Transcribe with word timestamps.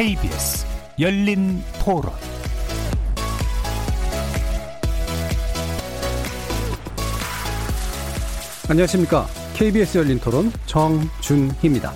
KBS 0.00 0.66
열린 0.98 1.62
토론 1.78 2.10
안녕하십니까. 8.70 9.26
KBS 9.52 9.98
열린 9.98 10.18
토론 10.18 10.50
정준희입니다. 10.64 11.92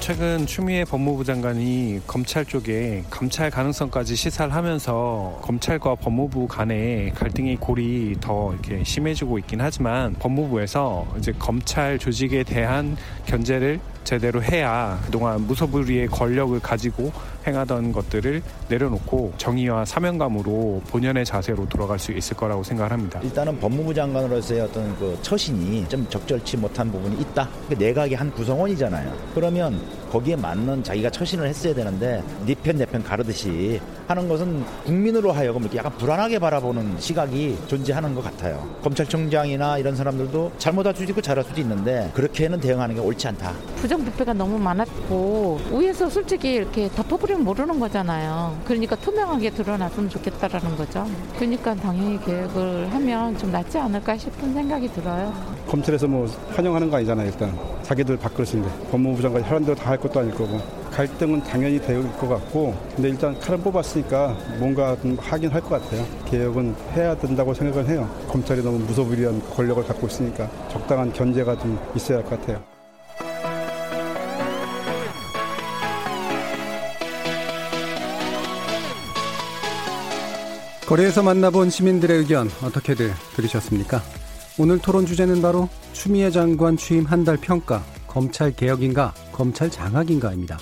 최근 0.00 0.44
추미애 0.46 0.84
법무부 0.84 1.22
장관이 1.22 2.00
검찰 2.08 2.44
쪽에 2.44 3.04
감찰 3.08 3.48
가능성까지 3.48 4.16
시사를 4.16 4.52
하면서 4.52 5.38
검찰과 5.42 5.94
법무부 5.94 6.48
간의 6.48 7.12
갈등의 7.12 7.54
골이 7.58 8.16
더 8.20 8.52
이렇게 8.52 8.82
심해지고 8.82 9.38
있긴 9.38 9.60
하지만 9.60 10.14
법무부에서 10.14 11.06
이제 11.18 11.32
검찰 11.38 12.00
조직에 12.00 12.42
대한 12.42 12.96
견제를 13.26 13.78
제대로 14.06 14.40
해야 14.40 15.00
그동안 15.04 15.44
무소불위의 15.48 16.06
권력을 16.06 16.58
가지고 16.60 17.12
행하던 17.44 17.90
것들을 17.90 18.40
내려놓고 18.68 19.34
정의와 19.36 19.84
사명감으로 19.84 20.82
본연의 20.88 21.24
자세로 21.24 21.68
돌아갈 21.68 21.98
수 21.98 22.12
있을 22.12 22.36
거라고 22.36 22.62
생각을 22.62 22.92
합니다. 22.92 23.20
일단은 23.24 23.58
법무부 23.58 23.92
장관으로서의 23.92 24.60
어떤 24.60 24.96
그 24.96 25.18
처신이 25.22 25.88
좀 25.88 26.08
적절치 26.08 26.56
못한 26.56 26.90
부분이 26.90 27.20
있다. 27.20 27.48
그 27.68 27.74
내각의 27.74 28.16
한 28.16 28.30
구성원이잖아요. 28.30 29.12
그러면 29.34 29.80
거기에 30.16 30.34
맞는 30.36 30.82
자기가 30.82 31.10
처신을 31.10 31.46
했어야 31.46 31.74
되는데 31.74 32.22
네편 32.46 32.78
내편 32.78 33.02
가르듯이 33.02 33.78
하는 34.08 34.28
것은 34.28 34.64
국민으로 34.84 35.30
하여금 35.30 35.60
이렇게 35.62 35.76
약간 35.76 35.92
불안하게 35.98 36.38
바라보는 36.38 36.98
시각이 36.98 37.58
존재하는 37.66 38.14
것 38.14 38.24
같아요. 38.24 38.66
검찰총장이나 38.82 39.76
이런 39.76 39.94
사람들도 39.94 40.52
잘못할 40.56 40.94
수도 40.94 41.10
있고 41.12 41.20
잘할 41.20 41.44
수도 41.44 41.60
있는데 41.60 42.10
그렇게는 42.14 42.60
대응하는 42.60 42.94
게 42.94 43.00
옳지 43.00 43.28
않다. 43.28 43.52
부정부패가 43.76 44.32
너무 44.32 44.58
많았고 44.58 45.60
위에서 45.72 46.08
솔직히 46.08 46.54
이렇게 46.54 46.88
덮어버리면 46.88 47.44
모르는 47.44 47.78
거잖아요. 47.78 48.58
그러니까 48.64 48.96
투명하게 48.96 49.50
드러났으면 49.50 50.08
좋겠다라는 50.08 50.76
거죠. 50.76 51.06
그러니까 51.36 51.74
당연히 51.74 52.18
계획을 52.24 52.88
하면 52.90 53.36
좀 53.36 53.52
낫지 53.52 53.76
않을까 53.76 54.16
싶은 54.16 54.54
생각이 54.54 54.88
들어요. 54.94 55.34
검찰에서 55.68 56.06
뭐 56.06 56.26
환영하는 56.50 56.90
거 56.90 56.96
아니잖아요. 56.98 57.26
일단 57.26 57.56
자기들 57.82 58.16
바꾸는데 58.16 58.68
법무부 58.90 59.20
장관이 59.22 59.44
하는 59.44 59.64
대로 59.64 59.74
다 59.76 59.90
할 59.90 59.98
것도 59.98 60.20
아닐 60.20 60.34
거고 60.34 60.60
갈등은 60.90 61.42
당연히 61.44 61.80
될 61.80 62.02
것 62.18 62.28
같고 62.28 62.74
근데 62.94 63.08
일단 63.10 63.38
칼을 63.38 63.58
뽑았으니까 63.60 64.36
뭔가 64.58 64.96
좀 65.00 65.16
하긴 65.20 65.50
할 65.50 65.60
것 65.60 65.68
같아요. 65.82 66.04
개혁은 66.26 66.74
해야 66.94 67.16
된다고 67.16 67.52
생각을 67.54 67.88
해요. 67.88 68.08
검찰이 68.28 68.62
너무 68.62 68.78
무소불위한 68.80 69.40
권력을 69.50 69.82
갖고 69.84 70.06
있으니까 70.06 70.48
적당한 70.70 71.12
견제가 71.12 71.58
좀 71.58 71.78
있어야 71.94 72.18
할 72.18 72.24
것 72.24 72.40
같아요. 72.40 72.62
거리에서 80.86 81.22
만나본 81.22 81.70
시민들의 81.70 82.18
의견 82.18 82.48
어떻게들 82.62 83.12
들으셨습니까? 83.34 84.02
오늘 84.58 84.78
토론 84.78 85.04
주제는 85.06 85.42
바로 85.42 85.68
추미애 85.92 86.30
장관 86.30 86.76
취임 86.76 87.04
한 87.04 87.24
달 87.24 87.36
평가, 87.36 87.84
검찰 88.06 88.54
개혁인가, 88.54 89.12
검찰 89.32 89.70
장악인가입니다. 89.70 90.58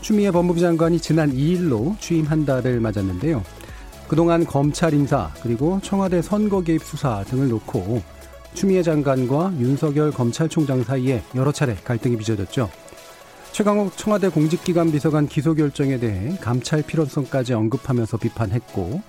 추미애 0.00 0.30
법무부 0.30 0.58
장관이 0.60 0.98
지난 0.98 1.32
2일로 1.32 1.98
취임 2.00 2.26
한 2.26 2.44
달을 2.44 2.80
맞았는데요. 2.80 3.42
그동안 4.08 4.44
검찰 4.44 4.92
인사 4.92 5.30
그리고 5.42 5.80
청와대 5.82 6.20
선거 6.22 6.60
개입 6.62 6.82
수사 6.82 7.22
등을 7.24 7.48
놓고 7.48 8.02
추미애 8.54 8.82
장관과 8.82 9.54
윤석열 9.58 10.10
검찰총장 10.10 10.82
사이에 10.84 11.22
여러 11.34 11.52
차례 11.52 11.74
갈등이 11.74 12.16
빚어졌죠. 12.16 12.68
최강욱 13.52 13.96
청와대 13.96 14.28
공직기관 14.28 14.90
비서관 14.90 15.28
기소 15.28 15.54
결정에 15.54 15.98
대해 15.98 16.36
감찰 16.40 16.82
필요성까지 16.82 17.54
언급하면서 17.54 18.16
비판했고 18.16 19.00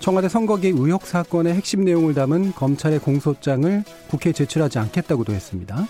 청와대 0.00 0.28
선거개 0.28 0.68
의혹 0.68 1.02
사건의 1.06 1.54
핵심 1.54 1.84
내용을 1.84 2.14
담은 2.14 2.52
검찰의 2.52 3.00
공소장을 3.00 3.84
국회에 4.08 4.32
제출하지 4.32 4.78
않겠다고도 4.78 5.32
했습니다. 5.32 5.86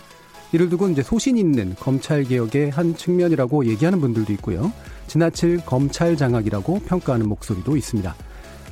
이를 0.53 0.69
두고 0.69 0.89
이제 0.89 1.03
소신 1.03 1.37
있는 1.37 1.75
검찰 1.79 2.23
개혁의 2.25 2.71
한 2.71 2.97
측면이라고 2.97 3.67
얘기하는 3.67 4.01
분들도 4.01 4.33
있고요. 4.35 4.73
지나칠 5.07 5.61
검찰 5.67 6.17
장악이라고 6.17 6.81
평가하는 6.87 7.29
목소리도 7.29 7.77
있습니다. 7.77 8.15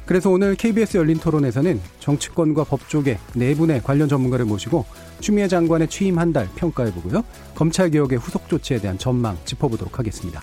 그래서 0.07 0.31
오늘 0.31 0.55
KBS 0.55 0.99
열린 0.99 1.19
토론에서는 1.19 1.81
정치권과 1.99 2.65
법조계 2.65 3.19
네 3.35 3.55
분의 3.55 3.83
관련 3.83 4.09
전문가를 4.09 4.45
모시고 4.45 4.85
추미애 5.21 5.49
장관의 5.49 5.89
취임 5.89 6.19
한 6.19 6.33
달 6.33 6.49
평가해보고요. 6.57 7.25
검찰 7.55 7.91
개혁의 7.91 8.19
후속 8.19 8.49
조치에 8.49 8.79
대한 8.81 8.99
전망 8.99 9.37
짚어보도록 9.45 9.99
하겠습니다. 9.99 10.43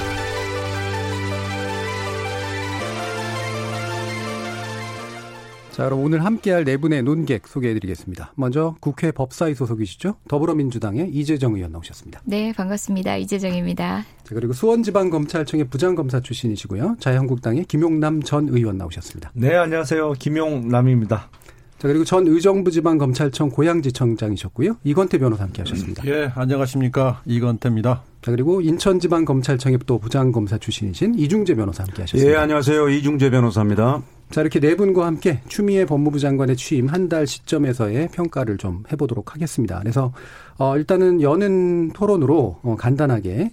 자, 5.81 5.85
그럼 5.85 6.03
오늘 6.03 6.23
함께할 6.23 6.63
네 6.63 6.77
분의 6.77 7.01
논객 7.01 7.47
소개해드리겠습니다. 7.47 8.33
먼저 8.35 8.75
국회 8.79 9.11
법사위 9.11 9.55
소속이시죠? 9.55 10.13
더불어민주당의 10.27 11.09
이재정 11.09 11.55
의원 11.55 11.71
나오셨습니다. 11.71 12.21
네, 12.23 12.53
반갑습니다. 12.53 13.17
이재정입니다. 13.17 14.05
자, 14.23 14.35
그리고 14.35 14.53
수원지방검찰청의 14.53 15.69
부장검사 15.69 16.19
출신이시고요. 16.19 16.97
자유한국당의 16.99 17.65
김용남 17.65 18.21
전 18.21 18.47
의원 18.49 18.77
나오셨습니다. 18.77 19.31
네, 19.33 19.55
안녕하세요. 19.55 20.13
김용남입니다. 20.19 21.31
자, 21.79 21.87
그리고 21.87 22.03
전 22.03 22.27
의정부 22.27 22.69
지방검찰청 22.69 23.49
고양지청장이셨고요. 23.49 24.77
이건태 24.83 25.17
변호사 25.17 25.45
함께 25.45 25.63
하셨습니다. 25.63 26.05
예, 26.05 26.31
안녕하십니까. 26.35 27.23
이건태입니다. 27.25 28.03
자, 28.21 28.29
그리고 28.29 28.61
인천지방검찰청의 28.61 29.79
또 29.87 29.97
부장검사 29.97 30.59
출신이신 30.59 31.15
이중재 31.15 31.55
변호사 31.55 31.81
함께 31.81 32.03
하셨습니다. 32.03 32.31
예, 32.31 32.35
안녕하세요. 32.35 32.87
이중재 32.87 33.31
변호사입니다. 33.31 34.03
자, 34.31 34.39
이렇게 34.41 34.59
네 34.61 34.75
분과 34.75 35.05
함께 35.05 35.41
추미애 35.49 35.85
법무부 35.85 36.19
장관의 36.19 36.55
취임 36.55 36.87
한 36.87 37.09
달 37.09 37.27
시점에서의 37.27 38.07
평가를 38.13 38.57
좀 38.57 38.83
해보도록 38.91 39.33
하겠습니다. 39.35 39.79
그래서, 39.79 40.13
어, 40.57 40.77
일단은 40.77 41.21
여는 41.21 41.91
토론으로 41.91 42.59
어, 42.63 42.75
간단하게 42.77 43.51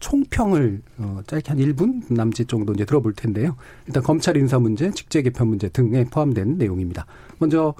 총평을 0.00 0.80
어, 0.98 1.20
짧게 1.26 1.48
한 1.50 1.58
1분 1.58 2.10
남짓 2.12 2.48
정도 2.48 2.72
이제 2.72 2.86
들어볼 2.86 3.12
텐데요. 3.14 3.56
일단 3.86 4.02
검찰 4.02 4.36
인사 4.38 4.58
문제, 4.58 4.90
직제 4.90 5.20
개편 5.20 5.48
문제 5.48 5.68
등에 5.68 6.04
포함된 6.04 6.56
내용입니다. 6.56 7.04
먼저 7.38 7.74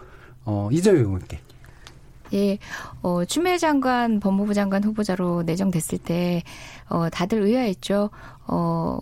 어, 0.44 0.68
이재용 0.70 0.98
의원께. 0.98 1.38
예, 2.34 2.58
어, 3.00 3.24
추미애 3.24 3.56
장관 3.56 4.20
법무부 4.20 4.52
장관 4.52 4.84
후보자로 4.84 5.44
내정됐을 5.44 5.96
때 5.98 6.42
어, 6.90 7.08
다들 7.10 7.40
의아했죠. 7.42 8.10
어, 8.46 8.98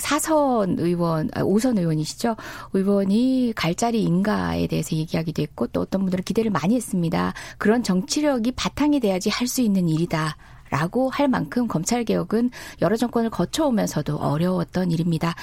사선 0.00 0.76
의원, 0.78 1.30
아, 1.34 1.42
오선 1.42 1.78
의원이시죠. 1.78 2.36
의원이 2.72 3.52
갈 3.56 3.74
자리 3.74 4.02
인가에 4.02 4.66
대해서 4.66 4.94
얘기하기도 4.96 5.42
했고 5.42 5.66
또 5.68 5.80
어떤 5.80 6.02
분들은 6.02 6.24
기대를 6.24 6.50
많이 6.50 6.74
했습니다. 6.76 7.32
그런 7.58 7.82
정치력이 7.82 8.52
바탕이 8.52 9.00
돼야지 9.00 9.30
할 9.30 9.46
수 9.46 9.60
있는 9.62 9.88
일이다. 9.88 10.36
라고 10.70 11.10
할 11.10 11.28
만큼 11.28 11.68
검찰 11.68 12.04
개혁은 12.04 12.50
여러 12.82 12.96
정권을 12.96 13.30
거쳐오면서도 13.30 14.16
어려웠던 14.16 14.90
일입니다. 14.90 15.34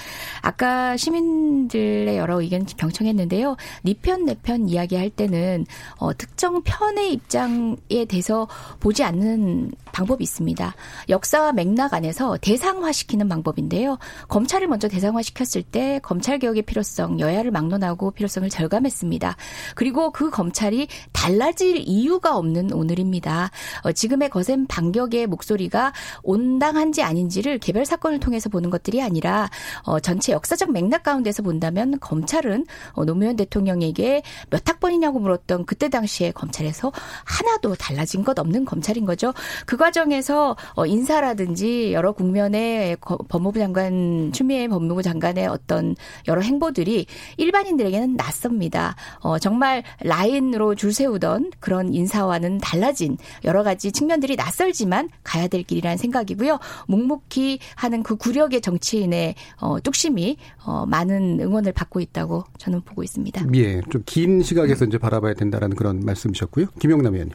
아까 0.42 0.96
시민들의 0.96 2.16
여러 2.16 2.40
의견 2.40 2.66
경청했는데요. 2.66 3.56
니편 3.84 4.26
네 4.26 4.34
내편 4.34 4.68
이야기할 4.68 5.10
때는 5.10 5.66
어, 5.96 6.12
특정 6.14 6.62
편의 6.62 7.12
입장에 7.12 8.04
대해서 8.08 8.48
보지 8.80 9.02
않는 9.04 9.72
방법이 9.92 10.24
있습니다. 10.24 10.74
역사와 11.08 11.52
맥락 11.52 11.94
안에서 11.94 12.36
대상화시키는 12.38 13.28
방법인데요. 13.28 13.98
검찰을 14.28 14.66
먼저 14.66 14.88
대상화시켰을 14.88 15.62
때 15.62 16.00
검찰 16.02 16.38
개혁의 16.38 16.62
필요성, 16.62 17.20
여야를 17.20 17.50
막론하고 17.52 18.10
필요성을 18.10 18.48
절감했습니다. 18.50 19.36
그리고 19.76 20.10
그 20.10 20.30
검찰이 20.30 20.88
달라질 21.12 21.76
이유가 21.76 22.36
없는 22.36 22.72
오늘입니다. 22.72 23.50
어, 23.82 23.92
지금의 23.92 24.30
거센 24.30 24.66
반격에 24.66 25.13
지역의 25.14 25.28
목소리가 25.28 25.92
온당한지 26.22 27.02
아닌지를 27.02 27.58
개별 27.58 27.86
사건을 27.86 28.18
통해서 28.18 28.48
보는 28.48 28.70
것들이 28.70 29.00
아니라 29.00 29.48
어, 29.84 30.00
전체 30.00 30.32
역사적 30.32 30.72
맥락 30.72 31.04
가운데서 31.04 31.42
본다면 31.42 31.98
검찰은 32.00 32.66
어, 32.92 33.04
노무현 33.04 33.36
대통령에게 33.36 34.22
몇 34.50 34.68
학번이냐고 34.68 35.20
물었던 35.20 35.66
그때 35.66 35.88
당시에 35.88 36.32
검찰에서 36.32 36.92
하나도 37.24 37.76
달라진 37.76 38.24
것 38.24 38.38
없는 38.38 38.64
검찰인 38.64 39.04
거죠. 39.04 39.32
그 39.66 39.76
과정에서 39.76 40.56
어, 40.74 40.84
인사라든지 40.84 41.92
여러 41.92 42.12
국면의 42.12 42.96
법무부 43.28 43.58
장관 43.58 44.32
추미애 44.32 44.66
법무부 44.66 45.02
장관의 45.02 45.46
어떤 45.46 45.94
여러 46.26 46.40
행보들이 46.40 47.06
일반인들에게는 47.36 48.16
낯섭니다. 48.16 48.96
어, 49.20 49.38
정말 49.38 49.84
라인으로 50.00 50.74
줄 50.74 50.92
세우던 50.92 51.52
그런 51.60 51.94
인사와는 51.94 52.58
달라진 52.58 53.16
여러 53.44 53.62
가지 53.62 53.92
측면들이 53.92 54.34
낯설지만 54.36 55.03
가야 55.22 55.48
될 55.48 55.62
길이라는 55.62 55.96
생각이고요. 55.98 56.58
묵묵히 56.88 57.58
하는 57.76 58.02
그 58.02 58.16
구력의 58.16 58.60
정치인의 58.60 59.34
어, 59.60 59.80
뚝심이 59.80 60.36
어, 60.64 60.86
많은 60.86 61.40
응원을 61.40 61.72
받고 61.72 62.00
있다고 62.00 62.44
저는 62.58 62.82
보고 62.82 63.02
있습니다. 63.02 63.46
예, 63.54 63.80
좀 63.90 64.02
긴 64.06 64.42
시각에서 64.42 64.84
이제 64.84 64.98
바라봐야 64.98 65.34
된다라는 65.34 65.76
그런 65.76 66.00
말씀이셨고요. 66.04 66.66
김용남 66.78 67.14
의원님. 67.14 67.34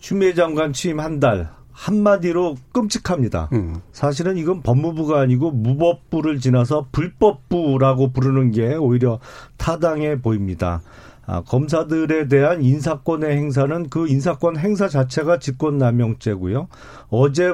추미애 0.00 0.32
장관 0.34 0.72
취임 0.72 1.00
한 1.00 1.20
달. 1.20 1.50
한마디로 1.72 2.56
끔찍합니다. 2.72 3.50
음. 3.52 3.76
사실은 3.92 4.36
이건 4.36 4.62
법무부가 4.62 5.20
아니고 5.20 5.52
무법부를 5.52 6.40
지나서 6.40 6.88
불법부라고 6.90 8.12
부르는 8.12 8.50
게 8.50 8.74
오히려 8.74 9.20
타당해 9.58 10.20
보입니다. 10.20 10.82
아, 11.28 11.42
검사들에 11.42 12.26
대한 12.26 12.64
인사권의 12.64 13.36
행사는 13.36 13.90
그 13.90 14.08
인사권 14.08 14.56
행사 14.56 14.88
자체가 14.88 15.38
직권남용죄고요. 15.38 16.68
어제 17.10 17.52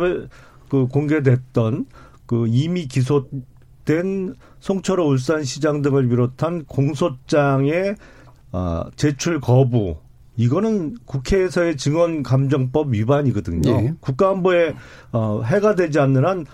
그 0.68 0.86
공개됐던 0.86 1.86
그 2.24 2.46
이미 2.48 2.86
기소된 2.86 4.36
송철호 4.60 5.08
울산시장 5.08 5.82
등을 5.82 6.08
비롯한 6.08 6.66
공소장의 6.66 7.96
어, 8.52 8.84
제출 8.94 9.40
거부 9.40 9.96
이거는 10.36 10.94
국회에서의 11.04 11.76
증언 11.76 12.22
감정법 12.22 12.94
위반이거든요. 12.94 13.70
예. 13.70 13.94
국가안보에 13.98 14.74
어, 15.10 15.42
해가 15.42 15.74
되지 15.74 15.98
않는 15.98 16.24
한 16.24 16.46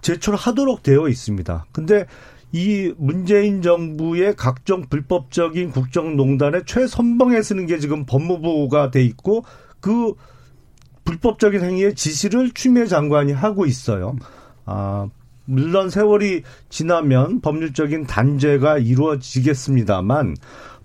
제출하도록 0.00 0.82
되어 0.82 1.08
있습니다. 1.08 1.66
근데 1.72 2.06
이 2.54 2.94
문재인 2.98 3.62
정부의 3.62 4.36
각종 4.36 4.82
불법적인 4.88 5.72
국정농단의 5.72 6.62
최선봉에 6.66 7.42
쓰는 7.42 7.66
게 7.66 7.80
지금 7.80 8.06
법무부가 8.06 8.92
돼 8.92 9.02
있고 9.02 9.44
그 9.80 10.14
불법적인 11.04 11.64
행위의 11.64 11.96
지시를 11.96 12.52
추미애 12.52 12.86
장관이 12.86 13.32
하고 13.32 13.66
있어요. 13.66 14.14
아, 14.66 15.08
물론 15.46 15.90
세월이 15.90 16.44
지나면 16.68 17.40
법률적인 17.40 18.06
단죄가 18.06 18.78
이루어지겠습니다만 18.78 20.36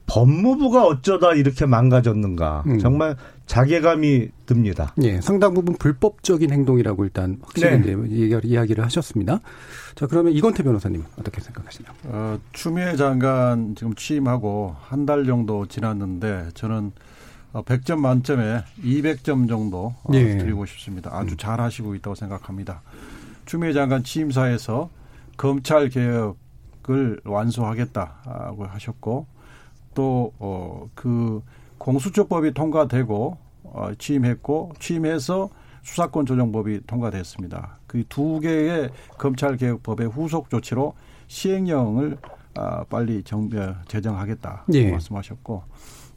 법무부가 0.09 0.85
어쩌다 0.85 1.33
이렇게 1.33 1.65
망가졌는가. 1.65 2.63
음. 2.67 2.79
정말 2.79 3.15
자괴감이 3.45 4.29
듭니다. 4.45 4.93
예, 5.01 5.21
상당 5.21 5.53
부분 5.53 5.75
불법적인 5.77 6.51
행동이라고 6.51 7.03
일단 7.05 7.37
확실히 7.41 7.79
네. 7.79 8.39
이야기를 8.43 8.83
하셨습니다. 8.85 9.39
자, 9.95 10.07
그러면 10.07 10.33
이건태 10.33 10.63
변호사님 10.63 11.03
어떻게 11.19 11.41
생각하시나요? 11.41 11.93
어, 12.05 12.39
추미애 12.53 12.95
장관 12.95 13.75
지금 13.75 13.93
취임하고 13.95 14.75
한 14.81 15.05
달 15.05 15.25
정도 15.25 15.65
지났는데 15.65 16.49
저는 16.53 16.91
100점 17.53 17.93
어, 17.93 17.95
만점에 17.97 18.63
200점 18.83 19.47
정도 19.47 19.95
어, 20.03 20.11
예. 20.13 20.37
드리고 20.37 20.65
싶습니다. 20.67 21.09
아주 21.13 21.33
음. 21.33 21.37
잘 21.37 21.59
하시고 21.61 21.95
있다고 21.95 22.13
생각합니다. 22.15 22.81
추미애 23.47 23.73
장관 23.73 24.03
취임사에서 24.03 24.89
검찰 25.37 25.89
개혁을 25.89 27.21
완수하겠다고 27.25 28.65
하셨고 28.65 29.25
또, 29.99 30.31
어, 30.39 30.89
그 30.95 31.43
공수처법이 31.77 32.53
통과되고, 32.53 33.37
어, 33.63 33.89
취임했고, 33.97 34.71
취임해서 34.79 35.49
수사권 35.83 36.25
조정법이 36.25 36.87
통과됐습니다. 36.87 37.79
그 37.85 38.05
두 38.07 38.39
개의 38.39 38.91
검찰 39.17 39.57
개혁법의 39.57 40.07
후속 40.07 40.49
조치로 40.49 40.93
시행령을 41.27 42.17
아, 42.55 42.85
빨리 42.85 43.23
정, 43.23 43.49
어, 43.53 43.75
제정하겠다 43.89 44.65
예. 44.73 44.91
말씀하셨고 44.91 45.63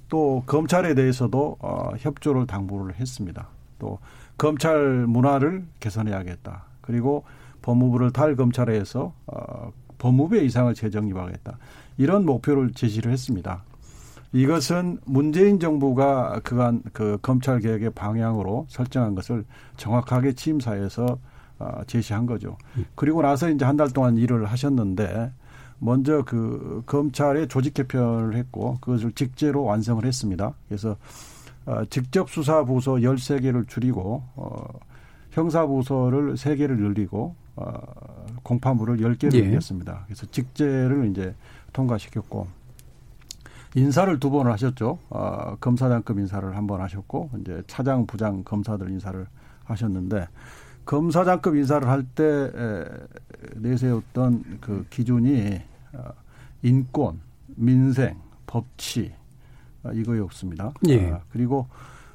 또 0.09 0.43
검찰에 0.47 0.95
대해서도 0.95 1.57
어, 1.61 1.91
협조를 1.99 2.47
당부를 2.47 2.95
했습니다. 2.97 3.49
또 3.81 3.99
검찰 4.39 5.07
문화를 5.09 5.65
개선해야겠다. 5.81 6.65
그리고 6.83 7.25
법무부를 7.63 8.13
탈검찰에서 8.13 9.13
어, 9.27 9.73
법무부의 9.99 10.47
이상을 10.47 10.73
재정립하겠다. 10.75 11.59
이런 11.99 12.25
목표를 12.27 12.73
제시를 12.73 13.11
했습니다. 13.13 13.65
이것은 14.33 14.99
문재인 15.05 15.61
정부가 15.61 16.41
그간 16.43 16.83
그 16.93 17.19
검찰 17.21 17.61
개혁의 17.61 17.91
방향으로 17.91 18.67
설정한 18.69 19.15
것을 19.15 19.45
정확하게 19.77 20.33
취임사에서 20.33 21.19
어, 21.59 21.81
제시한 21.87 22.27
거죠. 22.27 22.57
그리고 22.95 23.23
나서 23.23 23.49
이제 23.51 23.65
한 23.65 23.77
달 23.77 23.91
동안 23.91 24.17
일을 24.17 24.47
하셨는데 24.47 25.31
먼저 25.79 26.23
그 26.25 26.83
검찰의 26.87 27.49
조직 27.49 27.75
개편을 27.75 28.35
했고 28.37 28.79
그것을 28.81 29.13
직제로 29.13 29.65
완성을 29.65 30.05
했습니다. 30.05 30.55
그래서 30.69 30.97
어, 31.67 31.85
직접 31.91 32.31
수사 32.31 32.65
부서 32.65 32.93
13개를 32.95 33.69
줄이고 33.69 34.23
어 34.35 34.65
형사 35.31 35.67
부서를 35.67 36.35
3개를 36.35 36.77
늘리고 36.79 37.35
어 37.57 37.75
공파물을 38.43 38.97
10개를 38.99 39.35
예. 39.35 39.43
늘렸습니다. 39.43 40.03
그래서 40.07 40.27
직제를 40.27 41.11
이제 41.11 41.35
통과시켰고 41.73 42.47
인사를 43.75 44.19
두 44.21 44.31
번을 44.31 44.53
하셨죠. 44.53 44.99
어, 45.11 45.57
검사장급 45.61 46.19
인사를 46.19 46.57
한 46.57 46.67
번 46.67 46.81
하셨고 46.81 47.31
이제 47.41 47.63
차장, 47.67 48.07
부장 48.07 48.45
검사들 48.45 48.91
인사를 48.91 49.27
하셨는데 49.65 50.29
검사장급 50.85 51.57
인사를 51.57 51.89
할 51.89 52.05
때 52.15 52.51
내세웠던 53.57 54.59
그 54.61 54.87
기준이 54.91 55.61
어, 55.95 56.11
인권, 56.63 57.21
민생, 57.57 58.17
법치 58.47 59.13
어, 59.85 59.91
이거였습니다. 59.93 60.73
예. 60.89 61.11
어, 61.11 61.21
그리고 61.31 61.67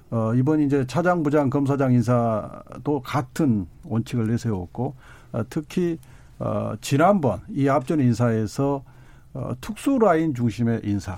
어, 0.09 0.33
이번 0.35 0.61
이제 0.61 0.85
차장, 0.87 1.21
부장, 1.23 1.49
검사장 1.49 1.91
인사도 1.93 3.01
같은 3.03 3.67
원칙을 3.83 4.27
내세웠고 4.27 4.95
어, 5.33 5.41
특히 5.49 5.97
어, 6.39 6.73
지난번 6.81 7.41
이 7.49 7.67
앞전 7.67 7.99
인사에서 7.99 8.83
어, 9.33 9.51
특수 9.59 9.97
라인 9.99 10.33
중심의 10.33 10.81
인사 10.83 11.17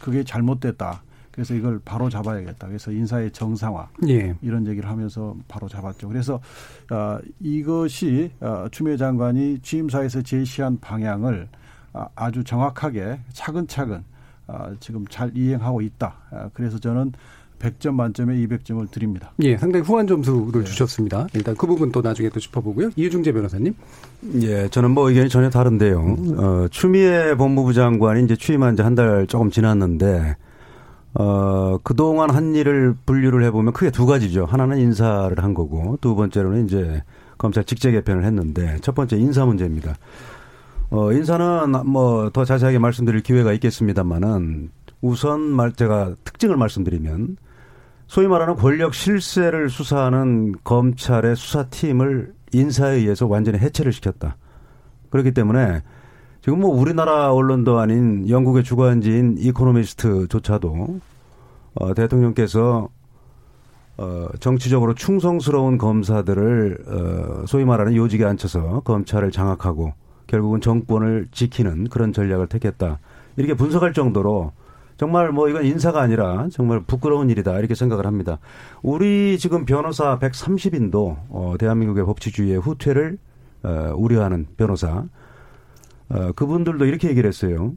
그게 0.00 0.24
잘못됐다. 0.24 1.02
그래서 1.30 1.54
이걸 1.54 1.80
바로 1.84 2.10
잡아야겠다. 2.10 2.66
그래서 2.66 2.90
인사의 2.90 3.30
정상화 3.30 3.88
예. 4.08 4.34
이런 4.42 4.66
얘기를 4.66 4.88
하면서 4.88 5.36
바로 5.48 5.68
잡았죠. 5.68 6.08
그래서 6.08 6.40
어, 6.90 7.18
이것이 7.38 8.32
어, 8.40 8.66
추미애 8.70 8.96
장관이 8.96 9.60
취임사에서 9.60 10.22
제시한 10.22 10.78
방향을 10.80 11.48
아, 11.92 12.08
아주 12.14 12.42
정확하게 12.44 13.20
차근차근 13.32 14.04
어, 14.48 14.72
지금 14.80 15.06
잘 15.06 15.34
이행하고 15.36 15.80
있다. 15.80 16.14
어, 16.30 16.50
그래서 16.52 16.78
저는 16.78 17.12
100점 17.60 17.94
만점에 17.94 18.34
200점을 18.36 18.90
드립니다. 18.90 19.32
예, 19.42 19.56
상당히 19.56 19.84
후한 19.84 20.06
점수를 20.06 20.64
네. 20.64 20.64
주셨습니다. 20.64 21.26
일단 21.34 21.54
그 21.56 21.66
부분 21.66 21.92
또 21.92 22.00
나중에 22.00 22.28
또 22.30 22.40
짚어보고요. 22.40 22.90
이유중재 22.96 23.32
변호사님. 23.32 23.74
예, 24.42 24.68
저는 24.68 24.90
뭐 24.90 25.08
의견이 25.08 25.28
전혀 25.28 25.50
다른데요. 25.50 26.00
음. 26.00 26.34
어, 26.38 26.68
추미애 26.70 27.34
법무부 27.36 27.72
장관이 27.74 28.24
이제 28.24 28.34
취임한 28.36 28.76
지 28.76 28.82
한 28.82 28.94
달 28.94 29.26
조금 29.28 29.50
지났는데, 29.50 30.36
어, 31.14 31.78
그동안 31.82 32.30
한 32.30 32.54
일을 32.54 32.94
분류를 33.06 33.44
해보면 33.44 33.72
크게 33.72 33.90
두 33.90 34.06
가지죠. 34.06 34.44
하나는 34.46 34.78
인사를 34.78 35.36
한 35.42 35.54
거고, 35.54 35.98
두 36.00 36.14
번째로는 36.14 36.64
이제 36.66 37.02
검찰 37.38 37.64
직제 37.64 37.90
개편을 37.92 38.24
했는데, 38.24 38.78
첫 38.80 38.94
번째 38.94 39.16
인사 39.16 39.44
문제입니다. 39.44 39.96
어, 40.90 41.12
인사는 41.12 41.72
뭐 41.86 42.30
더 42.30 42.44
자세하게 42.44 42.78
말씀드릴 42.78 43.22
기회가 43.22 43.52
있겠습니다만은, 43.52 44.70
우선 45.02 45.40
말, 45.40 45.72
제가 45.72 46.14
특징을 46.24 46.56
말씀드리면, 46.56 47.36
소위 48.10 48.26
말하는 48.26 48.56
권력 48.56 48.92
실세를 48.92 49.70
수사하는 49.70 50.56
검찰의 50.64 51.36
수사팀을 51.36 52.34
인사에 52.52 52.96
의해서 52.96 53.28
완전히 53.28 53.58
해체를 53.58 53.92
시켰다. 53.92 54.36
그렇기 55.10 55.30
때문에 55.30 55.82
지금 56.42 56.58
뭐 56.58 56.70
우리나라 56.70 57.32
언론도 57.32 57.78
아닌 57.78 58.28
영국의 58.28 58.64
주관지인 58.64 59.36
이코노미스트조차도 59.38 60.98
어, 61.74 61.94
대통령께서 61.94 62.88
어, 63.96 64.26
정치적으로 64.40 64.94
충성스러운 64.94 65.78
검사들을 65.78 66.78
어, 66.88 67.46
소위 67.46 67.64
말하는 67.64 67.94
요직에 67.94 68.24
앉혀서 68.24 68.80
검찰을 68.80 69.30
장악하고 69.30 69.92
결국은 70.26 70.60
정권을 70.60 71.28
지키는 71.30 71.84
그런 71.90 72.12
전략을 72.12 72.48
택했다. 72.48 72.98
이렇게 73.36 73.54
분석할 73.54 73.92
정도로 73.92 74.50
정말 75.00 75.32
뭐 75.32 75.48
이건 75.48 75.64
인사가 75.64 76.02
아니라 76.02 76.48
정말 76.52 76.82
부끄러운 76.82 77.30
일이다 77.30 77.58
이렇게 77.58 77.74
생각을 77.74 78.04
합니다. 78.04 78.38
우리 78.82 79.38
지금 79.38 79.64
변호사 79.64 80.18
130인도 80.18 81.16
어, 81.30 81.54
대한민국의 81.58 82.04
법치주의의 82.04 82.60
후퇴를 82.60 83.16
어, 83.62 83.94
우려하는 83.96 84.46
변호사 84.58 85.06
어, 86.10 86.32
그분들도 86.32 86.84
이렇게 86.84 87.08
얘기를 87.08 87.26
했어요. 87.26 87.72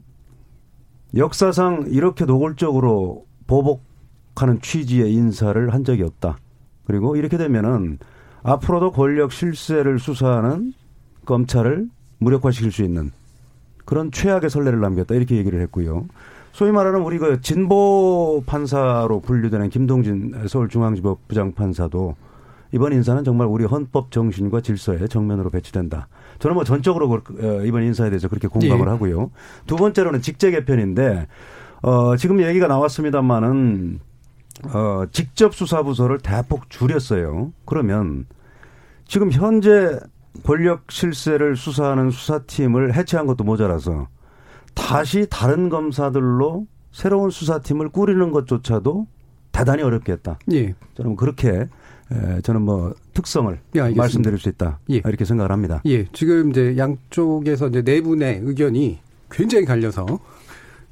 역사상 1.16 1.86
이렇게 1.88 2.26
노골적으로 2.26 3.24
보복하는 3.46 4.60
취지의 4.60 5.14
인사를 5.14 5.72
한 5.72 5.82
적이 5.82 6.02
없다. 6.02 6.36
그리고 6.84 7.16
이렇게 7.16 7.38
되면은 7.38 8.00
앞으로도 8.42 8.92
권력 8.92 9.32
실세를 9.32 9.98
수사하는 9.98 10.74
검찰을 11.24 11.88
무력화시킬 12.18 12.70
수 12.70 12.82
있는 12.82 13.12
그런 13.86 14.12
최악의 14.12 14.50
선례를 14.50 14.78
남겼다 14.80 15.14
이렇게 15.14 15.36
얘기를 15.36 15.62
했고요. 15.62 16.06
소위 16.54 16.70
말하는 16.70 17.00
우리 17.00 17.18
그 17.18 17.40
진보 17.40 18.44
판사로 18.46 19.20
분류되는 19.22 19.70
김동진 19.70 20.46
서울중앙지법 20.46 21.26
부장판사도 21.26 22.14
이번 22.70 22.92
인사는 22.92 23.24
정말 23.24 23.48
우리 23.48 23.64
헌법 23.64 24.12
정신과 24.12 24.60
질서에 24.60 25.08
정면으로 25.08 25.50
배치된다. 25.50 26.06
저는 26.38 26.54
뭐 26.54 26.62
전적으로 26.62 27.10
어, 27.12 27.62
이번 27.64 27.82
인사에 27.82 28.08
대해서 28.08 28.28
그렇게 28.28 28.46
공감을 28.46 28.86
예. 28.86 28.90
하고요. 28.90 29.32
두 29.66 29.74
번째로는 29.74 30.22
직제 30.22 30.52
개편인데 30.52 31.26
어 31.82 32.16
지금 32.16 32.40
얘기가 32.40 32.68
나왔습니다만은 32.68 33.98
어 34.72 35.06
직접 35.10 35.56
수사 35.56 35.82
부서를 35.82 36.18
대폭 36.20 36.70
줄였어요. 36.70 37.52
그러면 37.64 38.26
지금 39.08 39.32
현재 39.32 39.98
권력 40.44 40.92
실세를 40.92 41.56
수사하는 41.56 42.12
수사팀을 42.12 42.94
해체한 42.94 43.26
것도 43.26 43.42
모자라서 43.42 44.06
다시 44.74 45.26
다른 45.30 45.68
검사들로 45.68 46.66
새로운 46.92 47.30
수사팀을 47.30 47.88
꾸리는 47.88 48.30
것조차도 48.32 49.06
대단히 49.52 49.82
어렵겠다. 49.82 50.38
예. 50.52 50.74
저는 50.96 51.16
그렇게 51.16 51.68
저는 52.42 52.62
뭐 52.62 52.94
특성을 53.14 53.58
예, 53.76 53.80
말씀드릴 53.80 54.38
수 54.38 54.48
있다. 54.48 54.78
예. 54.90 54.96
이렇게 54.96 55.24
생각을 55.24 55.50
합니다. 55.52 55.80
예. 55.86 56.06
지금 56.12 56.50
이제 56.50 56.76
양쪽에서 56.76 57.68
이제 57.68 57.82
네 57.82 58.00
분의 58.00 58.40
의견이 58.44 58.98
굉장히 59.30 59.64
갈려서 59.64 60.06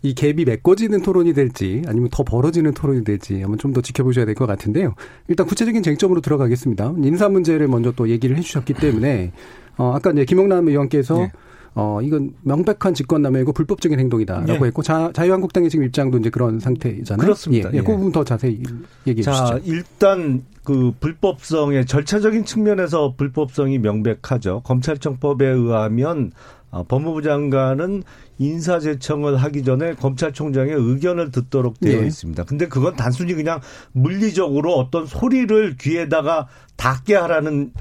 이 0.04 0.14
갭이 0.14 0.46
메꿔지는 0.46 1.02
토론이 1.02 1.32
될지 1.32 1.82
아니면 1.86 2.08
더 2.10 2.24
벌어지는 2.24 2.72
토론이 2.74 3.04
될지 3.04 3.40
한번 3.40 3.58
좀 3.58 3.72
더 3.72 3.80
지켜보셔야 3.80 4.24
될 4.24 4.34
것 4.34 4.46
같은데요. 4.46 4.94
일단 5.28 5.46
구체적인 5.46 5.82
쟁점으로 5.82 6.20
들어가겠습니다. 6.20 6.94
인사 6.98 7.28
문제를 7.28 7.68
먼저 7.68 7.92
또 7.92 8.08
얘기를 8.08 8.36
해주셨기 8.36 8.74
때문에 8.74 9.32
어 9.76 9.92
아까 9.94 10.10
이제 10.10 10.24
김영남 10.24 10.66
의원께서 10.68 11.18
네. 11.18 11.32
어 11.74 12.00
이건 12.02 12.34
명백한 12.42 12.94
직권남용이고 12.94 13.52
불법적인 13.52 13.98
행동이다라고 13.98 14.46
네. 14.46 14.66
했고 14.66 14.82
자, 14.82 15.10
자유한국당의 15.14 15.70
지금 15.70 15.84
입장도 15.86 16.18
이제 16.18 16.28
그런 16.28 16.60
상태잖아요. 16.60 17.18
그렇습니다. 17.18 17.70
예, 17.72 17.78
예. 17.78 17.82
그 17.82 17.96
부분 17.96 18.12
더 18.12 18.24
자세히 18.24 18.62
얘기해 19.06 19.22
자, 19.22 19.32
주시죠. 19.32 19.72
일단 19.72 20.44
그 20.64 20.92
불법성의 21.00 21.86
절차적인 21.86 22.44
측면에서 22.44 23.14
불법성이 23.16 23.78
명백하죠. 23.78 24.60
검찰청법에 24.64 25.46
의하면 25.46 26.32
어, 26.70 26.84
법무부 26.84 27.22
장관은 27.22 28.02
인사제청을 28.38 29.36
하기 29.36 29.62
전에 29.62 29.94
검찰총장의 29.94 30.74
의견을 30.74 31.30
듣도록 31.30 31.78
되어 31.80 32.00
네. 32.00 32.06
있습니다. 32.06 32.44
근데 32.44 32.66
그건 32.66 32.96
단순히 32.96 33.34
그냥 33.34 33.60
물리적으로 33.92 34.74
어떤 34.74 35.06
소리를 35.06 35.76
귀에다가 35.78 36.48
닿게 36.76 37.14
하라는 37.14 37.72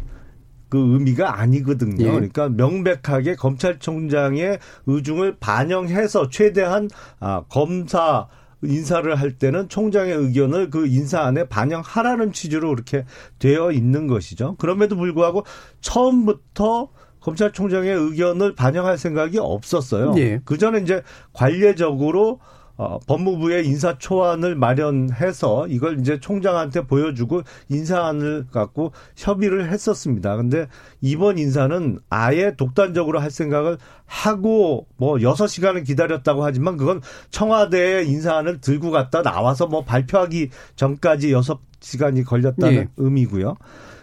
그 0.71 0.79
의미가 0.93 1.37
아니거든요. 1.39 2.03
예. 2.03 2.09
그러니까 2.09 2.47
명백하게 2.47 3.35
검찰총장의 3.35 4.57
의중을 4.87 5.35
반영해서 5.39 6.29
최대한 6.29 6.89
아, 7.19 7.43
검사 7.49 8.27
인사를 8.63 9.13
할 9.13 9.33
때는 9.33 9.67
총장의 9.67 10.15
의견을 10.15 10.69
그 10.69 10.87
인사 10.87 11.21
안에 11.23 11.49
반영하라는 11.49 12.31
취지로 12.31 12.69
그렇게 12.69 13.03
되어 13.37 13.71
있는 13.71 14.07
것이죠. 14.07 14.55
그럼에도 14.59 14.95
불구하고 14.95 15.43
처음부터 15.81 16.89
검찰총장의 17.19 17.93
의견을 17.93 18.55
반영할 18.55 18.97
생각이 18.97 19.39
없었어요. 19.39 20.13
예. 20.17 20.39
그 20.45 20.57
전에 20.57 20.79
이제 20.79 21.01
관례적으로 21.33 22.39
어, 22.77 22.99
법무부의 23.07 23.65
인사 23.67 23.97
초안을 23.97 24.55
마련해서 24.55 25.67
이걸 25.67 25.99
이제 25.99 26.19
총장한테 26.19 26.87
보여주고 26.87 27.43
인사안을 27.69 28.47
갖고 28.51 28.91
협의를 29.15 29.71
했었습니다. 29.71 30.35
근데 30.35 30.67
이번 31.01 31.37
인사는 31.37 31.99
아예 32.09 32.55
독단적으로 32.55 33.19
할 33.19 33.31
생각을 33.31 33.77
하고 34.05 34.87
뭐 34.97 35.21
여섯 35.21 35.47
시간을 35.47 35.83
기다렸다고 35.83 36.43
하지만 36.43 36.77
그건 36.77 37.01
청와대에 37.29 38.03
인사안을 38.03 38.61
들고 38.61 38.91
갔다 38.91 39.21
나와서 39.21 39.67
뭐 39.67 39.83
발표하기 39.83 40.49
전까지 40.75 41.31
여섯 41.31 41.59
시간이 41.81 42.23
걸렸다는 42.23 42.75
네. 42.75 42.87
의미고요. 42.97 43.55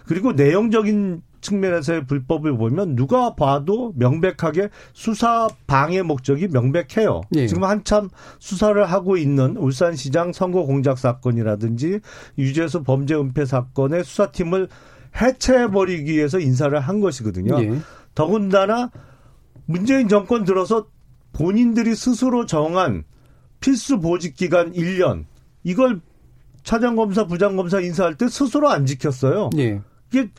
그리고 0.06 0.32
내용적인 0.32 1.22
측면에서의 1.40 2.07
불법을 2.07 2.57
보면 2.57 2.97
누가 2.97 3.35
봐도 3.35 3.92
명백하게 3.97 4.68
수사 4.92 5.49
방해 5.66 6.02
목적이 6.02 6.49
명백해요. 6.49 7.23
예. 7.37 7.47
지금 7.47 7.64
한참 7.64 8.09
수사를 8.38 8.85
하고 8.85 9.16
있는 9.16 9.57
울산시장 9.57 10.33
선거 10.33 10.64
공작 10.64 10.99
사건이라든지 10.99 12.00
유재수 12.38 12.83
범죄 12.83 13.14
은폐 13.14 13.45
사건의 13.45 14.04
수사팀을 14.04 14.68
해체해버리기 15.21 16.12
위해서 16.12 16.38
인사를 16.38 16.78
한 16.78 17.00
것이거든요. 17.00 17.62
예. 17.62 17.78
더군다나 18.14 18.90
문재인 19.66 20.09
정권 20.09 20.45
들어서 20.45 20.87
본인들이 21.33 21.95
스스로 21.95 22.47
정한 22.47 23.04
필수 23.61 24.00
보직 24.00 24.35
기간 24.37 24.73
1년 24.73 25.25
이걸 25.62 26.00
차장검사 26.62 27.26
부장검사 27.26 27.80
인사할 27.80 28.16
때 28.16 28.28
스스로 28.28 28.68
안 28.68 28.87
지켰어요. 28.87 29.50
예. 29.59 29.80
이게 30.11 30.30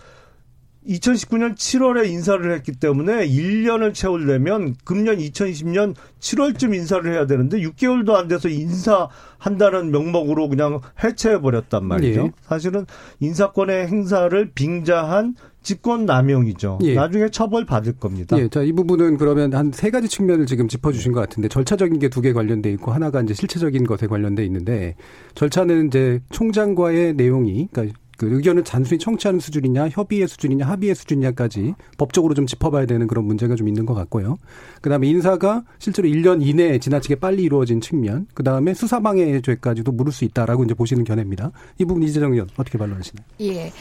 2019년 0.89 1.55
7월에 1.55 2.09
인사를 2.09 2.51
했기 2.51 2.71
때문에 2.71 3.27
1년을 3.27 3.93
채우려면 3.93 4.75
금년 4.83 5.17
2020년 5.17 5.93
7월쯤 6.19 6.73
인사를 6.73 7.11
해야 7.13 7.27
되는데 7.27 7.59
6개월도 7.59 8.15
안 8.15 8.27
돼서 8.27 8.49
인사한다는 8.49 9.91
명목으로 9.91 10.49
그냥 10.49 10.81
해체해 11.03 11.39
버렸단 11.41 11.85
말이죠. 11.85 12.21
예. 12.21 12.31
사실은 12.41 12.85
인사권의 13.19 13.87
행사를 13.87 14.51
빙자한 14.55 15.35
직권 15.61 16.05
남용이죠. 16.05 16.79
예. 16.83 16.95
나중에 16.95 17.29
처벌 17.29 17.65
받을 17.65 17.93
겁니다. 17.93 18.37
예. 18.39 18.47
자, 18.47 18.63
이 18.63 18.71
부분은 18.71 19.17
그러면 19.17 19.53
한 19.53 19.69
세 19.71 19.91
가지 19.91 20.07
측면을 20.09 20.45
지금 20.47 20.67
짚어 20.67 20.91
주신 20.91 21.11
것 21.11 21.19
같은데 21.21 21.47
절차적인 21.47 21.99
게 21.99 22.09
두 22.09 22.21
개 22.21 22.33
관련돼 22.33 22.71
있고 22.73 22.91
하나가 22.91 23.21
이제 23.21 23.33
실체적인 23.35 23.85
것에 23.85 24.07
관련돼 24.07 24.43
있는데 24.45 24.95
절차는 25.35 25.87
이제 25.87 26.19
총장과의 26.31 27.13
내용이 27.13 27.67
그러니까 27.71 27.95
그 28.19 28.29
의견을 28.29 28.65
단순히 28.65 28.99
청취하는 28.99 29.39
수준이냐, 29.39 29.87
협의의 29.87 30.27
수준이냐, 30.27 30.67
합의의 30.67 30.93
수준이냐까지 30.93 31.73
법적으로 31.97 32.33
좀 32.33 32.45
짚어봐야 32.45 32.85
되는 32.85 33.07
그런 33.07 33.23
문제가 33.23 33.55
좀 33.55 33.69
있는 33.69 33.85
것 33.85 33.93
같고요. 33.93 34.37
그 34.81 34.89
다음에 34.89 35.07
인사가 35.07 35.63
실제로 35.79 36.09
1년 36.09 36.45
이내에 36.45 36.79
지나치게 36.79 37.15
빨리 37.15 37.43
이루어진 37.43 37.79
측면, 37.79 38.27
그 38.33 38.43
다음에 38.43 38.73
수사방해 38.73 39.39
죄까지도 39.39 39.93
물을 39.93 40.11
수 40.11 40.25
있다라고 40.25 40.65
이제 40.65 40.73
보시는 40.73 41.05
견해입니다. 41.05 41.51
이 41.77 41.85
부분 41.85 42.03
이재정 42.03 42.33
의원 42.33 42.49
어떻게 42.57 42.77
반론하시나요? 42.77 43.25
예. 43.39 43.71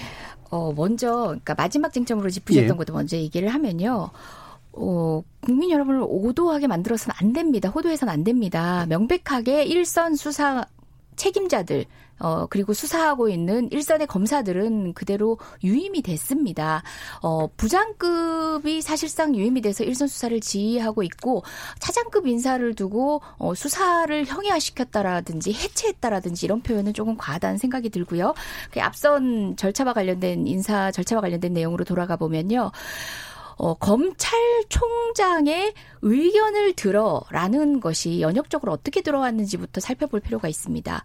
어, 0.51 0.73
먼저, 0.73 1.11
그러니까 1.25 1.57
마지막 1.57 1.93
쟁점으로 1.93 2.31
짚으셨던 2.31 2.71
예. 2.71 2.77
것도 2.77 2.93
먼저 2.93 3.17
얘기를 3.17 3.49
하면요. 3.49 4.11
어, 4.75 5.23
국민 5.41 5.73
여러분을 5.73 6.05
오도하게 6.07 6.69
만들어서는 6.69 7.17
안 7.21 7.33
됩니다. 7.33 7.71
호도해서는 7.71 8.15
안 8.15 8.23
됩니다. 8.23 8.87
명백하게 8.89 9.65
일선 9.65 10.15
수사 10.15 10.65
책임자들 11.17 11.87
어, 12.19 12.47
그리고 12.47 12.73
수사하고 12.73 13.29
있는 13.29 13.69
일선의 13.71 14.07
검사들은 14.07 14.95
그대로 14.95 15.39
유임이 15.63 16.03
됐습니다. 16.03 16.83
어, 17.23 17.49
부장급이 17.57 18.83
사실상 18.83 19.35
유임이 19.35 19.61
돼서 19.61 19.85
일선 19.85 20.09
수사를 20.09 20.39
지휘하고 20.41 21.03
있고 21.03 21.43
차장급 21.79 22.27
인사를 22.27 22.75
두고 22.75 23.23
어, 23.39 23.55
수사를 23.55 24.25
형해화시켰다라든지 24.25 25.53
해체했다라든지 25.53 26.47
이런 26.47 26.61
표현은 26.63 26.95
조금 26.95 27.17
과하다는 27.17 27.59
생각이 27.59 27.91
들고요. 27.91 28.35
그 28.71 28.81
앞선 28.81 29.57
절차와 29.57 29.93
관련된 29.93 30.47
인사 30.47 30.91
절차와 30.91 31.21
관련된 31.21 31.53
내용으로 31.53 31.85
돌아가 31.85 32.17
보면요. 32.17 32.71
어, 33.59 33.75
검찰총장의 33.75 35.75
의견을 36.03 36.75
들어라는 36.75 37.81
것이 37.81 38.21
연역적으로 38.21 38.73
어떻게 38.73 39.03
들어왔는지부터 39.03 39.81
살펴볼 39.81 40.21
필요가 40.21 40.49
있습니다. 40.49 41.03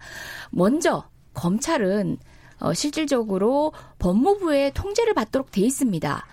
먼저 0.51 1.05
검찰은 1.33 2.17
어, 2.59 2.73
실질적으로 2.73 3.73
법무부의 3.99 4.73
통제를 4.73 5.13
받도록 5.15 5.51
돼 5.51 5.61
있습니다. 5.61 6.25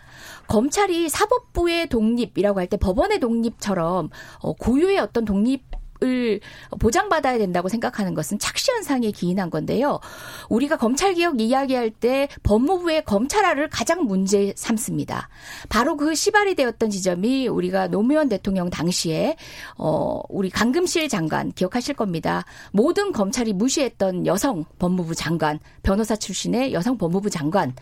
검찰이 0.46 1.08
사법부의 1.08 1.88
독립이라고 1.88 2.60
할 2.60 2.66
때 2.66 2.76
법원의 2.76 3.20
독립처럼 3.20 4.10
어, 4.40 4.52
고유의 4.52 4.98
어떤 4.98 5.24
독립 5.24 5.69
을 6.02 6.40
보장받아야 6.78 7.36
된다고 7.38 7.68
생각하는 7.68 8.14
것은 8.14 8.38
착시 8.38 8.70
현상에 8.70 9.10
기인한 9.10 9.50
건데요. 9.50 10.00
우리가 10.48 10.76
검찰 10.76 11.14
개혁 11.14 11.40
이야기할 11.40 11.90
때 11.90 12.28
법무부의 12.42 13.04
검찰화를 13.04 13.68
가장 13.68 14.04
문제 14.04 14.54
삼습니다. 14.56 15.28
바로 15.68 15.96
그 15.96 16.14
시발이 16.14 16.54
되었던 16.54 16.90
지점이 16.90 17.48
우리가 17.48 17.88
노무현 17.88 18.28
대통령 18.28 18.70
당시에 18.70 19.36
어 19.76 20.20
우리 20.28 20.48
강금실 20.48 21.08
장관 21.08 21.52
기억하실 21.52 21.94
겁니다. 21.94 22.44
모든 22.72 23.12
검찰이 23.12 23.52
무시했던 23.52 24.26
여성 24.26 24.64
법무부 24.78 25.14
장관, 25.14 25.58
변호사 25.82 26.16
출신의 26.16 26.72
여성 26.72 26.96
법무부 26.96 27.28
장관 27.30 27.74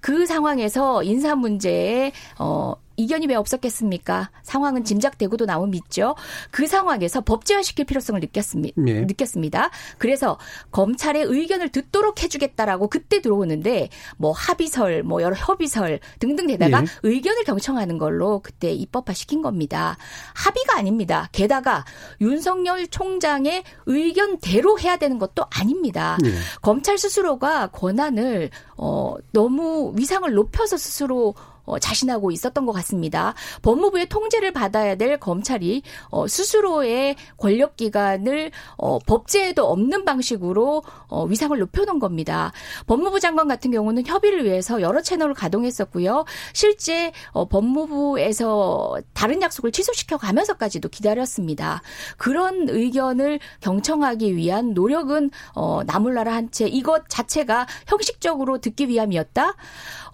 그 0.00 0.26
상황에서 0.26 1.02
인사 1.04 1.34
문제에 1.34 2.12
어 2.38 2.74
이견이 3.02 3.26
왜 3.26 3.34
없었겠습니까? 3.34 4.30
상황은 4.42 4.84
짐작되고도 4.84 5.46
나온 5.46 5.70
믿죠. 5.70 6.14
그 6.50 6.66
상황에서 6.66 7.20
법제화시킬 7.20 7.84
필요성을 7.84 8.20
느꼈습니다. 8.20 8.80
네. 8.80 9.00
느꼈습니다. 9.00 9.70
그래서 9.98 10.38
검찰의 10.70 11.24
의견을 11.24 11.70
듣도록 11.70 12.22
해주겠다라고 12.22 12.88
그때 12.88 13.20
들어오는데 13.20 13.88
뭐 14.16 14.32
합의설, 14.32 15.02
뭐 15.02 15.22
여러 15.22 15.34
협의설 15.34 15.98
등등 16.18 16.46
되다가 16.46 16.82
네. 16.82 16.86
의견을 17.02 17.44
경청하는 17.44 17.98
걸로 17.98 18.40
그때 18.40 18.72
입법화 18.72 19.12
시킨 19.12 19.42
겁니다. 19.42 19.96
합의가 20.34 20.78
아닙니다. 20.78 21.28
게다가 21.32 21.84
윤석열 22.20 22.86
총장의 22.86 23.64
의견대로 23.86 24.78
해야 24.78 24.96
되는 24.96 25.18
것도 25.18 25.44
아닙니다. 25.50 26.18
네. 26.22 26.30
검찰 26.60 26.98
스스로가 26.98 27.68
권한을 27.68 28.50
어 28.76 29.16
너무 29.32 29.92
위상을 29.96 30.32
높여서 30.32 30.76
스스로 30.76 31.34
어, 31.64 31.78
자신하고 31.78 32.30
있었던 32.30 32.64
것 32.66 32.72
같습니다. 32.72 33.34
법무부의 33.62 34.08
통제를 34.08 34.52
받아야 34.52 34.94
될 34.94 35.18
검찰이 35.18 35.82
어, 36.10 36.26
스스로의 36.28 37.16
권력 37.36 37.76
기관을 37.76 38.50
어, 38.76 38.98
법제에도 39.00 39.66
없는 39.66 40.04
방식으로 40.04 40.82
어, 41.08 41.24
위상을 41.24 41.58
높여놓은 41.58 41.98
겁니다. 41.98 42.52
법무부 42.86 43.20
장관 43.20 43.48
같은 43.48 43.70
경우는 43.70 44.06
협의를 44.06 44.44
위해서 44.44 44.80
여러 44.80 45.02
채널을 45.02 45.34
가동했었고요. 45.34 46.24
실제 46.52 47.12
어, 47.32 47.48
법무부에서 47.48 48.98
다른 49.12 49.42
약속을 49.42 49.72
취소시켜 49.72 50.16
가면서까지도 50.16 50.88
기다렸습니다. 50.88 51.82
그런 52.16 52.68
의견을 52.68 53.40
경청하기 53.60 54.36
위한 54.36 54.74
노력은 54.74 55.30
어, 55.54 55.80
나몰라라 55.84 56.32
한 56.32 56.52
채 56.52 56.66
이것 56.66 57.08
자체가 57.08 57.66
형식적으로 57.86 58.58
듣기 58.58 58.88
위함이었다. 58.88 59.54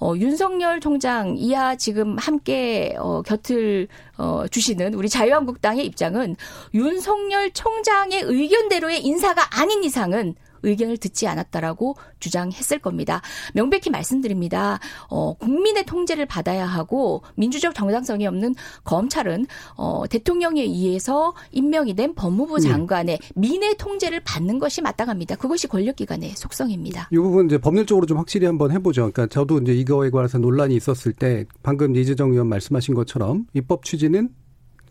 어, 0.00 0.14
윤석열 0.16 0.78
총장 0.80 1.36
이하 1.38 1.76
지금 1.76 2.18
함께 2.18 2.94
어, 2.98 3.22
곁을 3.22 3.88
어, 4.16 4.44
주시는 4.50 4.94
우리 4.94 5.08
자유한국당의 5.08 5.86
입장은 5.86 6.36
윤석열 6.74 7.50
총장의 7.52 8.22
의견대로의 8.22 9.04
인사가 9.04 9.46
아닌 9.50 9.84
이상은 9.84 10.34
의견을 10.62 10.96
듣지 10.98 11.26
않았다라고 11.26 11.96
주장했을 12.20 12.78
겁니다. 12.78 13.20
명백히 13.54 13.90
말씀드립니다. 13.90 14.78
어, 15.08 15.34
국민의 15.34 15.84
통제를 15.84 16.26
받아야 16.26 16.66
하고 16.66 17.22
민주적 17.36 17.74
정당성이 17.74 18.26
없는 18.26 18.54
검찰은 18.84 19.46
어, 19.76 20.04
대통령에 20.08 20.62
의해서 20.62 21.34
임명이 21.52 21.94
된 21.94 22.14
법무부 22.14 22.60
네. 22.60 22.68
장관의 22.68 23.18
네. 23.18 23.28
민의 23.34 23.76
통제를 23.76 24.20
받는 24.20 24.58
것이 24.58 24.82
마땅합니다. 24.82 25.36
그것이 25.36 25.66
권력기관의 25.68 26.30
속성입니다. 26.30 27.08
이 27.12 27.16
부분 27.16 27.46
이제 27.46 27.58
법률적으로 27.58 28.06
좀 28.06 28.18
확실히 28.18 28.46
한번 28.46 28.70
해보죠. 28.72 29.10
그러니까 29.12 29.26
저도 29.26 29.58
이제 29.58 29.72
이거에 29.72 30.10
관해서 30.10 30.38
논란이 30.38 30.74
있었을 30.76 31.12
때 31.12 31.44
방금 31.62 31.94
이재정 31.96 32.32
의원 32.32 32.48
말씀하신 32.48 32.94
것처럼 32.94 33.46
입법 33.54 33.84
취지는 33.84 34.30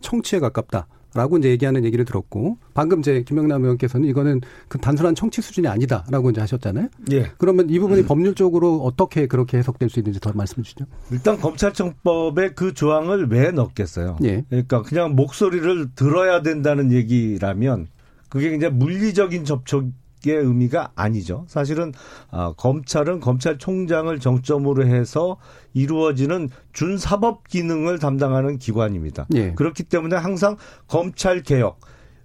청취에 0.00 0.38
가깝다. 0.40 0.86
라고 1.14 1.38
이제 1.38 1.48
얘기하는 1.50 1.84
얘기를 1.84 2.04
들었고 2.04 2.58
방금 2.74 3.00
제 3.00 3.22
김영남 3.22 3.62
의원께서는 3.62 4.06
이거는 4.08 4.42
그 4.68 4.78
단순한 4.78 5.14
청취 5.14 5.40
수준이 5.40 5.66
아니다라고 5.66 6.30
이제 6.30 6.40
하셨잖아요. 6.40 6.88
예. 7.12 7.30
그러면 7.38 7.70
이 7.70 7.78
부분이 7.78 8.02
음. 8.02 8.06
법률적으로 8.06 8.82
어떻게 8.82 9.26
그렇게 9.26 9.56
해석될 9.58 9.88
수 9.88 10.00
있는지 10.00 10.20
더 10.20 10.32
말씀 10.34 10.62
주시죠. 10.62 10.84
일단 11.10 11.38
검찰청법에 11.38 12.50
그 12.50 12.74
조항을 12.74 13.28
왜 13.30 13.50
넣겠어요? 13.50 14.18
예. 14.24 14.44
그러니까 14.50 14.82
그냥 14.82 15.16
목소리를 15.16 15.94
들어야 15.94 16.42
된다는 16.42 16.92
얘기라면 16.92 17.88
그게 18.28 18.54
이제 18.54 18.68
물리적인 18.68 19.44
접촉 19.46 19.86
의 20.26 20.36
의미가 20.36 20.92
아니죠. 20.96 21.44
사실은 21.48 21.92
어, 22.30 22.52
검찰은 22.54 23.20
검찰총장을 23.20 24.18
정점으로 24.18 24.86
해서 24.86 25.36
이루어지는 25.74 26.48
준사법 26.72 27.46
기능을 27.48 27.98
담당하는 27.98 28.58
기관입니다. 28.58 29.26
예. 29.34 29.52
그렇기 29.52 29.84
때문에 29.84 30.16
항상 30.16 30.56
검찰 30.88 31.42
개혁 31.42 31.78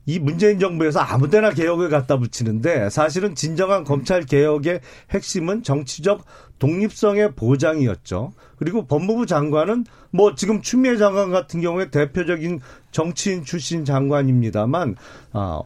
이 0.05 0.19
문재인 0.19 0.59
정부에서 0.59 0.99
아무데나 0.99 1.51
개혁을 1.51 1.89
갖다 1.89 2.17
붙이는데 2.17 2.89
사실은 2.89 3.35
진정한 3.35 3.83
검찰 3.83 4.25
개혁의 4.25 4.81
핵심은 5.11 5.63
정치적 5.63 6.25
독립성의 6.59 7.35
보장이었죠. 7.35 8.33
그리고 8.57 8.85
법무부 8.85 9.25
장관은 9.25 9.85
뭐 10.11 10.35
지금 10.35 10.61
추미애 10.61 10.97
장관 10.97 11.31
같은 11.31 11.61
경우에 11.61 11.89
대표적인 11.89 12.59
정치인 12.91 13.43
출신 13.45 13.85
장관입니다만 13.85 14.95
어 15.33 15.61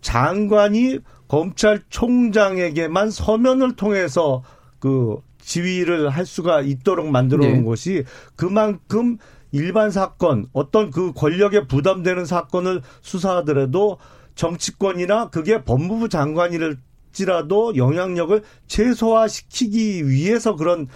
장관이 0.00 0.98
검찰총장에게만 1.32 3.10
서면을 3.10 3.74
통해서 3.74 4.42
그 4.78 5.16
지휘를 5.38 6.10
할 6.10 6.26
수가 6.26 6.60
있도록 6.60 7.08
만들어 7.08 7.46
놓은 7.46 7.60
네. 7.60 7.64
것이 7.64 8.04
그만큼 8.36 9.16
일반 9.50 9.90
사건 9.90 10.46
어떤 10.52 10.90
그 10.90 11.12
권력에 11.14 11.66
부담되는 11.66 12.26
사건을 12.26 12.82
수사하더라도 13.00 13.96
정치권이나 14.34 15.30
그게 15.30 15.64
법무부 15.64 16.10
장관이랄지라도 16.10 17.76
영향력을 17.76 18.42
최소화시키기 18.66 20.08
위해서 20.08 20.54
그런 20.54 20.86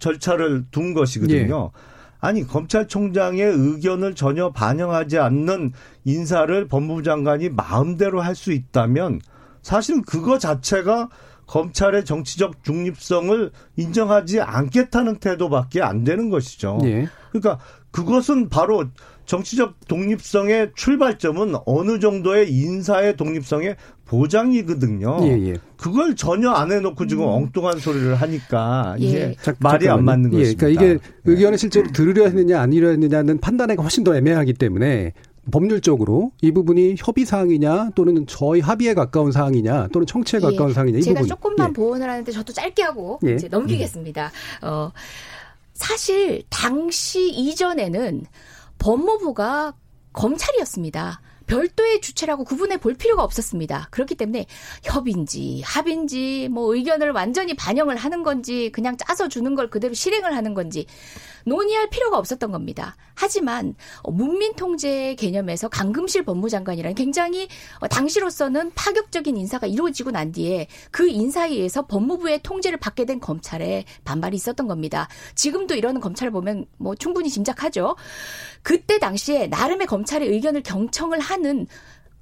절차를 0.00 0.66
둔 0.72 0.94
것이거든요. 0.94 1.70
네. 1.72 1.80
아니 2.18 2.44
검찰총장의 2.44 3.40
의견을 3.40 4.16
전혀 4.16 4.50
반영하지 4.50 5.18
않는 5.18 5.72
인사를 6.04 6.66
법무부 6.66 7.04
장관이 7.04 7.50
마음대로 7.50 8.20
할 8.20 8.34
수 8.34 8.52
있다면 8.52 9.20
사실은 9.66 10.02
그거 10.02 10.38
자체가 10.38 11.08
검찰의 11.48 12.04
정치적 12.04 12.62
중립성을 12.62 13.50
인정하지 13.74 14.40
않겠다는 14.40 15.16
태도밖에 15.16 15.82
안 15.82 16.04
되는 16.04 16.30
것이죠. 16.30 16.78
예. 16.84 17.08
그러니까 17.32 17.58
그것은 17.90 18.48
바로 18.48 18.84
정치적 19.24 19.88
독립성의 19.88 20.70
출발점은 20.76 21.56
어느 21.66 21.98
정도의 21.98 22.48
인사의 22.48 23.16
독립성의 23.16 23.74
보장이거든요. 24.04 25.18
예, 25.22 25.48
예. 25.48 25.54
그걸 25.76 26.14
전혀 26.14 26.50
안 26.50 26.70
해놓고 26.70 27.08
지금 27.08 27.24
음. 27.24 27.30
엉뚱한 27.30 27.80
소리를 27.80 28.14
하니까 28.14 28.94
예. 29.00 29.04
이게 29.04 29.36
자, 29.42 29.52
말이 29.58 29.86
잠깐만요. 29.86 29.92
안 29.98 30.04
맞는 30.04 30.32
예, 30.34 30.38
것입니다. 30.38 30.66
그러니까 30.68 30.84
이게 30.84 30.98
의견을 31.24 31.58
실제로 31.58 31.90
들으려 31.90 32.26
했느냐 32.26 32.60
아니려 32.60 32.90
했느냐는 32.90 33.40
판단하기가 33.40 33.82
훨씬 33.82 34.04
더 34.04 34.14
애매하기 34.14 34.52
때문에 34.52 35.12
법률적으로 35.50 36.32
이 36.40 36.50
부분이 36.50 36.96
협의 36.98 37.24
사항이냐 37.24 37.90
또는 37.94 38.26
저희 38.26 38.60
합의에 38.60 38.94
가까운 38.94 39.32
사항이냐 39.32 39.88
또는 39.92 40.06
청취에 40.06 40.38
예. 40.38 40.40
가까운 40.40 40.72
사항이냐 40.72 40.98
이 40.98 41.02
제가 41.02 41.20
부분. 41.20 41.28
조금만 41.28 41.68
예. 41.68 41.72
보완을 41.72 42.08
하는데 42.08 42.32
저도 42.32 42.52
짧게 42.52 42.82
하고 42.82 43.18
예. 43.24 43.34
이제 43.34 43.48
넘기겠습니다. 43.48 44.30
어, 44.62 44.90
사실 45.74 46.42
당시 46.48 47.30
이전에는 47.30 48.24
법무부가 48.78 49.74
검찰이었습니다. 50.12 51.20
별도의 51.46 52.00
주체라고 52.00 52.44
구분해 52.44 52.78
볼 52.78 52.94
필요가 52.94 53.22
없었습니다. 53.22 53.88
그렇기 53.90 54.16
때문에 54.16 54.46
협인지 54.82 55.62
합인지 55.64 56.48
뭐 56.50 56.74
의견을 56.74 57.12
완전히 57.12 57.54
반영을 57.54 57.96
하는 57.96 58.22
건지 58.22 58.70
그냥 58.72 58.96
짜서 58.96 59.28
주는 59.28 59.54
걸 59.54 59.70
그대로 59.70 59.94
실행을 59.94 60.34
하는 60.34 60.54
건지 60.54 60.86
논의할 61.46 61.88
필요가 61.88 62.18
없었던 62.18 62.50
겁니다. 62.50 62.96
하지만 63.14 63.74
어, 64.02 64.10
문민 64.10 64.54
통제 64.56 65.14
개념에서 65.14 65.68
강금실 65.68 66.24
법무장관이라는 66.24 66.94
굉장히 66.94 67.48
어, 67.78 67.86
당시로서는 67.88 68.72
파격적인 68.74 69.36
인사가 69.36 69.66
이루어지고 69.66 70.10
난 70.10 70.32
뒤에 70.32 70.66
그 70.90 71.08
인사에 71.08 71.50
의해서 71.50 71.86
법무부의 71.86 72.40
통제를 72.42 72.78
받게 72.78 73.06
된 73.06 73.20
검찰에 73.20 73.84
반발이 74.04 74.36
있었던 74.36 74.66
겁니다. 74.66 75.08
지금도 75.36 75.76
이러는 75.76 76.00
검찰을 76.00 76.32
보면 76.32 76.66
뭐 76.78 76.94
충분히 76.96 77.30
짐작하죠. 77.30 77.96
그때 78.62 78.98
당시에 78.98 79.46
나름의 79.46 79.86
검찰의 79.86 80.28
의견을 80.28 80.62
경청을 80.64 81.20
하는 81.20 81.66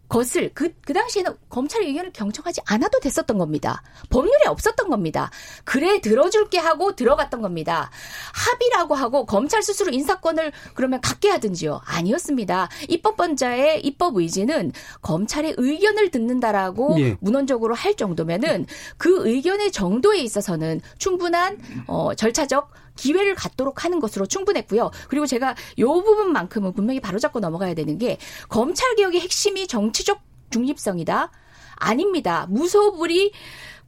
것을 0.09 0.51
그, 0.55 0.73
그 0.85 0.93
당시에는 0.93 1.33
검찰의 1.49 1.89
의견을 1.89 2.13
경청하지 2.13 2.61
않아도 2.67 3.01
됐었던 3.01 3.39
겁니다. 3.39 3.83
법률에 4.11 4.47
없었던 4.47 4.89
겁니다. 4.89 5.31
그래, 5.65 6.01
들어줄게 6.01 6.59
하고 6.59 6.95
들어갔던 6.95 7.41
겁니다. 7.41 7.91
합의라고 8.33 8.95
하고 8.95 9.27
검찰 9.27 9.63
스스로 9.63 9.91
인사권을 9.93 10.53
그러면 10.75 11.01
갖게 11.01 11.31
하든지요. 11.31 11.81
아니었습니다. 11.85 12.69
입법권자의 12.89 13.85
입법 13.85 14.17
의지는 14.17 14.73
검찰의 15.03 15.55
의견을 15.57 16.11
듣는다라고 16.11 16.97
예. 17.01 17.17
문헌적으로 17.21 17.75
할 17.75 17.95
정도면은 17.97 18.67
그 18.99 19.27
의견의 19.27 19.73
정도에 19.73 20.19
있어서는 20.19 20.81
충분한 20.99 21.59
어, 21.87 22.15
절차적 22.15 22.84
기회를 22.97 23.35
갖도록 23.35 23.85
하는 23.85 24.01
것으로 24.01 24.27
충분했고요. 24.27 24.91
그리고 25.09 25.27
제가 25.27 25.55
요 25.79 25.93
부분만큼은 26.03 26.73
분명히 26.73 27.01
바로잡고 27.01 27.41
넘어가야 27.41 27.75
되는 27.75 27.99
게 27.99 28.19
검찰 28.49 28.95
개혁의 28.97 29.21
핵심이 29.21 29.67
정치적 29.67 30.21
중립성이다. 30.51 31.31
아닙니다. 31.77 32.47
무소불위 32.49 33.33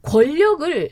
권력을 0.01 0.89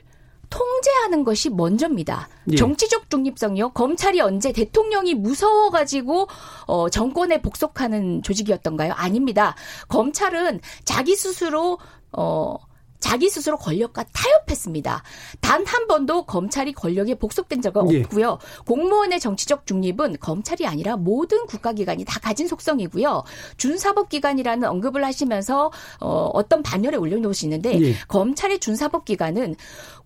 통제하는 0.49 1.23
것이 1.23 1.49
먼저입니다. 1.49 2.29
예. 2.51 2.55
정치적 2.55 3.09
중립성이요. 3.09 3.69
검찰이 3.69 4.21
언제 4.21 4.51
대통령이 4.51 5.13
무서워가지고 5.15 6.27
어, 6.67 6.89
정권에 6.89 7.41
복속하는 7.41 8.21
조직이었던가요? 8.23 8.93
아닙니다. 8.93 9.55
검찰은 9.89 10.61
자기 10.85 11.15
스스로 11.15 11.79
어, 12.11 12.55
자기 13.05 13.29
스스로 13.29 13.57
권력과 13.57 14.05
타협했습니다. 14.11 15.03
단 15.41 15.65
한 15.65 15.87
번도 15.87 16.25
검찰이 16.25 16.73
권력에 16.73 17.15
복속된 17.15 17.61
적은 17.61 17.91
예. 17.91 18.01
없고요. 18.01 18.39
공무원의 18.65 19.19
정치적 19.19 19.65
중립은 19.65 20.17
검찰이 20.19 20.65
아니라 20.65 20.95
모든 20.95 21.45
국가기관이 21.47 22.05
다 22.05 22.19
가진 22.19 22.47
속성이고요. 22.47 23.23
준사법기관이라는 23.57 24.67
언급을 24.67 25.03
하시면서 25.03 25.71
어, 25.99 26.29
어떤 26.33 26.63
반열에 26.63 26.97
올려놓으시는데 26.97 27.81
예. 27.81 27.95
검찰의 28.07 28.59
준사법기관은 28.59 29.55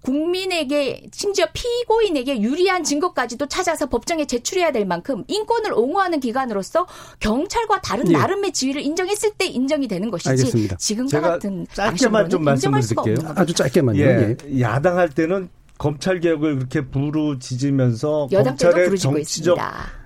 국민에게 0.02 1.10
심지어 1.12 1.46
피고인에게 1.54 2.42
유리한 2.42 2.84
증거까지도 2.84 3.48
찾아서 3.48 3.88
법정에 3.88 4.26
제출해야 4.26 4.72
될 4.72 4.86
만큼 4.86 5.24
인권을 5.28 5.74
옹호하는 5.74 6.20
기관으로서 6.20 6.88
경찰과 7.20 7.82
다른 7.82 8.08
예. 8.10 8.14
나름의 8.14 8.54
지위를 8.54 8.82
인정했을 8.82 9.32
때 9.38 9.46
인정이 9.46 9.88
되는 9.88 10.10
것이지 10.10 10.30
알겠습니다. 10.30 10.78
지금과 10.78 11.22
같은 11.22 11.68
짧게만 11.74 12.30
좀 12.30 12.44
말씀을 12.44 12.82
드릴게요. 12.82 13.18
아주 13.36 13.54
짧게만요. 13.54 14.02
예. 14.02 14.36
예. 14.46 14.62
야당할 14.62 15.10
때는 15.10 15.50
검찰 15.80 16.20
개혁을 16.20 16.58
그렇게 16.58 16.82
부르짖으면서 16.82 18.28
검찰의 18.28 18.98
정치적 18.98 19.58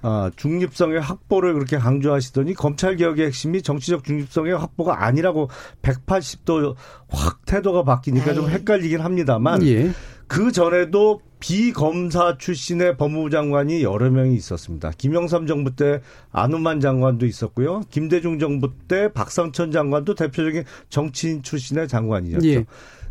어, 0.04 0.30
중립성의 0.36 1.02
확보를 1.02 1.56
그렇게 1.56 1.78
강조하시더니 1.78 2.54
검찰 2.54 2.96
개혁의 2.96 3.26
핵심이 3.26 3.64
정치적 3.64 4.04
중립성의 4.04 4.56
확보가 4.56 5.04
아니라고 5.04 5.50
180도 5.82 6.76
확 7.10 7.44
태도가 7.48 7.84
바뀌니까 7.84 8.30
에이. 8.30 8.36
좀 8.36 8.50
헷갈리긴 8.50 9.02
합니다만 9.02 9.66
예. 9.66 9.92
그 10.28 10.52
전에도 10.52 11.22
비검사 11.40 12.38
출신의 12.38 12.96
법무부 12.98 13.32
장관이 13.32 13.82
여러 13.82 14.12
명이 14.12 14.36
있었습니다. 14.36 14.92
김영삼 14.96 15.48
정부 15.48 15.76
때 15.76 16.02
안우만 16.32 16.82
장관도 16.82 17.26
있었고요. 17.26 17.82
김대중 17.90 18.38
정부 18.38 18.72
때 18.88 19.12
박상천 19.12 19.72
장관도 19.72 20.14
대표적인 20.14 20.66
정치인 20.90 21.42
출신의 21.42 21.88
장관이었죠. 21.88 22.48
예. 22.48 22.66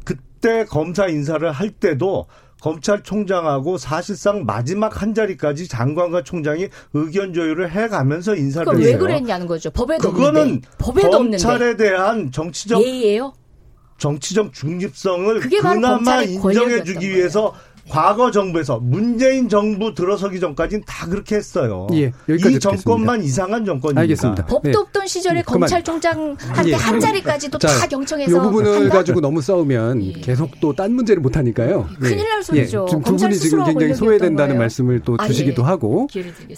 그때 0.05 0.65
검사 0.65 1.09
인사를 1.09 1.51
할 1.51 1.71
때도 1.71 2.27
검찰총장하고 2.63 3.77
사실상 3.77 4.45
마지막 4.47 5.03
한 5.03 5.15
자리까지 5.15 5.67
장관과 5.67 6.23
총장이 6.23 6.69
의견 6.95 7.35
조율을 7.35 7.71
해가면서 7.73 8.37
인사를 8.37 8.73
했어요. 8.73 8.93
왜 8.93 8.97
그랬냐는 8.97 9.49
거죠. 9.49 9.71
법에도 9.71 10.13
그거는. 10.13 10.63
법에도 10.79 11.11
검찰에 11.11 11.55
없는데. 11.55 11.77
대한 11.77 12.31
정치적 12.31 12.81
예의예요. 12.81 13.33
정치적 13.99 14.53
중립성을 14.53 15.41
그나마 15.41 16.23
인정해주기 16.23 17.11
위해서 17.11 17.53
과거 17.89 18.31
정부에서 18.31 18.79
문재인 18.79 19.49
정부 19.49 19.95
들어서기 19.95 20.41
전까지는 20.41 20.85
다 20.87 21.07
그렇게 21.07 21.37
했어요. 21.37 21.87
예, 21.93 22.13
이 22.29 22.59
정권만 22.61 23.19
듣겠습니다. 23.19 23.25
이상한 23.25 23.65
정권입니다. 23.65 24.01
알겠습니다. 24.01 24.47
법도 24.47 24.71
네. 24.71 24.77
없던 24.77 25.07
시절에 25.07 25.41
음, 25.41 25.45
검찰총장한테 25.45 26.71
예. 26.71 26.75
한 26.75 27.01
자리까지도 27.01 27.59
자, 27.59 27.69
다 27.69 27.87
경청해서 27.87 28.37
이 28.37 28.41
부분을 28.41 28.75
한다? 28.75 28.97
가지고 28.99 29.21
너무 29.21 29.41
싸우면 29.43 30.03
예. 30.05 30.13
계속 30.21 30.59
또 30.61 30.73
딴 30.73 30.93
문제를 30.95 31.21
못 31.21 31.37
하니까요. 31.37 31.89
예. 32.03 32.09
큰일 32.09 32.29
날 32.29 32.43
소리죠. 32.43 32.87
예. 32.89 32.93
두 32.93 33.01
분이 33.01 33.37
지금 33.39 33.65
굉장히 33.65 33.95
소외된다는 33.95 34.59
말씀을 34.59 35.01
또 35.01 35.17
아, 35.19 35.27
주시기도 35.27 35.63
예. 35.63 35.67
하고. 35.67 36.09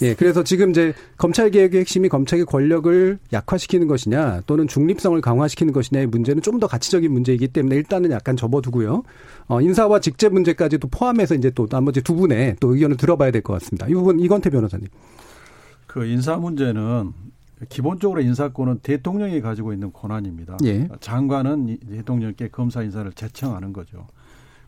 예, 0.01 0.13
그래서 0.13 0.43
지금 0.43 0.69
이제 0.71 0.93
검찰 1.17 1.49
개혁의 1.51 1.81
핵심이 1.81 2.07
검찰의 2.09 2.45
권력을 2.45 3.19
약화시키는 3.33 3.87
것이냐 3.87 4.41
또는 4.47 4.67
중립성을 4.67 5.19
강화시키는 5.21 5.73
것이냐의 5.73 6.07
문제는 6.07 6.41
좀 6.41 6.55
더 6.55 6.67
가치적인 6.67 7.11
문제이기 7.11 7.49
때문에 7.49 7.75
일단은 7.75 8.11
약간 8.11 8.37
접어두고요. 8.37 9.03
어, 9.49 9.59
인사와 9.61 9.99
직제 9.99 10.29
문제까지도 10.29 10.87
포함 10.87 11.14
해서 11.19 11.35
이제 11.35 11.49
또 11.51 11.67
나머지 11.67 12.01
두 12.01 12.15
분의 12.15 12.57
또 12.59 12.73
의견을 12.73 12.97
들어봐야 12.97 13.31
될 13.31 13.41
것 13.41 13.53
같습니다. 13.53 13.87
이 13.87 13.93
부분 13.93 14.19
이건태 14.19 14.49
변호사님. 14.49 14.87
그 15.87 16.05
인사 16.05 16.37
문제는 16.37 17.13
기본적으로 17.69 18.21
인사권은 18.21 18.79
대통령이 18.79 19.39
가지고 19.41 19.71
있는 19.73 19.93
권한입니다. 19.93 20.57
예. 20.65 20.87
장관은 20.99 21.77
대통령께 21.89 22.49
검사 22.49 22.83
인사를 22.83 23.09
제청하는 23.13 23.71
거죠. 23.71 24.07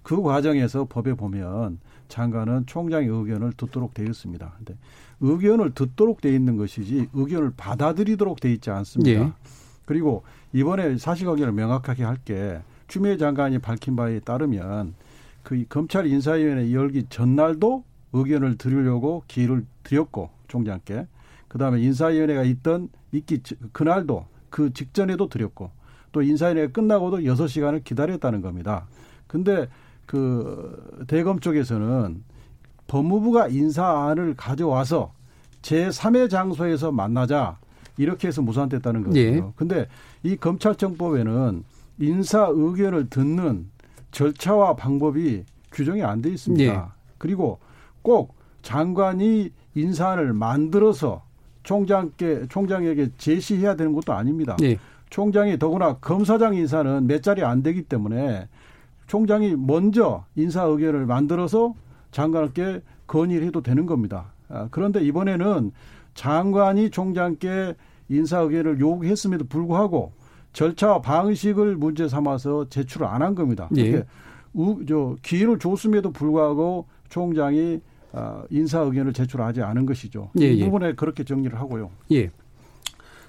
그 0.03 0.21
과정에서 0.21 0.85
법에 0.89 1.13
보면 1.13 1.79
장관은 2.07 2.65
총장의 2.65 3.09
의견을 3.09 3.53
듣도록 3.57 3.93
되어 3.93 4.05
있습니다. 4.05 4.53
근데 4.57 4.75
의견을 5.19 5.71
듣도록 5.73 6.21
되어 6.21 6.31
있는 6.31 6.55
것이지 6.55 7.09
의견을 7.13 7.51
받아들이도록 7.57 8.39
되어 8.39 8.51
있지 8.53 8.69
않습니다. 8.69 9.21
예. 9.21 9.31
그리고 9.85 10.23
이번에 10.53 10.97
사실관계를 10.97 11.51
명확하게 11.51 12.03
할 12.03 12.17
게 12.23 12.59
추미애 12.87 13.17
장관이 13.17 13.59
밝힌 13.59 13.97
바에 13.97 14.21
따르면 14.21 14.93
그 15.47 15.63
검찰 15.69 16.05
인사위원회 16.07 16.73
열기 16.73 17.05
전날도 17.09 17.85
의견을 18.11 18.57
드리려고 18.57 19.23
기회를 19.29 19.65
드렸고 19.83 20.29
총장께 20.49 21.07
그다음에 21.47 21.79
인사위원회가 21.79 22.43
있던 22.43 22.89
있기 23.13 23.39
그날도 23.71 24.25
그 24.49 24.73
직전에도 24.73 25.29
드렸고 25.29 25.71
또 26.11 26.21
인사위원회가 26.21 26.73
끝나고도 26.73 27.23
여섯 27.23 27.47
시간을 27.47 27.85
기다렸다는 27.85 28.41
겁니다. 28.41 28.87
근데 29.25 29.69
그 30.05 31.05
대검 31.07 31.39
쪽에서는 31.39 32.21
법무부가 32.87 33.47
인사안을 33.47 34.33
가져와서 34.35 35.13
제3의 35.61 36.29
장소에서 36.29 36.91
만나자 36.91 37.57
이렇게 37.95 38.27
해서 38.27 38.41
무산됐다는 38.41 39.03
거죠. 39.03 39.17
예. 39.17 39.41
근데 39.55 39.87
이 40.23 40.35
검찰청법에는 40.35 41.63
인사 41.99 42.47
의견을 42.51 43.09
듣는 43.09 43.76
절차와 44.17 44.75
방법이 44.75 45.43
규정이 45.71 46.01
안 46.01 46.23
돼 46.23 46.31
있습니다. 46.31 46.63
예. 46.73 46.81
그리고 47.19 47.59
꼭 48.01 48.33
장관이 48.63 49.51
인사안을 49.75 50.33
만들어서 50.33 51.21
총장께 51.61 52.47
총장에게 52.49 53.09
제시해야 53.19 53.75
되는 53.75 53.93
것도 53.93 54.13
아닙니다. 54.13 54.57
예. 54.63 54.79
총장이 55.11 55.59
더구나 55.59 55.97
검사장 55.97 56.55
인사는 56.55 57.05
몇 57.05 57.21
자리 57.21 57.43
안 57.43 57.61
되기 57.61 57.83
때문에 57.83 58.47
총장이 59.05 59.55
먼저 59.55 60.25
인사 60.35 60.63
의견을 60.63 61.05
만들어서 61.05 61.75
장관께 62.11 62.81
건의를 63.05 63.45
해도 63.45 63.61
되는 63.61 63.85
겁니다. 63.85 64.31
아, 64.49 64.67
그런데 64.71 64.99
이번에는 65.01 65.71
장관이 66.15 66.89
총장께 66.89 67.75
인사 68.09 68.39
의견을 68.39 68.79
요구했음에도 68.79 69.45
불구하고 69.45 70.11
절차와 70.57 71.01
방식을 71.01 71.75
문제 71.75 72.07
삼아서 72.07 72.67
제출을 72.69 73.05
안 73.05 73.21
한 73.21 73.35
겁니다. 73.35 73.69
예. 73.77 74.03
우, 74.55 74.83
저 74.87 75.15
기회를 75.21 75.59
줬음에도 75.59 76.11
불구하고 76.11 76.87
총장이 77.09 77.79
어, 78.13 78.43
인사 78.49 78.79
의견을 78.79 79.13
제출하지 79.13 79.61
않은 79.61 79.85
것이죠. 79.85 80.31
예, 80.39 80.51
이 80.51 80.61
예. 80.61 80.65
부분에 80.65 80.93
그렇게 80.93 81.23
정리를 81.23 81.59
하고요. 81.59 81.91
예. 82.11 82.31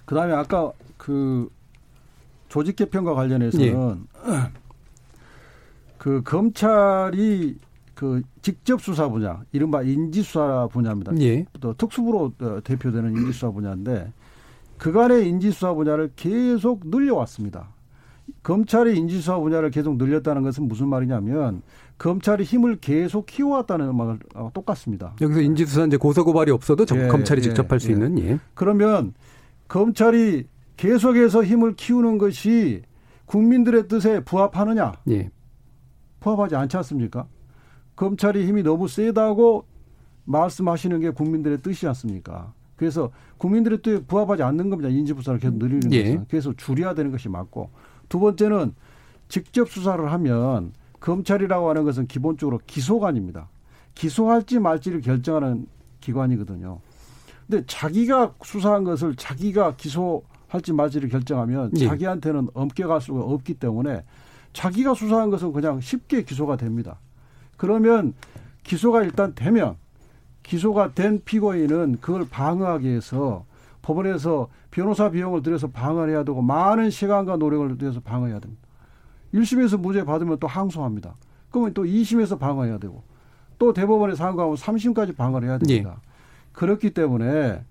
그다음에 0.07 0.33
아까 0.33 0.73
그 0.97 1.51
조직 2.49 2.77
개편과 2.77 3.13
관련해서는 3.13 3.67
예. 3.67 3.75
그 5.99 6.23
검찰이 6.23 7.59
그 7.95 8.23
직접 8.41 8.81
수사 8.81 9.07
분야, 9.09 9.43
이른바 9.53 9.83
인지 9.83 10.23
수사 10.23 10.67
분야입니다. 10.73 11.13
예. 11.21 11.45
또 11.61 11.75
특수부로 11.75 12.33
어, 12.41 12.61
대표되는 12.65 13.11
인지 13.11 13.33
수사 13.33 13.51
분야인데 13.51 14.13
그간의 14.79 15.29
인지수사 15.29 15.75
분야를 15.75 16.13
계속 16.17 16.83
늘려왔습니다. 16.85 17.69
검찰의 18.43 18.97
인지수사 18.97 19.39
분야를 19.39 19.71
계속 19.71 19.97
늘렸다는 19.97 20.43
것은 20.43 20.69
무슨 20.69 20.89
말이냐면 20.89 21.63
검찰이 21.99 22.45
힘을 22.45 22.77
계속 22.77 23.27
키워왔다는 23.27 23.95
말과 23.95 24.51
똑같습니다. 24.55 25.15
여기서 25.21 25.41
인지수사 25.41 25.85
이제 25.85 25.97
고소고발이 25.97 26.51
없어도 26.51 26.87
예, 26.95 27.09
검찰이 27.09 27.41
예, 27.41 27.43
직접 27.43 27.71
할수 27.71 27.89
예. 27.89 27.93
있는 27.93 28.19
예. 28.21 28.39
그러면 28.55 29.15
검찰이 29.67 30.47
계속해서 30.77 31.43
힘을 31.45 31.75
키우는 31.75 32.19
것이 32.19 32.83
국민들의 33.27 33.89
뜻에 33.89 34.21
부합하느냐? 34.21 34.93
예. 35.11 35.31
부합하지 36.21 36.57
않지 36.57 36.77
않습니까? 36.79 37.27
검찰이 37.97 38.47
힘이 38.47 38.63
너무 38.63 38.87
세다고 38.87 39.65
말씀하시는 40.25 41.01
게 41.01 41.11
국민들의 41.11 41.63
뜻이지 41.63 41.89
않습니까? 41.89 42.53
그래서 42.79 43.11
국민들의 43.37 43.83
뜻에 43.83 44.03
부합하지 44.05 44.43
않는 44.45 44.71
겁니다. 44.71 44.89
인지부사를 44.89 45.41
계속 45.41 45.59
늘리는 45.59 45.93
예. 45.93 46.05
것은. 46.05 46.27
그래서 46.31 46.55
줄여야 46.57 46.95
되는 46.95 47.11
것이 47.11 47.29
맞고 47.29 47.71
두 48.09 48.21
번째는 48.21 48.73
직접 49.29 49.69
수사를 49.69 50.11
하면 50.13 50.73
검찰이라고 51.01 51.69
하는 51.69 51.85
것은 51.85 52.07
기본적으로 52.07 52.61
기소관입니다. 52.67 53.49
기소할지 53.95 54.61
말지를 54.61 55.01
결정하는 55.01 55.67
기관이거든요. 56.01 56.81
근데 57.47 57.65
자기가 57.67 58.35
수사한 58.43 58.85
것을 58.85 59.17
자기가 59.17 59.75
기소할지 59.77 60.73
말지를 60.73 61.09
결정하면 61.09 61.73
예. 61.79 61.87
자기한테는 61.87 62.49
엄격할 62.55 63.01
수가 63.01 63.21
없기 63.21 63.55
때문에 63.55 64.05
자기가 64.53 64.95
수사한 64.95 65.31
것은 65.31 65.53
그냥 65.53 65.81
쉽게 65.81 66.23
기소가 66.23 66.57
됩니다. 66.57 67.01
그러면 67.57 68.15
기소가 68.63 69.03
일단 69.03 69.35
되면 69.35 69.77
기소가 70.49 70.95
된 70.95 71.21
피고인은 71.25 71.99
그걸 72.01 72.27
방어하기 72.29 72.89
위해서 72.89 73.45
법원에서 73.83 74.49
변호사 74.71 75.11
비용을 75.11 75.43
들여서 75.43 75.69
방어를 75.69 76.15
해야 76.15 76.25
되고 76.25 76.41
많은 76.41 76.89
시간과 76.89 77.37
노력을 77.37 77.77
들여서 77.77 78.01
방어해야 78.01 78.39
됩니다. 78.41 78.63
1심에서 79.35 79.79
무죄 79.79 80.05
받으면 80.05 80.39
또 80.41 80.47
항소합니다. 80.47 81.17
그러면 81.51 81.75
또 81.75 81.85
2심에서 81.85 82.39
방어해야 82.39 82.79
되고 82.79 83.03
또 83.59 83.75
대법원에 83.75 84.15
상고하면 84.15 84.57
3심까지 84.57 85.15
방어를 85.15 85.49
해야 85.49 85.59
됩니다. 85.59 85.97
예. 85.99 86.09
그렇기 86.53 86.95
때문에 86.95 87.63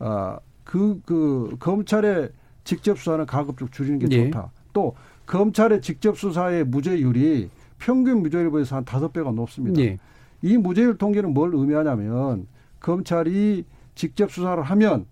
아, 0.00 0.40
그, 0.64 1.00
그 1.06 1.56
검찰의 1.60 2.30
직접 2.64 2.98
수사는 2.98 3.24
가급적 3.24 3.70
줄이는 3.70 4.00
게 4.00 4.08
예. 4.10 4.24
좋다. 4.24 4.50
또 4.72 4.96
검찰의 5.26 5.80
직접 5.80 6.18
수사의 6.18 6.64
무죄율이 6.64 7.50
평균 7.78 8.20
무죄율에 8.22 8.50
비해서 8.50 8.76
한 8.76 8.84
다섯 8.84 9.12
배가 9.12 9.30
높습니다. 9.30 9.80
예. 9.80 9.98
이 10.46 10.56
무죄율 10.56 10.96
통계는 10.96 11.34
뭘 11.34 11.50
의미하냐면 11.52 12.46
검찰이 12.78 13.64
직접 13.96 14.30
수사를 14.30 14.62
하면 14.62 15.06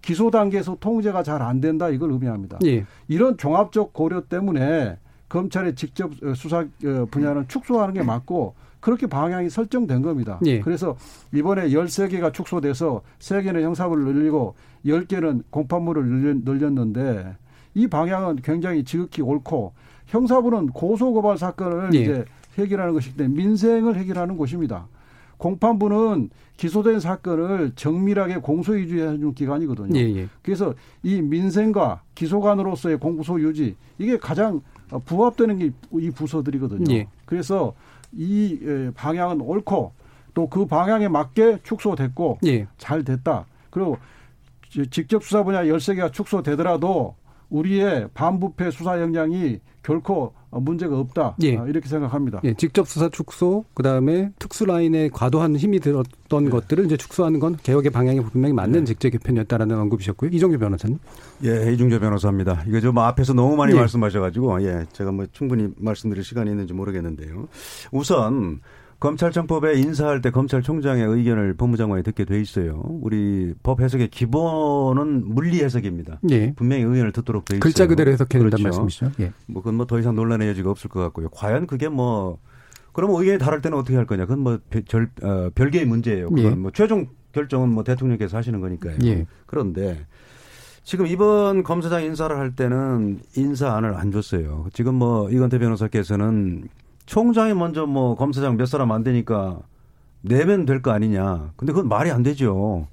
기소 0.00 0.30
단계에서 0.30 0.76
통제가 0.78 1.24
잘 1.24 1.42
안 1.42 1.60
된다 1.60 1.88
이걸 1.88 2.12
의미합니다. 2.12 2.58
예. 2.64 2.84
이런 3.08 3.36
종합적 3.36 3.92
고려 3.92 4.20
때문에 4.20 4.96
검찰의 5.28 5.74
직접 5.74 6.12
수사 6.36 6.58
어, 6.60 7.06
분야는 7.10 7.48
축소하는 7.48 7.94
게 7.94 8.02
맞고 8.04 8.54
그렇게 8.78 9.08
방향이 9.08 9.50
설정된 9.50 10.02
겁니다. 10.02 10.38
예. 10.46 10.60
그래서 10.60 10.96
이번에 11.34 11.68
13개가 11.70 12.32
축소돼서 12.32 13.02
3개는 13.18 13.62
형사부를 13.62 14.04
늘리고 14.04 14.54
10개는 14.84 15.42
공판물을 15.50 16.42
늘렸는데 16.44 17.36
이 17.74 17.88
방향은 17.88 18.36
굉장히 18.36 18.84
지극히 18.84 19.22
옳고 19.22 19.72
형사부는 20.06 20.68
고소고발 20.68 21.36
사건을 21.38 21.92
예. 21.94 21.98
이제 21.98 22.24
해결하는 22.56 22.94
것이기 22.94 23.16
때문에 23.16 23.42
민생을 23.42 23.96
해결하는 23.96 24.36
곳입니다. 24.36 24.88
공판부는 25.38 26.30
기소된 26.56 27.00
사건을 27.00 27.72
정밀하게 27.76 28.38
공소 28.38 28.78
유지해주는 28.78 29.34
기관이거든요. 29.34 29.98
예, 29.98 30.16
예. 30.16 30.28
그래서 30.42 30.72
이 31.02 31.20
민생과 31.20 32.00
기소관으로서의 32.14 32.98
공소 32.98 33.38
유지 33.40 33.76
이게 33.98 34.16
가장 34.16 34.62
부합되는 35.04 35.58
게 35.58 35.70
이 35.92 36.10
부서들이거든요. 36.10 36.90
예. 36.94 37.06
그래서 37.26 37.74
이 38.12 38.58
방향은 38.94 39.40
옳고 39.42 39.92
또 40.32 40.46
그 40.48 40.64
방향에 40.66 41.08
맞게 41.08 41.58
축소됐고 41.62 42.38
예. 42.46 42.66
잘 42.78 43.04
됐다. 43.04 43.44
그리고 43.70 43.98
직접 44.90 45.22
수사 45.22 45.42
분야 45.42 45.64
13개가 45.64 46.12
축소되더라도 46.12 47.14
우리의 47.50 48.08
반부패 48.14 48.70
수사 48.70 49.00
역량이 49.00 49.60
결코 49.82 50.32
문제가 50.60 50.98
없다. 50.98 51.36
예. 51.42 51.56
아, 51.56 51.66
이렇게 51.66 51.88
생각합니다. 51.88 52.40
예. 52.44 52.54
직접 52.54 52.88
수사 52.88 53.08
축소, 53.08 53.64
그 53.74 53.82
다음에 53.82 54.30
특수 54.38 54.64
라인에 54.64 55.08
과도한 55.08 55.56
힘이 55.56 55.80
들었던 55.80 56.44
네. 56.44 56.50
것들을 56.50 56.84
이제 56.86 56.96
축소하는 56.96 57.40
건 57.40 57.56
개혁의 57.62 57.90
방향이 57.90 58.20
분명히 58.20 58.52
맞는 58.54 58.80
네. 58.80 58.84
직제 58.84 59.10
개편이었다라는 59.10 59.78
언급이셨고요. 59.78 60.30
이종규 60.32 60.58
변호사님. 60.58 60.98
예, 61.44 61.72
이중조 61.72 62.00
변호사입니다. 62.00 62.64
이거 62.66 62.80
좀 62.80 62.98
앞에서 62.98 63.32
너무 63.32 63.56
많이 63.56 63.74
예. 63.74 63.78
말씀하셔가지고, 63.78 64.62
예, 64.62 64.86
제가 64.92 65.12
뭐 65.12 65.26
충분히 65.32 65.68
말씀드릴 65.76 66.24
시간이 66.24 66.50
있는지 66.50 66.72
모르겠는데요. 66.72 67.48
우선, 67.92 68.60
검찰청법에 68.98 69.74
인사할 69.78 70.20
때 70.22 70.30
검찰총장의 70.30 71.04
의견을 71.04 71.54
법무장관이 71.54 72.02
듣게 72.02 72.24
돼 72.24 72.40
있어요. 72.40 72.82
우리 73.02 73.52
법 73.62 73.80
해석의 73.80 74.08
기본은 74.08 75.34
물리 75.34 75.62
해석입니다. 75.62 76.20
예. 76.30 76.54
분명히 76.54 76.82
의견을 76.82 77.12
듣도록 77.12 77.44
돼 77.44 77.56
있어요. 77.56 77.60
글자 77.60 77.86
그대로 77.86 78.10
해석해야 78.10 78.42
된다는 78.42 78.62
그렇죠. 78.64 78.80
말씀이시죠. 78.80 79.12
예. 79.22 79.32
뭐 79.46 79.62
그건 79.62 79.74
뭐 79.76 79.86
더 79.86 79.98
이상 79.98 80.14
논란의 80.14 80.48
여지가 80.48 80.70
없을 80.70 80.88
것 80.88 81.00
같고요. 81.00 81.28
과연 81.30 81.66
그게 81.66 81.88
뭐 81.88 82.38
그러면 82.92 83.20
의견이 83.20 83.38
다를 83.38 83.60
때는 83.60 83.76
어떻게 83.76 83.94
할 83.96 84.06
거냐? 84.06 84.24
그건 84.24 84.38
뭐 84.40 84.58
별, 84.88 85.10
어, 85.22 85.50
별개의 85.54 85.84
문제예요. 85.84 86.30
그건 86.30 86.44
예. 86.44 86.50
뭐 86.54 86.70
최종 86.72 87.06
결정은 87.32 87.68
뭐 87.68 87.84
대통령께서 87.84 88.38
하시는 88.38 88.58
거니까요. 88.60 88.96
예. 89.04 89.26
그런데 89.44 90.06
지금 90.82 91.06
이번 91.06 91.62
검사장 91.64 92.02
인사를 92.04 92.34
할 92.36 92.56
때는 92.56 93.20
인사안을 93.36 93.94
안 93.94 94.10
줬어요. 94.10 94.66
지금 94.72 94.94
뭐 94.94 95.28
이건태 95.30 95.58
변호사께서는 95.58 96.68
총장이 97.06 97.54
먼저 97.54 97.86
뭐 97.86 98.14
검사장 98.16 98.56
몇 98.56 98.66
사람 98.66 98.92
안 98.92 99.02
되니까 99.04 99.60
내면 100.22 100.66
될 100.66 100.82
거 100.82 100.90
아니냐. 100.90 101.52
근데 101.56 101.72
그건 101.72 101.88
말이 101.88 102.10
안 102.10 102.22
되죠. 102.22 102.88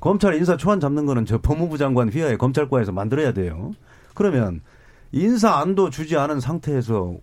검찰 0.00 0.34
인사 0.34 0.56
초안 0.56 0.80
잡는 0.80 1.06
거는 1.06 1.24
저 1.24 1.38
법무부 1.38 1.78
장관 1.78 2.10
휘하에 2.10 2.36
검찰과에서 2.36 2.92
만들어야 2.92 3.32
돼요. 3.32 3.72
그러면 4.14 4.60
인사 5.12 5.54
안도 5.56 5.88
주지 5.90 6.16
않은 6.16 6.40
상태에서 6.40 7.16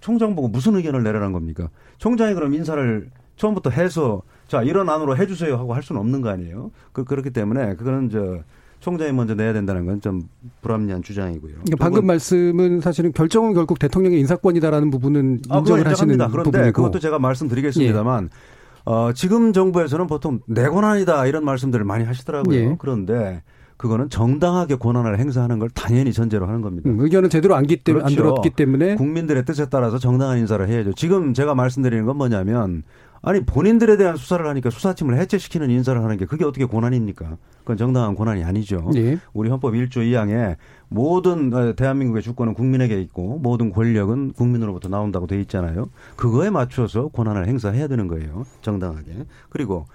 총장 0.00 0.36
보고 0.36 0.46
무슨 0.46 0.76
의견을 0.76 1.02
내라는 1.02 1.32
겁니까? 1.32 1.68
총장이 1.98 2.34
그럼 2.34 2.54
인사를 2.54 3.10
처음부터 3.36 3.70
해서 3.70 4.22
자 4.46 4.62
이런 4.62 4.88
안으로 4.88 5.16
해주세요 5.16 5.56
하고 5.56 5.74
할 5.74 5.82
수는 5.82 6.00
없는 6.00 6.20
거 6.20 6.28
아니에요? 6.28 6.70
그 6.92 7.04
그렇기 7.04 7.30
때문에 7.30 7.74
그거는 7.74 8.08
저 8.10 8.38
총장이 8.80 9.12
먼저 9.12 9.34
내야 9.34 9.52
된다는 9.52 9.86
건 9.86 10.00
좀 10.00 10.22
불합리한 10.62 11.02
주장이고요. 11.02 11.52
그러니까 11.54 11.76
방금 11.78 12.06
말씀은 12.06 12.80
사실은 12.80 13.12
결정은 13.12 13.52
결국 13.54 13.78
대통령의 13.78 14.20
인사권이다라는 14.20 14.90
부분은 14.90 15.40
아, 15.50 15.58
인정을 15.58 15.86
아, 15.86 15.90
하시는 15.90 16.16
그런데 16.16 16.42
부분이고. 16.42 16.72
그것도 16.72 16.98
제가 17.00 17.18
말씀드리겠습니다만 17.18 18.24
예. 18.32 18.90
어, 18.90 19.12
지금 19.12 19.52
정부에서는 19.52 20.06
보통 20.06 20.40
내 20.46 20.68
권한이다 20.68 21.26
이런 21.26 21.44
말씀들을 21.44 21.84
많이 21.84 22.04
하시더라고요. 22.04 22.56
예. 22.58 22.76
그런데 22.78 23.42
그거는 23.76 24.08
정당하게 24.10 24.76
권한을 24.76 25.18
행사하는 25.20 25.58
걸 25.58 25.68
당연히 25.70 26.12
전제로 26.12 26.46
하는 26.46 26.62
겁니다. 26.62 26.88
음, 26.90 26.98
의견은 27.00 27.30
제대로 27.30 27.54
안 27.54 27.64
기 27.66 27.76
때문에 27.76 28.04
그렇죠. 28.04 28.12
안 28.12 28.16
들었기 28.16 28.50
때문에 28.50 28.94
국민들의 28.96 29.44
뜻에 29.44 29.66
따라서 29.68 29.98
정당한 29.98 30.38
인사를 30.38 30.66
해야죠. 30.68 30.94
지금 30.94 31.34
제가 31.34 31.54
말씀드리는 31.54 32.04
건 32.06 32.16
뭐냐면 32.16 32.82
아니 33.22 33.40
본인들에 33.44 33.96
대한 33.96 34.16
수사를 34.16 34.46
하니까 34.46 34.70
수사팀을 34.70 35.18
해체시키는 35.18 35.70
인사를 35.70 36.02
하는 36.02 36.16
게 36.16 36.24
그게 36.24 36.44
어떻게 36.44 36.66
권한입니까? 36.66 37.36
그건 37.60 37.76
정당한 37.76 38.14
권한이 38.14 38.44
아니죠. 38.44 38.90
예. 38.96 39.18
우리 39.32 39.50
헌법 39.50 39.74
1조 39.74 39.98
2항에 39.98 40.56
모든 40.88 41.52
어, 41.52 41.74
대한민국의 41.74 42.22
주권은 42.22 42.54
국민에게 42.54 43.00
있고 43.02 43.38
모든 43.42 43.70
권력은 43.70 44.32
국민으로부터 44.32 44.88
나온다고 44.88 45.26
돼 45.26 45.40
있잖아요. 45.42 45.90
그거에 46.16 46.50
맞춰서 46.50 47.08
권한을 47.08 47.46
행사해야 47.46 47.88
되는 47.88 48.08
거예요. 48.08 48.46
정당하게. 48.62 49.26
그리고 49.50 49.86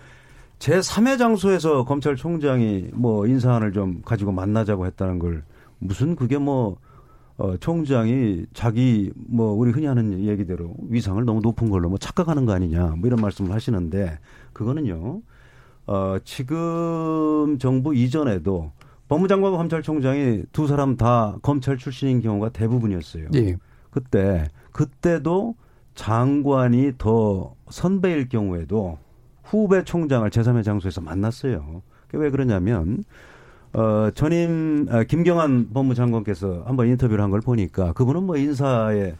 제 0.59 0.79
3회 0.79 1.17
장소에서 1.17 1.83
검찰총장이 1.83 2.89
뭐 2.93 3.25
인사안을 3.25 3.73
좀 3.73 4.01
가지고 4.05 4.31
만나자고 4.31 4.85
했다는 4.85 5.19
걸 5.19 5.43
무슨 5.79 6.15
그게 6.15 6.37
뭐 6.37 6.77
어, 7.37 7.57
총장이 7.57 8.45
자기 8.53 9.11
뭐 9.15 9.53
우리 9.53 9.71
흔히 9.71 9.87
하는 9.87 10.23
얘기대로 10.23 10.75
위상을 10.89 11.23
너무 11.25 11.41
높은 11.41 11.69
걸로 11.69 11.89
뭐 11.89 11.97
착각하는 11.97 12.45
거 12.45 12.53
아니냐 12.53 12.95
뭐 12.97 13.07
이런 13.07 13.19
말씀을 13.21 13.51
하시는데 13.51 14.19
그거는요. 14.53 15.21
어, 15.85 16.17
지금 16.23 17.57
정부 17.59 17.93
이전에도 17.93 18.71
법무장관과 19.09 19.57
검찰총장이 19.57 20.43
두 20.51 20.67
사람 20.67 20.95
다 20.95 21.37
검찰 21.41 21.77
출신인 21.77 22.21
경우가 22.21 22.49
대부분이었어요. 22.49 23.27
예. 23.35 23.57
그때 23.89 24.47
그때도 24.71 25.55
장관이 25.95 26.93
더 26.97 27.55
선배일 27.69 28.29
경우에도 28.29 28.97
후배 29.43 29.83
총장을 29.83 30.27
제3의 30.29 30.63
장소에서 30.63 31.01
만났어요. 31.01 31.81
왜 32.13 32.29
그러냐면 32.29 33.03
어, 33.73 34.11
전임 34.13 34.87
아, 34.89 35.03
김경환 35.03 35.69
법무장관께서 35.73 36.63
한번 36.65 36.87
인터뷰를 36.87 37.23
한 37.23 37.31
걸 37.31 37.41
보니까 37.41 37.93
그분은 37.93 38.23
뭐 38.23 38.37
인사에 38.37 39.15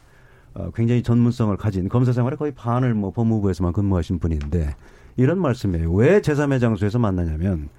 어, 0.54 0.70
굉장히 0.76 1.02
전문성을 1.02 1.56
가진 1.58 1.90
검사 1.90 2.12
생활에 2.14 2.36
거의 2.36 2.52
반을 2.54 2.94
뭐 2.94 3.12
법무부에서만 3.12 3.74
근무하신 3.74 4.20
분인데 4.20 4.76
이런 5.18 5.40
말씀이에요. 5.40 5.92
왜 5.94 6.22
제3의 6.22 6.60
장소에서 6.60 7.00
만나냐면 7.00 7.70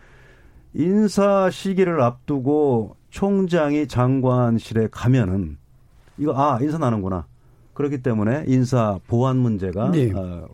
인사 0.72 1.48
시기를 1.50 2.00
앞두고 2.00 2.96
총장이 3.10 3.86
장관실에 3.86 4.88
가면은 4.90 5.56
이거 6.18 6.32
아 6.36 6.58
인사 6.60 6.78
나는구나. 6.78 7.26
그렇기 7.74 8.02
때문에 8.02 8.44
인사 8.48 8.98
보안 9.06 9.36
문제가 9.36 9.90
네. 9.92 10.12
어, 10.12 10.48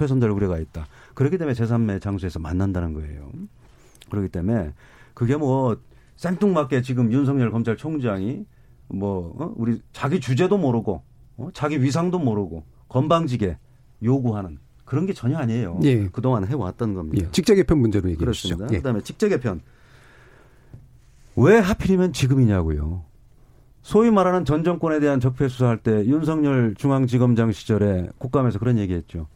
훼손될 0.00 0.30
우려가 0.30 0.58
있다. 0.58 0.86
그렇기 1.14 1.38
때문에 1.38 1.54
제3의 1.56 2.00
장소에서 2.00 2.38
만난다는 2.38 2.92
거예요. 2.92 3.28
그렇기 4.10 4.28
때문에 4.28 4.72
그게 5.16 5.34
뭐 5.34 5.78
생뚱맞게 6.16 6.82
지금 6.82 7.10
윤석열 7.10 7.50
검찰총장이 7.50 8.44
뭐 8.88 9.34
어? 9.38 9.54
우리 9.56 9.80
자기 9.90 10.20
주제도 10.20 10.58
모르고 10.58 11.02
어? 11.38 11.48
자기 11.54 11.82
위상도 11.82 12.18
모르고 12.18 12.64
건방지게 12.88 13.56
요구하는 14.02 14.58
그런 14.84 15.06
게 15.06 15.14
전혀 15.14 15.38
아니에요. 15.38 15.80
예. 15.84 16.06
그동안 16.08 16.46
해왔던 16.46 16.92
겁니다. 16.92 17.26
예. 17.26 17.30
직제 17.32 17.54
개편 17.54 17.78
문제로 17.78 18.10
얘기해 18.10 18.18
그렇습니다. 18.18 18.66
예. 18.72 18.76
그다음에 18.76 19.00
직제 19.00 19.30
개편 19.30 19.62
왜 21.34 21.58
하필이면 21.60 22.12
지금이냐고요. 22.12 23.02
소위 23.80 24.10
말하는 24.10 24.44
전 24.44 24.64
정권에 24.64 25.00
대한 25.00 25.18
적폐 25.18 25.48
수사할 25.48 25.78
때 25.78 26.04
윤석열 26.04 26.74
중앙지검장 26.76 27.52
시절에 27.52 28.10
국감에서 28.18 28.58
그런 28.58 28.76
얘기했죠. 28.76 29.28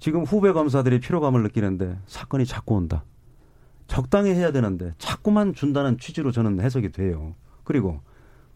지금 0.00 0.24
후배 0.24 0.52
검사들이 0.52 1.00
피로감을 1.00 1.42
느끼는데 1.44 1.96
사건이 2.06 2.44
자꾸 2.44 2.74
온다. 2.74 3.04
적당히 3.86 4.30
해야 4.30 4.52
되는데 4.52 4.92
자꾸만 4.98 5.54
준다는 5.54 5.98
취지로 5.98 6.32
저는 6.32 6.60
해석이 6.60 6.92
돼요. 6.92 7.34
그리고 7.64 8.00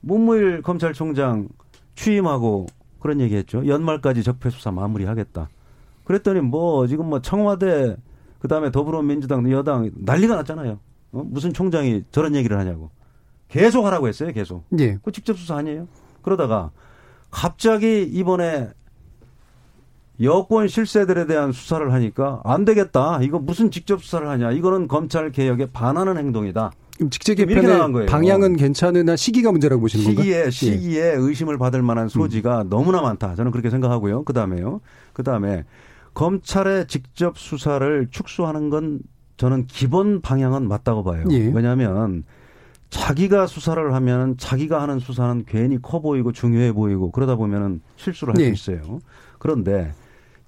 문무일 0.00 0.62
검찰총장 0.62 1.48
취임하고 1.94 2.66
그런 3.00 3.20
얘기했죠. 3.20 3.66
연말까지 3.66 4.22
적폐 4.22 4.50
수사 4.50 4.70
마무리하겠다. 4.70 5.48
그랬더니 6.04 6.40
뭐 6.40 6.86
지금 6.86 7.06
뭐 7.06 7.20
청와대 7.20 7.96
그다음에 8.38 8.70
더불어민주당 8.70 9.50
여당 9.50 9.90
난리가 9.94 10.36
났잖아요. 10.36 10.78
어? 11.12 11.22
무슨 11.24 11.52
총장이 11.52 12.04
저런 12.10 12.34
얘기를 12.34 12.58
하냐고. 12.58 12.90
계속 13.48 13.86
하라고 13.86 14.08
했어요, 14.08 14.32
계속. 14.32 14.64
예. 14.78 14.98
그 15.02 15.10
직접 15.10 15.36
수사 15.38 15.56
아니에요? 15.56 15.88
그러다가 16.22 16.70
갑자기 17.30 18.02
이번에 18.02 18.70
여권 20.22 20.66
실세들에 20.66 21.26
대한 21.26 21.52
수사를 21.52 21.92
하니까 21.92 22.40
안 22.44 22.64
되겠다. 22.64 23.20
이거 23.22 23.38
무슨 23.38 23.70
직접 23.70 24.02
수사를 24.02 24.28
하냐. 24.28 24.50
이거는 24.52 24.88
검찰 24.88 25.30
개혁에 25.30 25.66
반하는 25.72 26.16
행동이다. 26.16 26.72
직제 27.10 27.36
개편의 27.36 28.06
방향은 28.06 28.56
괜찮으나 28.56 29.14
시기가 29.14 29.52
문제라고 29.52 29.80
보시는 29.82 30.04
시기에, 30.04 30.34
건가요? 30.34 30.50
시기에 30.50 31.00
예. 31.00 31.14
의심을 31.16 31.56
받을 31.56 31.80
만한 31.82 32.08
소지가 32.08 32.62
음. 32.62 32.68
너무나 32.68 33.00
많다. 33.00 33.36
저는 33.36 33.52
그렇게 33.52 33.70
생각하고요. 33.70 34.24
그 34.24 34.32
다음에요. 34.32 34.80
그 35.12 35.22
다음에 35.22 35.64
검찰의 36.14 36.88
직접 36.88 37.38
수사를 37.38 38.08
축소하는 38.10 38.70
건 38.70 38.98
저는 39.36 39.66
기본 39.66 40.20
방향은 40.20 40.66
맞다고 40.66 41.04
봐요. 41.04 41.24
예. 41.30 41.52
왜냐하면 41.54 42.24
자기가 42.90 43.46
수사를 43.46 43.94
하면 43.94 44.36
자기가 44.36 44.82
하는 44.82 44.98
수사는 44.98 45.44
괜히 45.46 45.80
커 45.80 46.00
보이고 46.00 46.32
중요해 46.32 46.72
보이고 46.72 47.12
그러다 47.12 47.36
보면은 47.36 47.80
실수를 47.94 48.34
할수 48.34 48.44
예. 48.44 48.48
있어요. 48.48 48.98
그런데 49.38 49.92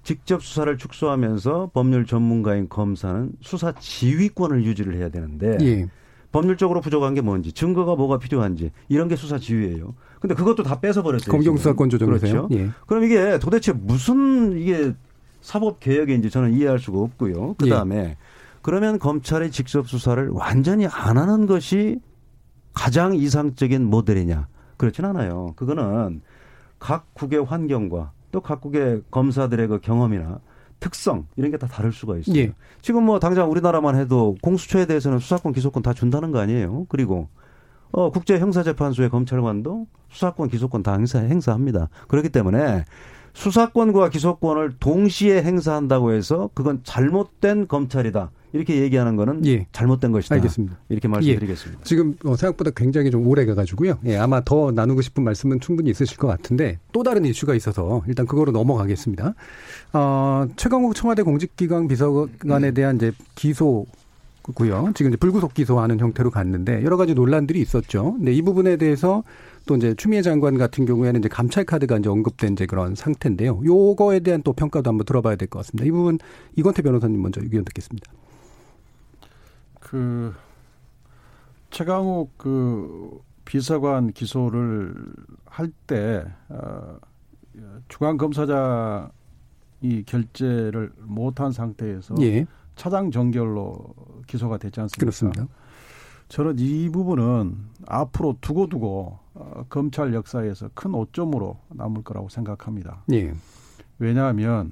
직접 0.03 0.43
수사를 0.43 0.75
축소하면서 0.77 1.71
법률 1.73 2.05
전문가인 2.05 2.67
검사는 2.69 3.31
수사 3.41 3.71
지휘권을 3.73 4.63
유지를 4.63 4.95
해야 4.95 5.09
되는데 5.09 5.57
예. 5.61 5.87
법률적으로 6.31 6.81
부족한 6.81 7.13
게 7.13 7.21
뭔지 7.21 7.51
증거가 7.51 7.95
뭐가 7.95 8.17
필요한지 8.17 8.71
이런 8.87 9.07
게 9.07 9.15
수사 9.15 9.37
지휘예요. 9.37 9.93
근데 10.19 10.33
그것도 10.33 10.63
다 10.63 10.79
뺏어 10.79 11.03
버렸어요. 11.03 11.31
검경 11.31 11.57
수사권 11.57 11.89
조정이세요. 11.89 12.47
그렇죠. 12.47 12.49
예. 12.51 12.69
그럼 12.87 13.03
이게 13.03 13.37
도대체 13.39 13.73
무슨 13.73 14.57
이게 14.57 14.93
사법 15.41 15.79
개혁인지 15.79 16.29
저는 16.29 16.53
이해할 16.53 16.79
수가 16.79 16.99
없고요. 16.99 17.55
그다음에 17.55 17.97
예. 17.97 18.17
그러면 18.61 18.99
검찰이 18.99 19.51
직접 19.51 19.87
수사를 19.87 20.29
완전히 20.29 20.85
안 20.87 21.17
하는 21.17 21.47
것이 21.47 21.99
가장 22.73 23.15
이상적인 23.15 23.83
모델이냐? 23.83 24.47
그렇진 24.77 25.05
않아요. 25.05 25.53
그거는 25.55 26.21
각 26.79 27.13
국의 27.13 27.43
환경과 27.43 28.11
또 28.31 28.41
각국의 28.41 29.03
검사들의 29.11 29.67
그 29.67 29.79
경험이나 29.81 30.39
특성 30.79 31.27
이런 31.35 31.51
게 31.51 31.57
다 31.57 31.67
다를 31.67 31.91
수가 31.91 32.17
있어요. 32.17 32.35
예. 32.37 32.53
지금 32.81 33.03
뭐 33.03 33.19
당장 33.19 33.51
우리나라만 33.51 33.95
해도 33.95 34.35
공수처에 34.41 34.85
대해서는 34.87 35.19
수사권 35.19 35.53
기소권 35.53 35.83
다 35.83 35.93
준다는 35.93 36.31
거 36.31 36.39
아니에요. 36.39 36.85
그리고 36.89 37.27
어 37.91 38.09
국제 38.09 38.39
형사 38.39 38.63
재판소의 38.63 39.09
검찰관도 39.09 39.85
수사권 40.09 40.49
기소권 40.49 40.81
다 40.81 40.93
행사 40.93 41.19
행사합니다. 41.19 41.89
그렇기 42.07 42.29
때문에 42.29 42.85
수사권과 43.33 44.09
기소권을 44.09 44.77
동시에 44.79 45.43
행사한다고 45.43 46.13
해서 46.13 46.49
그건 46.53 46.81
잘못된 46.83 47.67
검찰이다. 47.67 48.31
이렇게 48.53 48.81
얘기하는 48.81 49.15
거는 49.15 49.45
예. 49.45 49.67
잘못된 49.71 50.11
것이다. 50.11 50.35
알겠습니다. 50.35 50.77
이렇게 50.89 51.07
말씀드리겠습니다. 51.07 51.79
예. 51.79 51.83
지금 51.83 52.15
어, 52.25 52.35
생각보다 52.35 52.71
굉장히 52.71 53.11
좀 53.11 53.25
오래 53.27 53.45
가가지고요. 53.45 53.99
예, 54.05 54.17
아마 54.17 54.41
더 54.43 54.71
나누고 54.71 55.01
싶은 55.01 55.23
말씀은 55.23 55.59
충분히 55.59 55.89
있으실 55.91 56.17
것 56.17 56.27
같은데 56.27 56.79
또 56.91 57.03
다른 57.03 57.23
이슈가 57.25 57.55
있어서 57.55 58.03
일단 58.07 58.25
그거로 58.25 58.51
넘어가겠습니다. 58.51 59.33
어, 59.93 60.45
최강욱 60.55 60.95
청와대 60.95 61.23
공직기강 61.23 61.87
비서관에 61.87 62.71
대한 62.71 62.97
이제 62.97 63.11
기소 63.35 63.85
고요. 64.55 64.91
지금 64.95 65.11
이제 65.11 65.17
불구속 65.17 65.53
기소하는 65.53 65.99
형태로 65.99 66.31
갔는데 66.31 66.83
여러 66.83 66.97
가지 66.97 67.13
논란들이 67.13 67.61
있었죠. 67.61 68.13
근데 68.13 68.33
이 68.33 68.41
부분에 68.41 68.75
대해서 68.77 69.23
또 69.67 69.75
이제 69.75 69.93
추미애 69.95 70.23
장관 70.23 70.57
같은 70.57 70.85
경우에는 70.85 71.19
이제 71.19 71.29
감찰 71.29 71.63
카드가 71.63 71.99
이제 71.99 72.09
언급된 72.09 72.53
이제 72.53 72.65
그런 72.65 72.95
상태인데요. 72.95 73.61
요거에 73.63 74.21
대한 74.21 74.41
또 74.41 74.53
평가도 74.53 74.89
한번 74.89 75.05
들어봐야 75.05 75.35
될 75.35 75.47
것 75.47 75.59
같습니다. 75.59 75.85
이 75.85 75.91
부분 75.91 76.17
이건태 76.55 76.81
변호사님 76.81 77.21
먼저 77.21 77.39
의견 77.41 77.63
듣겠습니다. 77.65 78.11
그 79.81 80.33
최강욱 81.71 82.37
그 82.37 83.19
비서관 83.43 84.13
기소를 84.13 84.95
할때 85.45 86.25
어, 86.47 86.97
중앙 87.89 88.15
검사장이 88.17 89.09
결재를 90.05 90.93
못한 91.01 91.51
상태에서 91.51 92.15
예. 92.21 92.45
차장 92.75 93.11
정결로 93.11 93.93
기소가 94.27 94.57
됐지 94.57 94.79
않습니까? 94.79 94.99
그렇습니다. 94.99 95.47
저는 96.29 96.55
이 96.59 96.87
부분은 96.89 97.57
앞으로 97.87 98.37
두고두고 98.39 99.19
어, 99.33 99.65
검찰 99.67 100.13
역사에서 100.13 100.69
큰 100.73 100.93
오점으로 100.93 101.57
남을 101.69 102.03
거라고 102.03 102.29
생각합니다. 102.29 103.03
예. 103.11 103.33
왜냐하면 103.99 104.71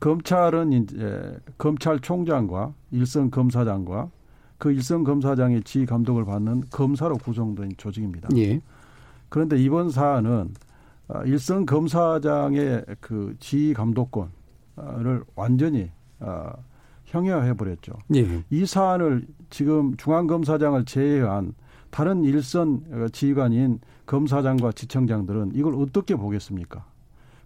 검찰은 0.00 0.72
이제 0.72 1.38
검찰총장과 1.58 2.72
일선 2.90 3.30
검사장과 3.30 4.10
그 4.64 4.72
일선 4.72 5.04
검사장의 5.04 5.62
지휘 5.64 5.84
감독을 5.84 6.24
받는 6.24 6.62
검사로 6.70 7.18
구성된 7.18 7.72
조직입니다. 7.76 8.30
예. 8.38 8.62
그런데 9.28 9.58
이번 9.58 9.90
사안은 9.90 10.54
어, 11.08 11.22
일선 11.26 11.66
검사장의 11.66 12.86
그 12.98 13.36
지휘 13.40 13.74
감독권을 13.74 15.24
완전히 15.34 15.90
어, 16.18 16.50
형해화해 17.04 17.52
버렸죠. 17.52 17.92
예. 18.14 18.42
이 18.48 18.64
사안을 18.64 19.26
지금 19.50 19.98
중앙검사장을 19.98 20.82
제외한 20.86 21.52
다른 21.90 22.24
일선 22.24 23.10
지휘관인 23.12 23.80
검사장과 24.06 24.72
지청장들은 24.72 25.50
이걸 25.52 25.74
어떻게 25.74 26.16
보겠습니까? 26.16 26.86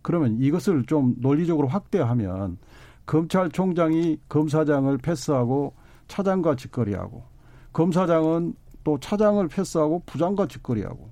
그러면 0.03 0.37
이것을 0.39 0.85
좀 0.85 1.17
논리적으로 1.19 1.67
확대하면 1.67 2.59
검찰총장이 3.07 4.21
검사장을 4.29 4.97
패스하고 4.99 5.75
차장과 6.09 6.57
직거리하고 6.57 7.23
검사장은 7.73 8.55
또 8.85 8.99
차장을 8.99 9.47
패스하고 9.49 10.03
부장과 10.07 10.47
직거리하고 10.47 11.11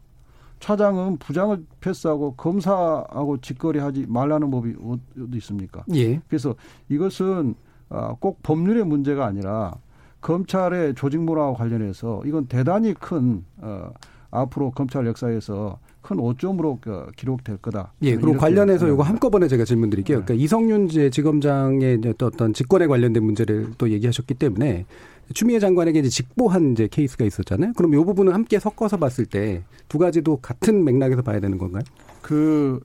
차장은 0.61 1.19
부장을 1.19 1.65
패스하고 1.81 2.35
검사하고 2.35 3.39
직거리하지 3.41 4.07
말라는 4.09 4.51
법이 4.51 4.75
어디 4.81 5.37
있습니까? 5.37 5.85
예. 5.95 6.21
그래서 6.29 6.55
이것은 6.89 7.55
아, 7.89 8.17
꼭 8.19 8.43
법률의 8.43 8.85
문제가 8.85 9.27
아니라 9.27 9.75
검찰의 10.21 10.95
조직 10.95 11.21
문화와 11.21 11.55
관련해서 11.55 12.23
이건 12.25 12.47
대단히 12.47 12.95
큰 12.95 13.45
어, 13.59 13.91
앞으로 14.31 14.73
검찰 14.73 15.07
역사에서 15.07 15.79
큰 16.07 16.19
오점으로 16.21 16.79
그 16.81 17.07
기록될 17.17 17.57
거다. 17.59 17.93
예, 18.03 18.15
그리고 18.15 18.37
관련해서 18.37 18.87
이거 18.87 19.03
한꺼번에 19.03 19.49
제가 19.49 19.65
질문 19.65 19.91
드릴게요. 19.91 20.19
네. 20.21 20.25
그러니까 20.25 20.45
이성윤 20.45 20.89
지검장의 21.11 22.01
어떤 22.23 22.53
직권에 22.53 22.87
관련된 22.87 23.25
문제를 23.25 23.73
또 23.77 23.91
얘기하셨기 23.91 24.35
때문에 24.35 24.87
추미애 25.35 25.59
장관에게 25.59 25.99
이제 25.99 26.09
직보한 26.09 26.73
이제 26.73 26.89
케이스가 26.89 27.25
있었잖아요. 27.25 27.73
그럼 27.77 27.95
이 27.95 27.97
부분은 27.97 28.33
함께 28.33 28.59
섞어서 28.61 28.97
봤을 28.97 29.27
때 29.27 29.63
두 29.89 29.99
가지도 29.99 30.39
같은 30.39 30.85
맥락에서 30.85 31.23
봐야 31.23 31.41
되는 31.41 31.59
건가요? 31.59 31.83
그, 32.23 32.81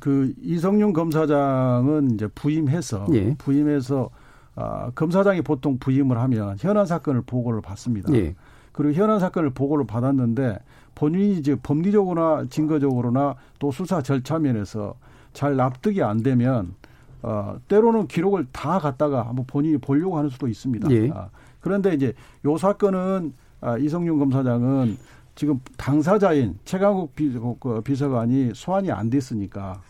그 0.00 0.32
이성윤 0.42 0.92
검사장은 0.92 2.12
이제 2.12 2.28
부임해서 2.28 3.06
예. 3.14 3.34
부임해서 3.36 4.10
아, 4.54 4.90
검사장이 4.94 5.42
보통 5.42 5.78
부임을 5.78 6.18
하면 6.18 6.56
현안 6.58 6.86
사건을 6.86 7.22
보고를 7.22 7.60
받습니다. 7.60 8.12
예. 8.14 8.34
그리고 8.72 8.94
현안 8.94 9.18
사건을 9.18 9.50
보고를 9.50 9.86
받았는데 9.86 10.58
본인이 10.96 11.34
이제 11.34 11.54
법리적으로나 11.62 12.46
증거적으로나 12.48 13.36
또 13.60 13.70
수사 13.70 14.02
절차 14.02 14.40
면에서 14.40 14.94
잘 15.32 15.54
납득이 15.54 16.02
안 16.02 16.22
되면 16.22 16.74
어, 17.22 17.58
때로는 17.68 18.08
기록을 18.08 18.46
다 18.50 18.78
갖다가 18.78 19.28
한번 19.28 19.44
본인이 19.46 19.76
보려고 19.76 20.16
하는 20.16 20.30
수도 20.30 20.48
있습니다. 20.48 20.90
예. 20.90 21.10
아, 21.10 21.28
그런데 21.60 21.94
이제 21.94 22.14
요 22.44 22.56
사건은 22.56 23.34
아, 23.60 23.76
이성윤 23.76 24.18
검사장은 24.18 24.96
지금 25.34 25.60
당사자인 25.76 26.58
최강욱 26.64 27.14
비, 27.14 27.30
그 27.60 27.82
비서관이 27.82 28.52
소환이 28.54 28.90
안 28.90 29.10
됐으니까 29.10 29.82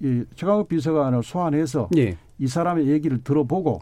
이 0.00 0.24
최강욱 0.34 0.68
비서관을 0.68 1.22
소환해서 1.22 1.88
예. 1.96 2.18
이 2.38 2.46
사람의 2.46 2.88
얘기를 2.88 3.22
들어보고 3.24 3.80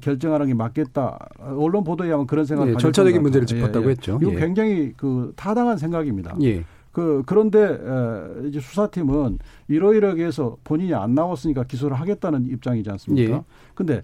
결정하는 0.00 0.46
게 0.46 0.54
맞겠다. 0.54 1.18
언론 1.38 1.84
보도에 1.84 2.10
하면 2.10 2.26
그런 2.26 2.44
생각을 2.44 2.72
예, 2.72 2.76
절차적인 2.76 3.22
문제를 3.22 3.46
짚었다고 3.46 3.84
예, 3.84 3.86
예. 3.86 3.90
했죠. 3.92 4.18
이거 4.20 4.32
예. 4.32 4.36
굉장히 4.36 4.92
그 4.96 5.32
타당한 5.36 5.78
생각입니다. 5.78 6.36
예. 6.42 6.64
그 6.92 7.22
그런데 7.26 7.78
이제 8.46 8.60
수사팀은 8.60 9.38
이러이러하게 9.68 10.24
해서 10.24 10.56
본인이 10.64 10.94
안 10.94 11.14
나왔으니까 11.14 11.64
기소를 11.64 11.98
하겠다는 11.98 12.46
입장이지 12.46 12.90
않습니까? 12.90 13.34
예. 13.36 13.42
근데 13.74 14.02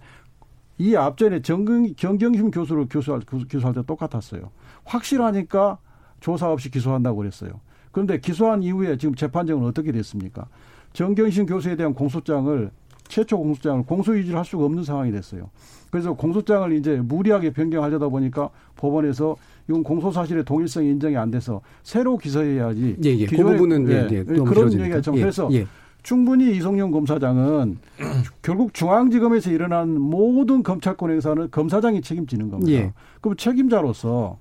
이 0.79 0.97
앞전에 0.97 1.43
정경, 1.43 1.87
경경심 1.97 2.51
교수를 2.51 2.87
교수할, 2.89 3.21
교수할 3.49 3.75
때 3.75 3.83
똑같았어요. 3.87 4.51
확실하니까 4.85 5.79
조사 6.21 6.51
없이 6.51 6.71
기소한다고 6.71 7.19
그랬어요. 7.19 7.61
그런데 7.93 8.19
기소한 8.19 8.63
이후에 8.63 8.97
지금 8.97 9.15
재판정은 9.15 9.67
어떻게 9.67 9.93
됐습니까? 9.93 10.47
정경심 10.93 11.47
교수에 11.47 11.77
대한 11.77 11.95
공소장을 11.95 12.71
최초 13.11 13.39
공소장을 13.39 13.85
공소 13.85 14.17
유지를 14.17 14.39
할 14.39 14.45
수가 14.45 14.65
없는 14.65 14.85
상황이 14.85 15.11
됐어요. 15.13 15.51
그래서 15.91 16.15
공소장을 16.15 16.73
이제 16.73 16.97
무리하게 16.97 17.53
변경하려다 17.53 18.09
보니까 18.09 18.49
법원에서 18.77 19.37
이건 19.69 19.83
공소 19.83 20.11
사실의 20.11 20.45
동일성이 20.45 20.91
인정이 20.91 21.17
안 21.17 21.31
돼서 21.31 21.61
새로 21.83 22.17
기소해야지. 22.17 22.97
예, 23.05 23.11
예. 23.11 23.27
그 23.27 23.37
부분은 23.37 23.91
예, 23.91 24.09
예, 24.11 24.23
그런 24.23 24.73
얘기가 24.73 25.01
좀 25.01 25.17
예, 25.17 25.21
그래서 25.21 25.49
예. 25.53 25.67
충분히 26.03 26.57
이성용 26.57 26.93
검사장은 26.93 27.79
결국 28.41 28.73
중앙지검에서 28.73 29.51
일어난 29.51 30.01
모든 30.01 30.63
검찰권에서는 30.63 31.51
검사장이 31.51 32.01
책임지는 32.01 32.51
겁니다. 32.51 32.73
예. 32.73 32.93
그럼 33.21 33.37
책임자로서 33.37 34.39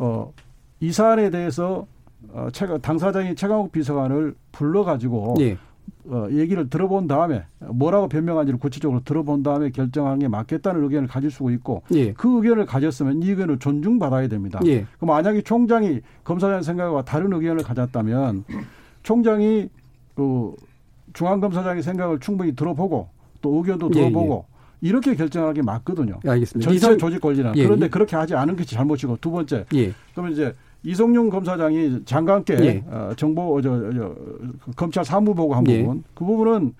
어, 0.00 0.32
이 0.80 0.92
사안에 0.92 1.30
대해서 1.30 1.86
어, 2.30 2.48
당사자인 2.82 3.36
최강욱 3.36 3.70
비서관을 3.70 4.34
불러가지고 4.50 5.36
예. 5.40 5.56
어, 6.06 6.28
얘기를 6.30 6.68
들어본 6.68 7.06
다음에 7.06 7.44
뭐라고 7.58 8.08
변명한지를 8.08 8.58
구체적으로 8.58 9.02
들어본 9.04 9.42
다음에 9.42 9.70
결정하는 9.70 10.18
게 10.18 10.28
맞겠다는 10.28 10.82
의견을 10.84 11.08
가질 11.08 11.30
수가 11.30 11.50
있고 11.52 11.82
예. 11.92 12.12
그 12.12 12.36
의견을 12.36 12.66
가졌으면 12.66 13.22
이 13.22 13.30
의견을 13.30 13.58
존중받아야 13.58 14.28
됩니다. 14.28 14.60
예. 14.66 14.86
그럼 14.98 15.14
만약에 15.14 15.42
총장이 15.42 16.00
검사장 16.24 16.62
생각과 16.62 17.04
다른 17.04 17.32
의견을 17.32 17.62
가졌다면 17.62 18.44
총장이 19.02 19.68
그 20.14 20.54
중앙검사장의 21.12 21.82
생각을 21.82 22.20
충분히 22.20 22.54
들어보고 22.54 23.08
또 23.40 23.54
의견도 23.56 23.90
예, 23.94 24.00
들어보고 24.00 24.44
예. 24.48 24.58
이렇게 24.80 25.14
결정하는 25.14 25.54
게 25.54 25.62
맞거든요. 25.62 26.20
예, 26.24 26.30
알겠습니다. 26.30 26.70
전체 26.70 26.76
이성... 26.76 26.98
조직 26.98 27.20
권리는 27.20 27.52
예, 27.56 27.64
그런데 27.64 27.88
그렇게 27.88 28.16
하지 28.16 28.34
않은 28.34 28.56
것이 28.56 28.74
잘못이고 28.74 29.18
두 29.20 29.30
번째 29.30 29.64
그러면 30.12 30.32
이제 30.32 30.54
이성용 30.82 31.30
검사장이 31.30 32.04
장관께 32.04 32.54
예. 32.64 32.84
어, 32.88 33.12
정보 33.16 33.60
저, 33.60 33.92
저 33.92 34.14
검찰 34.76 35.04
사무보고 35.04 35.54
한 35.54 35.66
예. 35.68 35.82
부분 35.82 36.04
그 36.14 36.24
부분은 36.24 36.74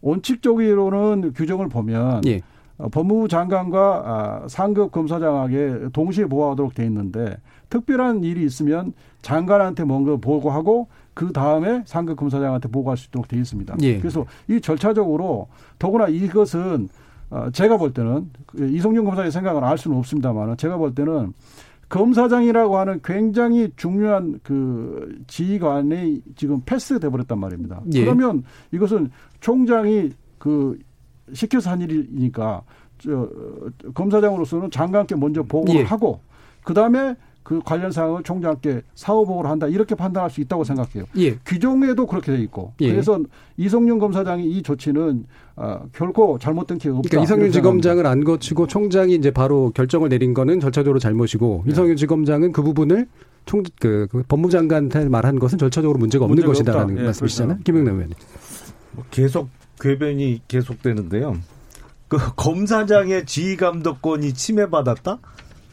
원칙적으로는 0.00 1.32
규정을 1.34 1.68
보면 1.68 2.22
예. 2.26 2.40
어, 2.76 2.88
법무부 2.88 3.28
장관과 3.28 4.02
아, 4.04 4.48
상급 4.48 4.90
검사장에게 4.92 5.88
동시에 5.92 6.26
보고하도록 6.26 6.74
돼 6.74 6.84
있는데 6.86 7.36
특별한 7.70 8.24
일이 8.24 8.44
있으면 8.44 8.92
장관한테 9.22 9.84
뭔가 9.84 10.16
보고하고 10.16 10.88
그 11.12 11.32
다음에 11.32 11.82
상급 11.86 12.16
검사장한테 12.16 12.68
보고할 12.68 12.96
수 12.96 13.08
있도록 13.08 13.28
돼 13.28 13.36
있습니다. 13.36 13.76
예. 13.82 13.98
그래서 13.98 14.26
이 14.48 14.60
절차적으로 14.60 15.48
더구나 15.78 16.08
이것은 16.08 16.88
어, 17.30 17.48
제가 17.52 17.76
볼 17.76 17.92
때는 17.92 18.30
그 18.46 18.68
이성용 18.68 19.04
검사의 19.04 19.30
생각을 19.30 19.64
알 19.64 19.78
수는 19.78 19.96
없습니다만 19.98 20.56
제가 20.56 20.76
볼 20.76 20.94
때는 20.94 21.32
검사장이라고 21.94 22.76
하는 22.76 23.00
굉장히 23.04 23.70
중요한 23.76 24.40
그 24.42 25.22
지휘관이 25.28 26.22
지금 26.34 26.60
패스돼 26.66 27.08
버렸단 27.08 27.38
말입니다. 27.38 27.82
예. 27.92 28.00
그러면 28.00 28.42
이것은 28.72 29.12
총장이 29.38 30.10
그 30.38 30.76
시켜서 31.32 31.70
한 31.70 31.80
일이니까 31.82 32.62
저 32.98 33.30
검사장으로서는 33.94 34.72
장관께 34.72 35.14
먼저 35.14 35.44
보고를 35.44 35.82
예. 35.82 35.84
하고 35.84 36.18
그 36.64 36.74
다음에 36.74 37.14
그 37.44 37.60
관련 37.62 37.92
사항을 37.92 38.22
총장께 38.22 38.80
사후 38.94 39.26
보고를 39.26 39.50
한다 39.50 39.68
이렇게 39.68 39.94
판단할 39.94 40.30
수 40.30 40.40
있다고 40.40 40.64
생각해요. 40.64 41.04
예. 41.18 41.36
규정에도 41.44 42.06
그렇게 42.06 42.32
돼 42.32 42.42
있고 42.42 42.72
예. 42.80 42.90
그래서 42.90 43.20
이성윤 43.58 43.98
검사장이 43.98 44.50
이 44.50 44.62
조치는 44.62 45.26
어, 45.56 45.82
결코 45.92 46.38
잘못된 46.38 46.78
기회가 46.78 46.98
없다. 46.98 47.10
그러니까 47.10 47.24
이성윤 47.24 47.52
지검장을 47.52 48.06
안 48.06 48.24
거치고 48.24 48.66
총장이 48.66 49.14
이제 49.14 49.30
바로 49.30 49.70
결정을 49.74 50.08
내린 50.08 50.32
거는 50.32 50.58
절차적으로 50.58 50.98
잘못이고 50.98 51.64
네. 51.66 51.72
이성윤 51.72 51.96
지검장은 51.96 52.52
그 52.52 52.62
부분을 52.62 53.06
총, 53.44 53.62
그, 53.78 54.08
그 54.10 54.22
법무장관한테 54.26 55.10
말한 55.10 55.38
것은 55.38 55.58
절차적으로 55.58 55.98
문제가 55.98 56.24
없는 56.24 56.46
문제가 56.46 56.48
것이다라는 56.48 56.98
예, 56.98 57.02
말씀이시잖아요. 57.02 57.56
그렇죠. 57.56 57.64
김영남 57.64 57.94
의원님. 57.96 58.16
뭐 58.92 59.04
계속 59.10 59.50
궤변이 59.80 60.40
계속되는데요. 60.48 61.36
그 62.08 62.16
검사장의 62.36 63.26
지휘 63.26 63.56
감독권이 63.56 64.32
침해받았다? 64.32 65.18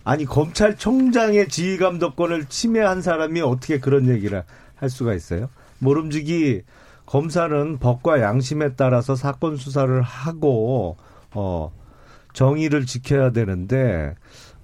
아니 0.03 0.25
검찰총장의 0.25 1.47
지휘 1.49 1.77
감독권을 1.77 2.45
침해한 2.45 3.01
사람이 3.01 3.41
어떻게 3.41 3.79
그런 3.79 4.07
얘기를 4.07 4.43
할 4.75 4.89
수가 4.89 5.13
있어요? 5.13 5.49
모름지기 5.79 6.63
검사는 7.05 7.77
법과 7.77 8.21
양심에 8.21 8.75
따라서 8.75 9.15
사건 9.15 9.57
수사를 9.57 10.01
하고 10.01 10.97
어 11.33 11.71
정의를 12.33 12.85
지켜야 12.85 13.31
되는데 13.31 14.15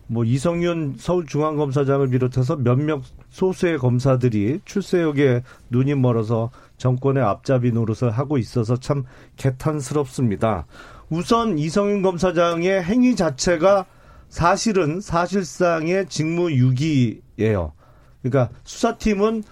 뭐 0.07 0.23
이성윤 0.23 0.95
서울중앙검사장을 0.97 2.07
비롯해서 2.07 2.55
몇몇 2.55 3.01
소수의 3.29 3.77
검사들이 3.77 4.61
출세역에 4.63 5.43
눈이 5.69 5.95
멀어서 5.95 6.49
정권의 6.77 7.23
앞잡이 7.23 7.71
노릇을 7.71 8.09
하고 8.11 8.37
있어서 8.37 8.77
참 8.77 9.03
개탄스럽습니다. 9.35 10.65
우선 11.09 11.57
이성윤 11.57 12.01
검사장의 12.01 12.83
행위 12.83 13.15
자체가 13.15 13.85
사실은 14.29 15.01
사실상의 15.01 16.07
직무유기예요. 16.07 17.73
그러니까 18.21 18.49
수사팀은 18.63 19.43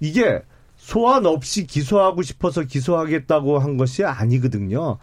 이게 0.00 0.42
소환 0.76 1.26
없이 1.26 1.66
기소하고 1.66 2.22
싶어서 2.22 2.62
기소하겠다고 2.62 3.58
한 3.58 3.76
것이 3.76 4.04
아니거든요. 4.04 4.98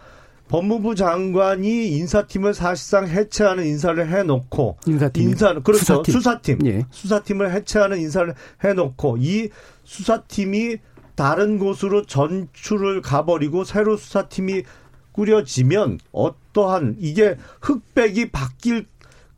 법무부 0.48 0.96
장관이 0.96 1.90
인사팀을 1.90 2.54
사실상 2.54 3.08
해체하는 3.08 3.66
인사를 3.66 4.08
해놓고 4.08 4.78
인사팀 4.88 5.24
인사 5.24 5.54
그렇죠 5.60 6.04
수사팀, 6.04 6.14
수사팀. 6.14 6.60
예. 6.66 6.86
수사팀을 6.90 7.52
해체하는 7.54 8.00
인사를 8.00 8.34
해놓고 8.64 9.18
이 9.20 9.50
수사팀이 9.84 10.78
다른 11.16 11.58
곳으로 11.60 12.06
전출을 12.06 13.02
가버리고 13.02 13.64
새로 13.64 13.98
수사팀이 13.98 14.64
꾸려지면 15.12 16.00
어떠한 16.12 16.98
이게 17.00 17.36
흑백이 17.62 18.30
바뀔 18.32 18.86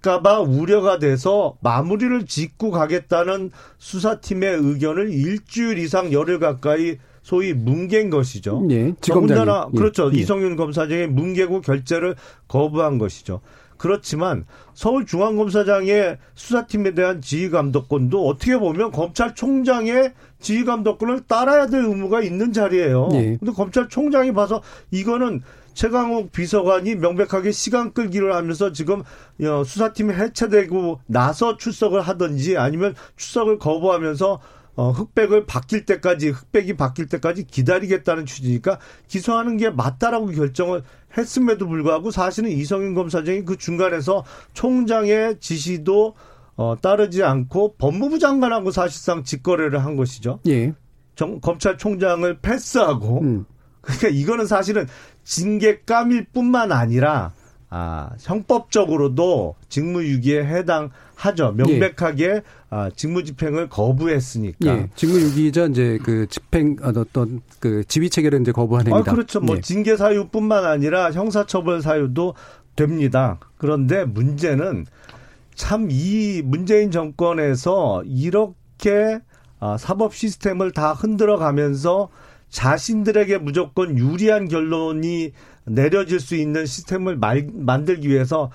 까봐 0.02 0.42
우려가 0.42 0.98
돼서 1.00 1.58
마무리를 1.62 2.26
짓고 2.26 2.72
가겠다는 2.72 3.52
수사팀의 3.78 4.58
의견을 4.58 5.12
일주일 5.12 5.78
이상 5.78 6.14
열흘 6.14 6.40
가까이 6.40 6.98
소위 7.22 7.54
뭉갠 7.54 8.10
것이죠. 8.10 8.66
예, 8.72 8.94
더군다나 9.02 9.68
예, 9.74 9.78
그렇죠. 9.78 10.10
예. 10.14 10.18
이성윤 10.18 10.56
검사장의 10.56 11.08
뭉개고 11.10 11.62
결재를 11.62 12.16
거부한 12.48 12.98
것이죠. 12.98 13.42
그렇지만 13.78 14.46
서울중앙검사장의 14.74 16.18
수사팀에 16.36 16.96
대한 16.96 17.22
지휘감독권도 17.22 18.28
어떻게 18.28 18.58
보면 18.58 18.92
검찰총장의 18.92 20.14
지휘감독권을 20.40 21.22
따라야 21.28 21.68
될 21.68 21.86
의무가 21.86 22.22
있는 22.22 22.52
자리예요. 22.52 23.10
예. 23.14 23.38
근데 23.38 23.52
검찰총장이 23.54 24.34
봐서 24.34 24.62
이거는 24.92 25.42
최강욱 25.74 26.32
비서관이 26.32 26.96
명백하게 26.96 27.52
시간 27.52 27.94
끌기를 27.94 28.36
하면서 28.36 28.72
지금 28.72 29.02
어, 29.42 29.64
수사팀이 29.64 30.14
해체되고 30.14 31.02
나서 31.08 31.58
출석을 31.58 32.02
하든지 32.02 32.58
아니면 32.58 32.96
출석을 33.16 33.60
거부하면서 33.60 34.40
어, 34.76 34.92
흑백을 34.92 35.46
바뀔 35.46 35.86
때까지 35.86 36.30
흑백이 36.30 36.78
바뀔 36.78 37.08
때까지 37.08 37.46
기다리겠다는 37.46 38.26
취지니까 38.26 38.80
기소하는 39.08 39.58
게 39.58 39.70
맞다라고 39.70 40.28
결정을 40.28 40.84
했음에도 41.18 41.68
불구하고 41.68 42.12
사실은 42.12 42.50
이성윤 42.50 42.94
검사장이 42.94 43.44
그 43.44 43.58
중간에서 43.58 44.24
총장의 44.54 45.42
지시도 45.42 46.16
어, 46.56 46.76
따르지 46.82 47.24
않고 47.24 47.76
법무부 47.78 48.20
장관하고 48.20 48.72
사실상 48.72 49.24
직거래를 49.24 49.84
한 49.84 49.96
것이죠. 49.96 50.40
예. 50.48 50.74
정, 51.16 51.42
검찰총장을 51.42 52.40
패스하고 52.40 53.22
음. 53.22 53.46
그러니까 53.82 54.08
이거는 54.10 54.46
사실은 54.46 54.88
징계감일 55.30 56.26
뿐만 56.34 56.72
아니라 56.72 57.32
아, 57.70 58.10
형법적으로도 58.20 59.56
직무유기에 59.70 60.44
해당하죠. 60.44 61.52
명백하게 61.56 62.26
예. 62.26 62.42
아, 62.72 62.90
직무집행을 62.96 63.70
거부했으니까. 63.70 64.58
예. 64.66 64.90
직무유기자 64.96 65.66
이제 65.66 66.00
그 66.04 66.26
집행 66.30 66.78
아, 66.82 66.92
어떤 66.96 67.42
그 67.60 67.84
지휘 67.88 68.10
체계를 68.10 68.42
이제 68.42 68.52
행위다. 68.58 68.96
아, 68.96 69.02
그렇죠. 69.04 69.40
뭐 69.40 69.58
예. 69.58 69.62
징계 69.62 69.96
사유뿐만 69.96 70.66
아니라 70.66 71.12
형사처벌 71.12 71.84
사유도 71.84 72.34
됩니다. 72.76 73.38
그런데 73.58 74.06
문제는 74.06 74.88
참 75.54 75.90
이 75.92 76.42
문재인 76.44 76.90
정권에서 76.90 78.02
이렇게 78.06 79.20
아, 79.60 79.78
사법 79.78 80.16
시스템을 80.16 80.72
다 80.72 80.94
흔들어 80.94 81.38
가면서 81.38 82.10
자신들에게 82.50 83.38
무조건 83.40 83.98
유리한 83.98 84.48
결론이 84.48 85.32
내려질 85.66 86.20
수 86.20 86.36
있는 86.36 86.66
시스템을 86.66 87.18
말, 87.18 87.48
만들기 87.54 88.10
위해서 88.10 88.52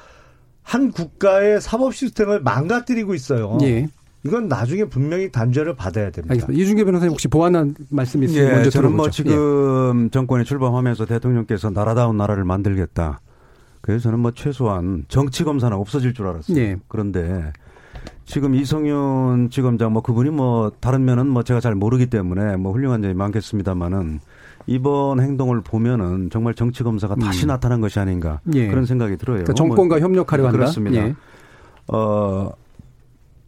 한 0.62 0.90
국가의 0.90 1.60
사법 1.60 1.94
시스템을 1.94 2.40
망가뜨리고 2.40 3.14
있어요. 3.14 3.58
예. 3.62 3.86
이건 4.24 4.48
나중에 4.48 4.86
분명히 4.86 5.30
단죄를 5.30 5.76
받아야 5.76 6.10
됩니다. 6.10 6.32
알겠습니다. 6.32 6.62
이준계 6.62 6.84
변호사님 6.84 7.12
혹시 7.12 7.28
보완한 7.28 7.74
말씀 7.90 8.22
있으면 8.22 8.44
예, 8.44 8.50
먼저 8.52 8.70
저는 8.70 8.96
뭐 8.96 9.10
들어보죠. 9.10 9.22
뭐 9.24 9.36
지금 9.36 10.04
예. 10.06 10.10
정권에 10.10 10.44
출범하면서 10.44 11.04
대통령께서 11.04 11.70
나라다운 11.70 12.16
나라를 12.16 12.44
만들겠다. 12.44 13.20
그래서 13.82 14.04
저는 14.04 14.20
뭐 14.20 14.30
최소한 14.30 15.04
정치 15.08 15.44
검사는 15.44 15.76
없어질 15.76 16.14
줄 16.14 16.26
알았어요. 16.26 16.56
예. 16.56 16.78
그런데 16.88 17.52
지금 18.24 18.54
이성윤 18.54 19.50
지검장 19.50 19.92
뭐 19.92 20.02
그분이 20.02 20.30
뭐 20.30 20.72
다른 20.80 21.04
면은 21.04 21.26
뭐 21.26 21.42
제가 21.42 21.60
잘 21.60 21.74
모르기 21.74 22.06
때문에 22.06 22.56
뭐 22.56 22.72
훌륭한 22.72 23.02
점이 23.02 23.14
많겠습니다만은 23.14 24.20
이번 24.66 25.20
행동을 25.20 25.60
보면은 25.60 26.30
정말 26.30 26.54
정치 26.54 26.82
검사가 26.82 27.14
음. 27.14 27.18
다시 27.20 27.46
나타난 27.46 27.80
것이 27.80 27.98
아닌가 27.98 28.40
예. 28.54 28.68
그런 28.68 28.86
생각이 28.86 29.16
들어요. 29.16 29.36
그러니까 29.38 29.52
정권과 29.52 29.96
뭐 29.96 30.04
협력하려 30.04 30.44
한다. 30.44 30.56
그렇습니다. 30.56 30.96
예. 30.96 31.14
어 31.88 32.50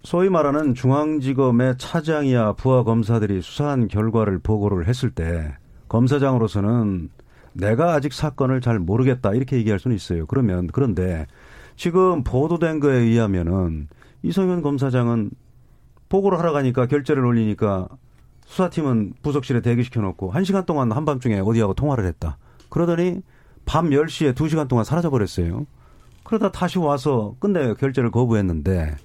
소위 0.03 0.29
말하는 0.29 0.75
중앙지검의 0.75 1.79
차장이야 1.79 2.53
부하 2.53 2.85
검사들이 2.85 3.43
수사한 3.43 3.89
결과를 3.89 4.39
보고를 4.39 4.87
했을 4.87 5.11
때 5.11 5.55
검사장으로서는 5.89 7.09
내가 7.55 7.95
아직 7.95 8.13
사건을 8.13 8.61
잘 8.61 8.79
모르겠다 8.79 9.33
이렇게 9.33 9.57
얘기할 9.57 9.79
수는 9.79 9.97
있어요. 9.97 10.27
그러면 10.27 10.69
그런데 10.73 11.27
지금 11.77 12.23
보도된 12.23 12.81
거에 12.81 12.99
의하면은 12.99 13.89
이성현 14.23 14.63
검사장은 14.63 15.31
보고를 16.09 16.39
하러 16.39 16.53
가니까 16.53 16.87
결재를 16.87 17.25
올리니까 17.25 17.89
수사팀은 18.47 19.15
부속실에 19.23 19.61
대기시켜 19.61 20.01
놓고 20.01 20.33
1시간 20.33 20.67
동안 20.67 20.93
한밤중에 20.93 21.41
어디하고 21.41 21.75
통화를 21.75 22.07
했다. 22.07 22.39
그러더니 22.69 23.23
밤 23.65 23.91
10시에 23.91 24.35
2시간 24.35 24.69
동안 24.69 24.85
사라져 24.85 25.11
버렸어요. 25.11 25.67
그러다 26.23 26.51
다시 26.51 26.79
와서 26.79 27.35
끝내 27.39 27.75
결재를 27.75 28.11
거부했는데 28.11 28.97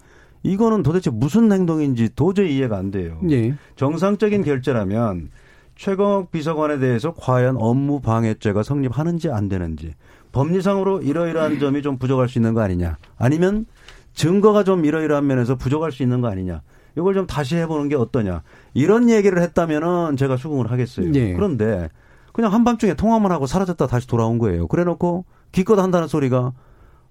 이거는 0.43 0.83
도대체 0.83 1.09
무슨 1.11 1.51
행동인지 1.51 2.15
도저히 2.15 2.57
이해가 2.57 2.77
안 2.77 2.91
돼요. 2.91 3.19
예. 3.29 3.55
정상적인 3.75 4.43
결재라면 4.43 5.29
최강욱 5.75 6.31
비서관에 6.31 6.79
대해서 6.79 7.13
과연 7.13 7.57
업무 7.57 8.01
방해죄가 8.01 8.63
성립하는지 8.63 9.29
안 9.29 9.49
되는지 9.49 9.93
법리상으로 10.31 11.01
이러이러한 11.01 11.59
점이 11.59 11.81
좀 11.81 11.97
부족할 11.97 12.29
수 12.29 12.37
있는 12.37 12.53
거 12.53 12.61
아니냐 12.61 12.97
아니면 13.17 13.65
증거가 14.13 14.63
좀 14.63 14.85
이러이러한 14.85 15.25
면에서 15.25 15.55
부족할 15.55 15.91
수 15.91 16.03
있는 16.03 16.21
거 16.21 16.27
아니냐 16.27 16.61
이걸 16.97 17.13
좀 17.13 17.27
다시 17.27 17.55
해보는 17.55 17.89
게 17.89 17.95
어떠냐 17.95 18.43
이런 18.73 19.09
얘기를 19.09 19.41
했다면은 19.41 20.17
제가 20.17 20.37
수긍을 20.37 20.71
하겠어요. 20.71 21.11
예. 21.15 21.33
그런데 21.33 21.89
그냥 22.33 22.53
한밤중에 22.53 22.93
통화만 22.93 23.31
하고 23.31 23.45
사라졌다 23.45 23.87
다시 23.87 24.07
돌아온 24.07 24.37
거예요. 24.37 24.67
그래놓고 24.67 25.25
기껏 25.51 25.79
한다는 25.79 26.07
소리가 26.07 26.53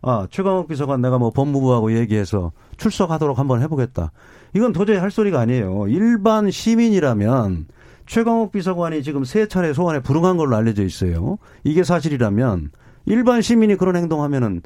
아, 0.03 0.27
최강욱 0.31 0.69
비서관 0.69 1.03
내가 1.03 1.19
뭐 1.19 1.31
법무부하고 1.31 1.93
얘기해서 1.93 2.53
출석하도록 2.79 3.39
한번 3.39 3.61
해보겠다. 3.63 4.13
이건 4.55 4.73
도저히 4.73 4.97
할 4.97 5.11
소리가 5.11 5.41
아니에요. 5.41 5.89
일반 5.89 6.51
시민이라면 6.51 7.67
최강욱 8.07 8.51
비서관이 8.51 9.03
지금 9.03 9.25
세 9.25 9.47
차례 9.47 9.73
소환에 9.73 10.01
불응한 10.01 10.37
걸로 10.37 10.57
알려져 10.57 10.83
있어요. 10.83 11.39
이게 11.65 11.85
사실이라면 11.85 12.71
일반 13.07 13.43
시민이 13.43 13.77
그런 13.77 13.97
행동하면은 13.97 14.63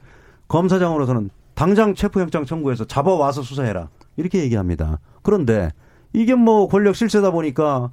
검사장으로서는 0.49 1.30
당장 1.55 1.94
체포영장 1.94 2.44
청구해서 2.44 2.84
잡아와서 2.84 3.42
수사해라. 3.42 3.88
이렇게 4.16 4.40
얘기합니다. 4.42 4.98
그런데 5.22 5.70
이게 6.12 6.34
뭐 6.34 6.68
권력 6.68 6.96
실세다 6.96 7.30
보니까 7.30 7.90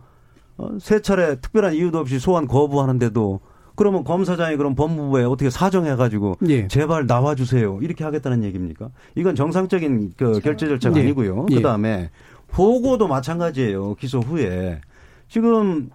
어, 0.57 0.77
세 0.79 1.01
차례 1.01 1.39
특별한 1.39 1.73
이유도 1.73 1.99
없이 1.99 2.19
소환 2.19 2.47
거부하는데도 2.47 3.39
그러면 3.75 4.03
검사장이 4.03 4.57
그럼 4.57 4.75
법무부에 4.75 5.23
어떻게 5.23 5.49
사정해가지고 5.49 6.37
예. 6.49 6.67
제발 6.67 7.07
나와주세요 7.07 7.79
이렇게 7.81 8.03
하겠다는 8.03 8.43
얘기입니까? 8.43 8.89
이건 9.15 9.35
정상적인 9.35 10.13
그 10.17 10.39
결제 10.39 10.67
절차가 10.67 10.97
예. 10.97 11.01
아니고요. 11.01 11.47
예. 11.51 11.55
그 11.55 11.61
다음에 11.61 12.11
보고도 12.49 13.07
마찬가지예요. 13.07 13.95
기소 13.95 14.19
후에 14.19 14.81
지금 15.29 15.89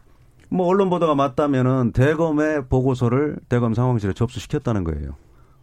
뭐 0.48 0.66
언론 0.66 0.90
보도가 0.90 1.14
맞다면은 1.14 1.92
대검의 1.92 2.66
보고서를 2.68 3.36
대검 3.48 3.74
상황실에 3.74 4.14
접수시켰다는 4.14 4.84
거예요. 4.84 5.14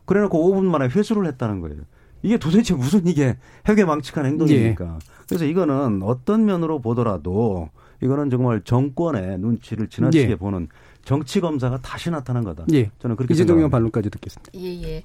그래놓고 0.06 0.38
5분 0.38 0.66
만에 0.66 0.86
회수를 0.86 1.26
했다는 1.28 1.62
거예요. 1.62 1.82
이게 2.24 2.38
도대체 2.38 2.74
무슨 2.74 3.06
이게 3.06 3.38
해괴망측한 3.68 4.26
행동입니까? 4.26 4.86
예. 4.86 5.14
그래서 5.28 5.46
이거는 5.46 6.02
어떤 6.04 6.46
면으로 6.46 6.80
보더라도 6.80 7.70
이거는 8.02 8.30
정말 8.30 8.62
정권의 8.64 9.38
눈치를 9.40 9.88
지나치게 9.88 10.32
예. 10.32 10.36
보는 10.36 10.68
정치 11.06 11.42
검사가 11.42 11.80
다시 11.82 12.10
나타난 12.10 12.44
거다. 12.44 12.66
예. 12.74 12.90
저는 13.00 13.16
그렇게 13.18 13.34
이재동 13.34 13.58
의원 13.58 13.70
반론까지 13.70 14.10
듣겠습니다. 14.10 14.52
예, 14.56 14.82
예. 14.84 15.04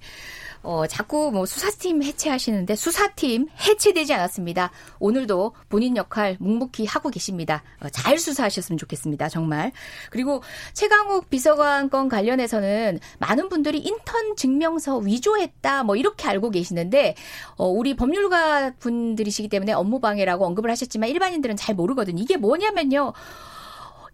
어, 0.63 0.87
자꾸 0.87 1.31
뭐 1.33 1.47
수사팀 1.47 2.03
해체하시는데 2.03 2.77
수사팀 2.77 3.49
해체되지 3.61 4.15
않았습니다. 4.15 4.71
오늘도 4.99 5.55
본인 5.69 5.97
역할 5.97 6.37
묵묵히 6.41 6.87
하고 6.87 7.11
계십니다. 7.11 7.63
어, 7.81 7.89
잘 7.89 8.19
수사하셨으면 8.19 8.79
좋겠습니다. 8.79 9.29
정말. 9.29 9.73
그리고 10.11 10.43
최강욱 10.73 11.31
비서관 11.31 11.91
건 11.91 12.09
관련해서는 12.09 12.99
많은 13.19 13.49
분들이 13.49 13.79
인턴 13.79 14.37
증명서 14.37 14.99
위조했다 14.99 15.85
뭐 15.85 15.97
이렇게 15.97 16.29
알고 16.29 16.51
계시는데 16.51 17.15
어, 17.57 17.67
우리 17.67 17.95
법률가 17.95 18.75
분들이시기 18.79 19.49
때문에 19.49 19.73
업무 19.73 20.01
방해라고 20.01 20.45
언급을 20.47 20.71
하셨지만 20.71 21.09
일반인들은 21.11 21.57
잘 21.57 21.75
모르거든요. 21.75 22.23
이게 22.23 22.37
뭐냐면요. 22.37 23.13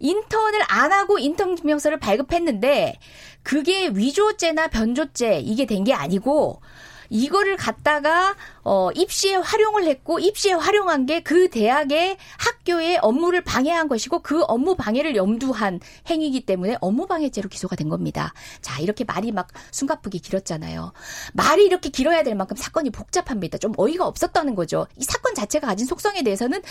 인턴을 0.05 0.61
안 0.68 0.92
하고 0.92 1.18
인턴 1.18 1.57
증명서를 1.57 1.98
발급했는데 1.98 2.98
그게 3.42 3.88
위조죄나 3.88 4.68
변조죄 4.68 5.40
이게 5.40 5.64
된 5.66 5.84
게 5.84 5.92
아니고 5.92 6.61
이거를 7.15 7.57
갖다가 7.57 8.35
어 8.62 8.91
입시에 8.95 9.37
활용을 9.37 9.85
했고 9.85 10.19
입시에 10.19 10.53
활용한 10.53 11.07
게 11.07 11.25
그 11.25 11.49
대학의 11.49 12.17
학교의 12.37 12.99
업무를 13.01 13.41
방해한 13.43 13.89
것이고 13.89 14.21
그 14.21 14.43
업무 14.43 14.75
방해를 14.77 15.17
염두한 15.17 15.81
행위이기 16.09 16.45
때문에 16.45 16.77
업무 16.81 17.07
방해죄로 17.07 17.49
기소가 17.49 17.77
된 17.77 17.89
겁니다. 17.89 18.35
자, 18.61 18.79
이렇게 18.81 19.05
말이 19.05 19.33
막 19.33 19.49
숨가쁘게 19.71 20.19
길었잖아요. 20.19 20.93
말이 21.33 21.65
이렇게 21.65 21.89
길어야 21.89 22.23
될 22.23 22.35
만큼 22.35 22.57
사건이 22.57 22.91
복잡합니다. 22.91 23.59
좀 23.59 23.73
어이가 23.77 24.07
없었다는 24.07 24.55
거죠. 24.55 24.87
이 24.97 25.05
사건 25.05 25.35
자체가 25.35 25.67
가진 25.67 25.87
속성에 25.87 26.23
대해서는 26.23 26.62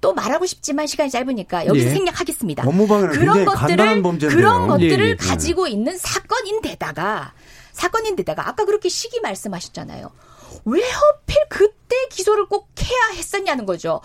또 0.00 0.12
말하고 0.12 0.46
싶지만 0.46 0.86
시간이 0.86 1.10
짧으니까 1.10 1.66
여기서 1.66 1.86
예. 1.86 1.90
생략하겠습니다. 1.90 2.66
업무 2.66 2.86
방해는 2.86 3.12
그런 3.12 3.44
것들을 3.44 4.02
그런 4.30 4.66
것들을 4.68 5.06
예, 5.06 5.10
예. 5.10 5.14
가지고 5.16 5.68
있는 5.68 5.96
사건인데다가 5.96 7.34
사건인데다가 7.72 8.48
아까 8.48 8.64
그렇게 8.64 8.88
시기 8.88 9.20
말씀하셨잖아요. 9.20 10.10
왜 10.64 10.82
하필 10.82 11.36
그때 11.48 11.96
기소를 12.10 12.46
꼭 12.46 12.68
해야 12.80 13.16
했었냐는 13.16 13.66
거죠. 13.66 14.00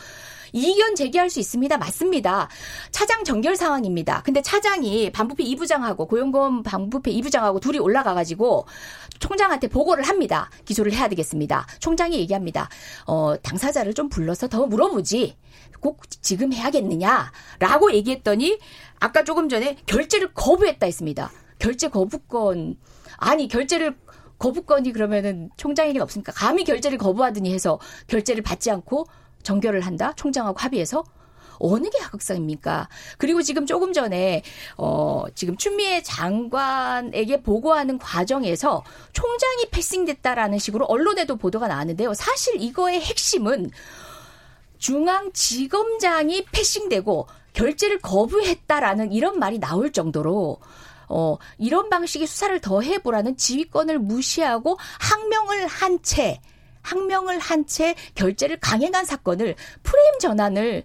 이견 0.54 0.96
제기할 0.96 1.30
수 1.30 1.40
있습니다. 1.40 1.78
맞습니다. 1.78 2.50
차장 2.92 3.24
정결 3.24 3.56
상황입니다. 3.56 4.22
근데 4.24 4.42
차장이 4.42 5.12
반부패 5.12 5.44
2부장하고 5.44 6.08
고용검 6.08 6.64
반부패 6.64 7.12
2부장하고 7.12 7.62
둘이 7.62 7.80
올라가가지고 7.80 8.66
총장한테 9.20 9.68
보고를 9.68 10.04
합니다. 10.06 10.50
기소를 10.66 10.94
해야 10.94 11.08
되겠습니다. 11.10 11.68
총장이 11.80 12.18
얘기합니다. 12.20 12.70
어, 13.06 13.36
당사자를 13.42 13.94
좀 13.94 14.10
불러서 14.10 14.48
더 14.48 14.66
물어보지. 14.66 15.36
꼭 15.80 16.02
지금 16.22 16.54
해야겠느냐? 16.54 17.32
라고 17.60 17.94
얘기했더니 17.94 18.58
아까 19.00 19.24
조금 19.24 19.50
전에 19.50 19.78
결제를 19.86 20.34
거부했다 20.34 20.86
했습니다. 20.86 21.32
결제 21.60 21.88
거부권 21.90 22.78
아니 23.18 23.48
결제를 23.48 23.96
거부권이 24.40 24.92
그러면은 24.92 25.50
총장에게 25.58 26.00
없으니까 26.00 26.32
감히 26.34 26.64
결제를 26.64 26.98
거부하더니 26.98 27.54
해서 27.54 27.80
결제를 28.08 28.44
받지 28.44 28.70
않고 28.70 29.08
정결을 29.44 29.82
한다 29.82 30.14
총장하고 30.16 30.60
합의해서 30.60 31.04
어느 31.60 31.90
게 31.90 31.98
하극상입니까? 32.00 32.88
그리고 33.18 33.42
지금 33.42 33.66
조금 33.66 33.94
전에 33.94 34.44
어 34.78 35.26
지금 35.34 35.58
추미애 35.58 36.04
장관에게 36.04 37.42
보고하는 37.42 37.98
과정에서 37.98 38.84
총장이 39.14 39.70
패싱됐다라는 39.72 40.60
식으로 40.60 40.86
언론에도 40.86 41.36
보도가 41.36 41.68
나왔는데요. 41.68 42.14
사실 42.14 42.62
이거의 42.62 43.02
핵심은 43.02 43.72
중앙지검장이 44.78 46.46
패싱되고 46.52 47.28
결제를 47.54 48.00
거부했다라는 48.00 49.12
이런 49.12 49.40
말이 49.40 49.60
나올 49.60 49.92
정도로 49.92 50.60
어, 51.08 51.38
이런 51.58 51.90
방식의 51.90 52.28
수사를 52.28 52.60
더 52.60 52.82
해보라는 52.82 53.38
지휘권을 53.38 54.00
무시하고 54.00 54.78
항명을 55.00 55.68
한 55.68 56.02
채, 56.02 56.40
항명을 56.82 57.40
한 57.40 57.66
채 57.66 57.96
결재를 58.16 58.60
강행한 58.60 59.06
사건을 59.06 59.56
프레임 59.84 60.20
전환을 60.20 60.84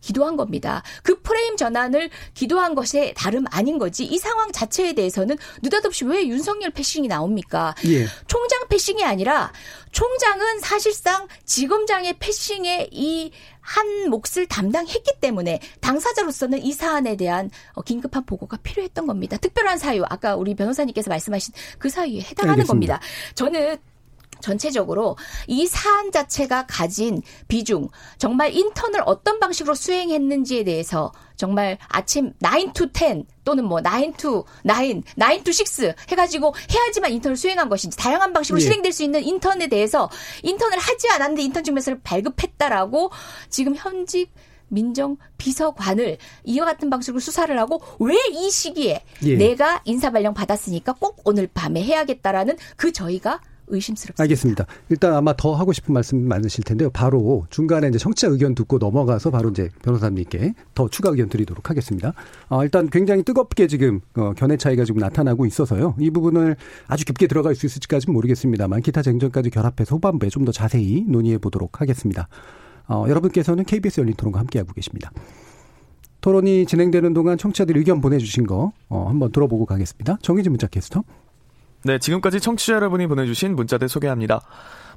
기도한 0.00 0.36
겁니다. 0.36 0.82
그 1.02 1.20
프레임 1.22 1.56
전환을 1.56 2.10
기도한 2.34 2.74
것에 2.74 3.12
다름 3.16 3.44
아닌 3.50 3.78
거지. 3.78 4.04
이 4.04 4.18
상황 4.18 4.52
자체에 4.52 4.92
대해서는 4.92 5.36
느닷없이 5.62 6.04
왜 6.04 6.26
윤석열 6.26 6.70
패싱이 6.70 7.08
나옵니까? 7.08 7.74
예. 7.86 8.06
총장 8.26 8.66
패싱이 8.68 9.04
아니라 9.04 9.52
총장은 9.92 10.60
사실상 10.60 11.26
지검장의 11.44 12.18
패싱에 12.18 12.88
이 12.92 13.30
한 13.60 14.10
몫을 14.10 14.46
담당했기 14.48 15.12
때문에 15.20 15.60
당사자로서는 15.80 16.62
이 16.62 16.72
사안에 16.72 17.16
대한 17.16 17.50
어, 17.74 17.82
긴급한 17.82 18.24
보고가 18.24 18.56
필요했던 18.58 19.06
겁니다. 19.06 19.36
특별한 19.36 19.78
사유, 19.78 20.02
아까 20.08 20.34
우리 20.34 20.54
변호사님께서 20.54 21.10
말씀하신 21.10 21.54
그 21.78 21.88
사유에 21.88 22.20
해당하는 22.20 22.62
알겠습니다. 22.62 22.98
겁니다. 22.98 23.00
저는 23.34 23.76
전체적으로 24.40 25.16
이 25.46 25.66
사안 25.66 26.12
자체가 26.12 26.66
가진 26.66 27.22
비중, 27.48 27.88
정말 28.18 28.54
인턴을 28.54 29.02
어떤 29.06 29.40
방식으로 29.40 29.74
수행했는지에 29.74 30.64
대해서 30.64 31.12
정말 31.36 31.78
아침 31.88 32.32
9 32.42 32.72
to 32.74 32.86
10 32.92 33.24
또는 33.44 33.64
뭐9 33.64 34.16
to 34.18 34.44
9, 34.66 35.02
9 35.18 35.44
to 35.44 35.52
6 35.86 35.94
해가지고 36.10 36.54
해야지만 36.72 37.12
인턴을 37.12 37.36
수행한 37.36 37.68
것인지 37.68 37.96
다양한 37.96 38.32
방식으로 38.32 38.60
예. 38.60 38.64
실행될 38.64 38.92
수 38.92 39.02
있는 39.02 39.22
인턴에 39.22 39.68
대해서 39.68 40.10
인턴을 40.42 40.78
하지 40.78 41.08
않았는데 41.10 41.42
인턴 41.42 41.64
증명서를 41.64 42.00
발급했다라고 42.02 43.10
지금 43.48 43.74
현직 43.74 44.30
민정 44.68 45.16
비서관을 45.36 46.18
이와 46.44 46.64
같은 46.66 46.90
방식으로 46.90 47.20
수사를 47.20 47.58
하고 47.58 47.82
왜 47.98 48.14
이 48.32 48.50
시기에 48.50 49.02
예. 49.24 49.36
내가 49.36 49.82
인사 49.84 50.10
발령 50.10 50.34
받았으니까 50.34 50.92
꼭 50.94 51.20
오늘 51.24 51.48
밤에 51.52 51.82
해야겠다라는 51.82 52.56
그 52.76 52.92
저희가 52.92 53.40
의심스럽습니다. 53.70 54.22
알겠습니다. 54.22 54.66
일단 54.88 55.14
아마 55.14 55.34
더 55.36 55.54
하고 55.54 55.72
싶은 55.72 55.94
말씀 55.94 56.20
많으실 56.26 56.64
텐데요. 56.64 56.90
바로 56.90 57.46
중간에 57.50 57.88
이제 57.88 57.98
청취자 57.98 58.28
의견 58.28 58.54
듣고 58.54 58.78
넘어가서 58.78 59.30
바로 59.30 59.50
이제 59.50 59.68
변호사님께 59.82 60.54
더 60.74 60.88
추가 60.88 61.10
의견 61.10 61.28
드리도록 61.28 61.70
하겠습니다. 61.70 62.12
아, 62.48 62.62
일단 62.64 62.90
굉장히 62.90 63.22
뜨겁게 63.22 63.66
지금 63.66 64.00
어, 64.16 64.32
견해 64.36 64.56
차이가 64.56 64.84
지금 64.84 65.00
나타나고 65.00 65.46
있어서요. 65.46 65.94
이 65.98 66.10
부분을 66.10 66.56
아주 66.86 67.04
깊게 67.04 67.26
들어갈 67.28 67.54
수 67.54 67.66
있을지까지는 67.66 68.12
모르겠습니다만 68.12 68.82
기타 68.82 69.00
쟁점까지 69.02 69.50
결합해서 69.50 69.94
후반부에 69.94 70.28
좀 70.28 70.40
더 70.40 70.52
자세히 70.52 71.04
논의해 71.06 71.36
보도록 71.36 71.82
하겠습니다. 71.82 72.26
어, 72.88 73.04
여러분께서는 73.08 73.64
KBS 73.64 74.00
열린 74.00 74.14
토론과 74.14 74.40
함께하고 74.40 74.72
계십니다. 74.72 75.12
토론이 76.22 76.66
진행되는 76.66 77.14
동안 77.14 77.38
청취자들 77.38 77.76
의견 77.76 78.00
보내주신 78.00 78.46
거 78.46 78.72
어, 78.88 79.06
한번 79.08 79.32
들어보고 79.32 79.66
가겠습니다. 79.66 80.18
정희진 80.22 80.52
문자 80.52 80.66
캐스터. 80.66 81.02
네, 81.82 81.98
지금까지 81.98 82.40
청취자 82.40 82.74
여러분이 82.74 83.06
보내주신 83.06 83.56
문자들 83.56 83.88
소개합니다. 83.88 84.40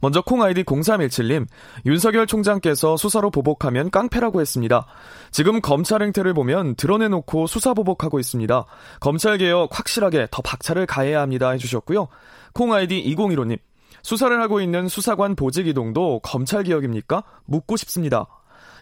먼저 0.01 0.21
콩 0.21 0.43
아이디 0.43 0.63
0317님, 0.65 1.47
윤석열 1.85 2.27
총장께서 2.27 2.97
수사로 2.97 3.31
보복하면 3.31 3.89
깡패라고 3.89 4.41
했습니다. 4.41 4.85
지금 5.31 5.61
검찰 5.61 6.01
행태를 6.01 6.33
보면 6.33 6.75
드러내놓고 6.75 7.47
수사 7.47 7.73
보복하고 7.73 8.19
있습니다. 8.19 8.65
검찰 8.99 9.37
개혁 9.37 9.69
확실하게 9.77 10.27
더 10.29 10.41
박차를 10.41 10.85
가해야 10.85 11.21
합니다 11.21 11.51
해주셨고요. 11.51 12.09
콩 12.53 12.73
아이디 12.73 13.01
2015님, 13.15 13.59
수사를 14.01 14.41
하고 14.41 14.59
있는 14.59 14.89
수사관 14.89 15.35
보직 15.35 15.67
이동도 15.67 16.19
검찰 16.19 16.63
개혁입니까? 16.63 17.23
묻고 17.45 17.77
싶습니다. 17.77 18.27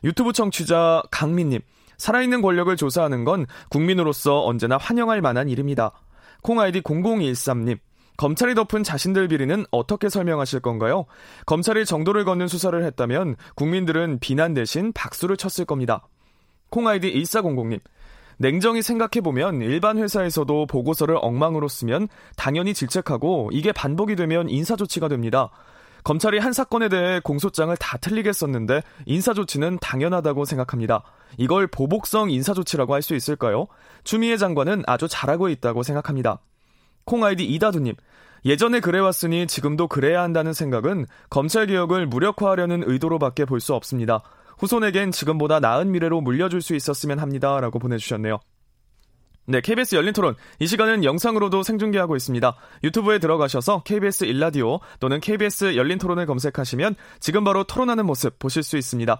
유튜브 0.03 0.33
청취자 0.33 1.03
강민님, 1.11 1.61
살아있는 1.97 2.41
권력을 2.41 2.75
조사하는 2.75 3.25
건 3.25 3.45
국민으로서 3.69 4.43
언제나 4.43 4.77
환영할 4.77 5.21
만한 5.21 5.49
일입니다. 5.49 5.91
콩 6.41 6.59
아이디 6.59 6.81
0013님, 6.81 7.77
검찰이 8.17 8.53
덮은 8.55 8.83
자신들 8.83 9.27
비리는 9.29 9.65
어떻게 9.71 10.09
설명하실 10.09 10.59
건가요? 10.59 11.05
검찰이 11.45 11.85
정도를 11.85 12.25
걷는 12.25 12.47
수사를 12.47 12.83
했다면 12.83 13.35
국민들은 13.55 14.19
비난 14.19 14.53
대신 14.53 14.93
박수를 14.93 15.37
쳤을 15.37 15.65
겁니다. 15.65 16.07
콩 16.69 16.87
아이디 16.87 17.11
1400님, 17.13 17.79
냉정히 18.37 18.81
생각해보면 18.81 19.61
일반 19.61 19.97
회사에서도 19.97 20.65
보고서를 20.67 21.17
엉망으로 21.21 21.67
쓰면 21.67 22.07
당연히 22.35 22.73
질책하고 22.73 23.49
이게 23.53 23.71
반복이 23.71 24.15
되면 24.15 24.49
인사조치가 24.49 25.07
됩니다. 25.07 25.49
검찰이 26.03 26.39
한 26.39 26.51
사건에 26.51 26.89
대해 26.89 27.19
공소장을 27.19 27.75
다 27.77 27.97
틀리게 27.97 28.33
썼는데 28.33 28.81
인사조치는 29.05 29.77
당연하다고 29.81 30.45
생각합니다. 30.45 31.03
이걸 31.37 31.67
보복성 31.67 32.31
인사조치라고 32.31 32.95
할 32.95 33.03
수 33.03 33.13
있을까요? 33.13 33.67
추미애 34.03 34.37
장관은 34.37 34.83
아주 34.87 35.07
잘하고 35.07 35.49
있다고 35.49 35.83
생각합니다. 35.83 36.39
콩아이디 37.05 37.45
이다두님, 37.45 37.95
예전에 38.45 38.79
그래왔으니 38.79 39.47
지금도 39.47 39.87
그래야 39.87 40.23
한다는 40.23 40.53
생각은 40.53 41.05
검찰개혁을 41.29 42.07
무력화하려는 42.07 42.83
의도로밖에 42.85 43.45
볼 43.45 43.59
수 43.59 43.73
없습니다. 43.75 44.23
후손에겐 44.57 45.11
지금보다 45.11 45.59
나은 45.59 45.91
미래로 45.91 46.21
물려줄 46.21 46.61
수 46.61 46.75
있었으면 46.75 47.19
합니다. 47.19 47.59
라고 47.59 47.79
보내주셨네요. 47.79 48.39
네, 49.47 49.59
KBS 49.59 49.95
열린 49.95 50.13
토론. 50.13 50.35
이 50.59 50.67
시간은 50.67 51.03
영상으로도 51.03 51.63
생중계하고 51.63 52.15
있습니다. 52.15 52.55
유튜브에 52.83 53.17
들어가셔서 53.19 53.81
KBS 53.83 54.25
일라디오 54.25 54.79
또는 54.99 55.19
KBS 55.19 55.75
열린 55.75 55.97
토론을 55.97 56.27
검색하시면 56.27 56.95
지금 57.19 57.43
바로 57.43 57.63
토론하는 57.63 58.05
모습 58.05 58.37
보실 58.37 58.61
수 58.61 58.77
있습니다. 58.77 59.19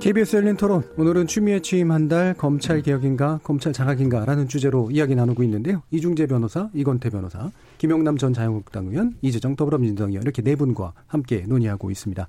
KBS 0.00 0.36
열린 0.36 0.56
토론 0.56 0.82
오늘은 0.96 1.26
추미애 1.26 1.60
취임 1.60 1.90
한 1.90 2.08
달 2.08 2.34
검찰 2.34 2.80
개혁인가 2.80 3.38
검찰 3.44 3.72
장악인가라는 3.72 4.48
주제로 4.48 4.90
이야기 4.90 5.14
나누고 5.14 5.42
있는데요. 5.44 5.82
이중재 5.90 6.26
변호사, 6.26 6.70
이건태 6.74 7.10
변호사, 7.10 7.50
김영남 7.78 8.16
전 8.16 8.32
자유한국당 8.32 8.86
의원, 8.86 9.14
이재정 9.20 9.56
더불어민주당 9.56 10.08
의원 10.08 10.22
이렇게 10.22 10.42
네 10.42 10.56
분과 10.56 10.94
함께 11.06 11.44
논의하고 11.46 11.90
있습니다. 11.90 12.26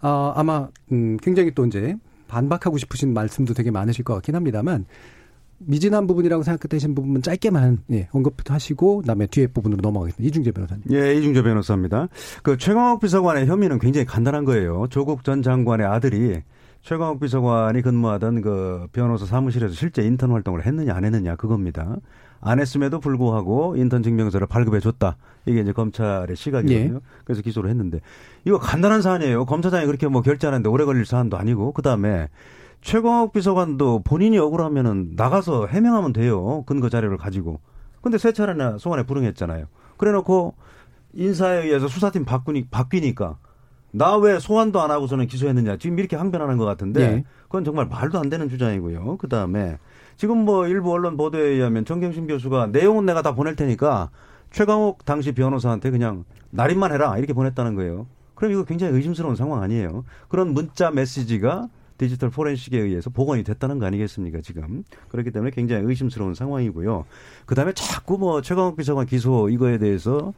아, 0.00 0.32
아마 0.34 0.68
음, 0.92 1.18
굉장히 1.22 1.52
또 1.54 1.66
이제 1.66 1.94
반박하고 2.26 2.78
싶으신 2.78 3.12
말씀도 3.12 3.52
되게 3.54 3.70
많으실 3.70 4.02
것 4.04 4.14
같긴 4.14 4.34
합니다만 4.34 4.86
미진한 5.58 6.06
부분이라고 6.06 6.42
생각되신 6.42 6.94
부분은 6.94 7.20
짧게만 7.22 7.80
예, 7.92 8.08
언급하시고 8.12 9.02
그다음에 9.02 9.26
뒤에 9.26 9.46
부분으로 9.48 9.82
넘어가겠습니다. 9.82 10.26
이중재 10.26 10.52
변호사님. 10.52 10.84
예, 10.92 11.14
이중재 11.16 11.42
변호사입니다. 11.42 12.08
그 12.42 12.56
최강욱 12.56 13.00
비서관의 13.00 13.46
혐의는 13.46 13.78
굉장히 13.78 14.06
간단한 14.06 14.46
거예요. 14.46 14.86
조국 14.88 15.22
전 15.22 15.42
장관의 15.42 15.86
아들이 15.86 16.40
최강욱 16.82 17.20
비서관이 17.20 17.82
근무하던 17.82 18.40
그 18.40 18.86
변호사 18.92 19.26
사무실에서 19.26 19.74
실제 19.74 20.02
인턴 20.02 20.32
활동을 20.32 20.64
했느냐 20.64 20.94
안 20.94 21.04
했느냐 21.04 21.36
그겁니다. 21.36 21.96
안 22.40 22.58
했음에도 22.58 23.00
불구하고 23.00 23.76
인턴 23.76 24.02
증명서를 24.02 24.46
발급해 24.46 24.80
줬다. 24.80 25.16
이게 25.44 25.60
이제 25.60 25.72
검찰의 25.72 26.36
시각이거든요. 26.36 26.94
예. 26.96 27.00
그래서 27.24 27.42
기소를 27.42 27.68
했는데 27.68 28.00
이거 28.46 28.58
간단한 28.58 29.02
사안이에요. 29.02 29.44
검사장이 29.44 29.86
그렇게 29.86 30.08
뭐 30.08 30.22
결재하는데 30.22 30.68
오래 30.68 30.84
걸릴 30.84 31.04
사안도 31.04 31.36
아니고 31.36 31.72
그다음에 31.72 32.28
최광욱 32.80 33.32
비서관도 33.34 34.02
본인이 34.04 34.38
억울하면은 34.38 35.12
나가서 35.16 35.66
해명하면 35.66 36.14
돼요. 36.14 36.64
근거 36.64 36.88
자료를 36.88 37.18
가지고. 37.18 37.60
근데 38.00 38.16
세 38.16 38.32
차례나 38.32 38.78
소환에 38.78 39.02
불응했잖아요. 39.02 39.66
그래 39.98 40.12
놓고 40.12 40.54
인사에 41.12 41.64
의해서 41.64 41.88
수사팀 41.88 42.24
바꾸니, 42.24 42.68
바뀌니까 42.68 43.36
나 43.92 44.16
왜 44.16 44.38
소환도 44.38 44.80
안 44.80 44.90
하고서는 44.90 45.26
기소했느냐. 45.26 45.76
지금 45.78 45.98
이렇게 45.98 46.16
항변하는 46.16 46.56
것 46.58 46.64
같은데 46.64 47.08
네. 47.08 47.24
그건 47.44 47.64
정말 47.64 47.86
말도 47.86 48.18
안 48.18 48.28
되는 48.30 48.48
주장이고요. 48.48 49.16
그 49.18 49.28
다음에 49.28 49.78
지금 50.16 50.38
뭐 50.44 50.66
일부 50.66 50.92
언론 50.92 51.16
보도에 51.16 51.40
의하면 51.40 51.84
정경심 51.84 52.26
교수가 52.26 52.68
내용은 52.68 53.06
내가 53.06 53.22
다 53.22 53.34
보낼 53.34 53.56
테니까 53.56 54.10
최강욱 54.52 55.04
당시 55.04 55.32
변호사한테 55.32 55.90
그냥 55.90 56.24
날인만 56.50 56.92
해라 56.92 57.16
이렇게 57.18 57.32
보냈다는 57.32 57.74
거예요. 57.74 58.06
그럼 58.34 58.52
이거 58.52 58.64
굉장히 58.64 58.94
의심스러운 58.94 59.36
상황 59.36 59.62
아니에요. 59.62 60.04
그런 60.28 60.54
문자 60.54 60.90
메시지가 60.90 61.68
디지털 61.98 62.30
포렌식에 62.30 62.78
의해서 62.78 63.10
복원이 63.10 63.44
됐다는 63.44 63.78
거 63.78 63.84
아니겠습니까, 63.84 64.40
지금. 64.40 64.84
그렇기 65.08 65.30
때문에 65.32 65.50
굉장히 65.50 65.84
의심스러운 65.84 66.34
상황이고요. 66.34 67.04
그 67.44 67.54
다음에 67.54 67.74
자꾸 67.74 68.16
뭐 68.16 68.40
최강욱 68.40 68.76
비서관 68.76 69.04
기소 69.04 69.50
이거에 69.50 69.76
대해서 69.76 70.32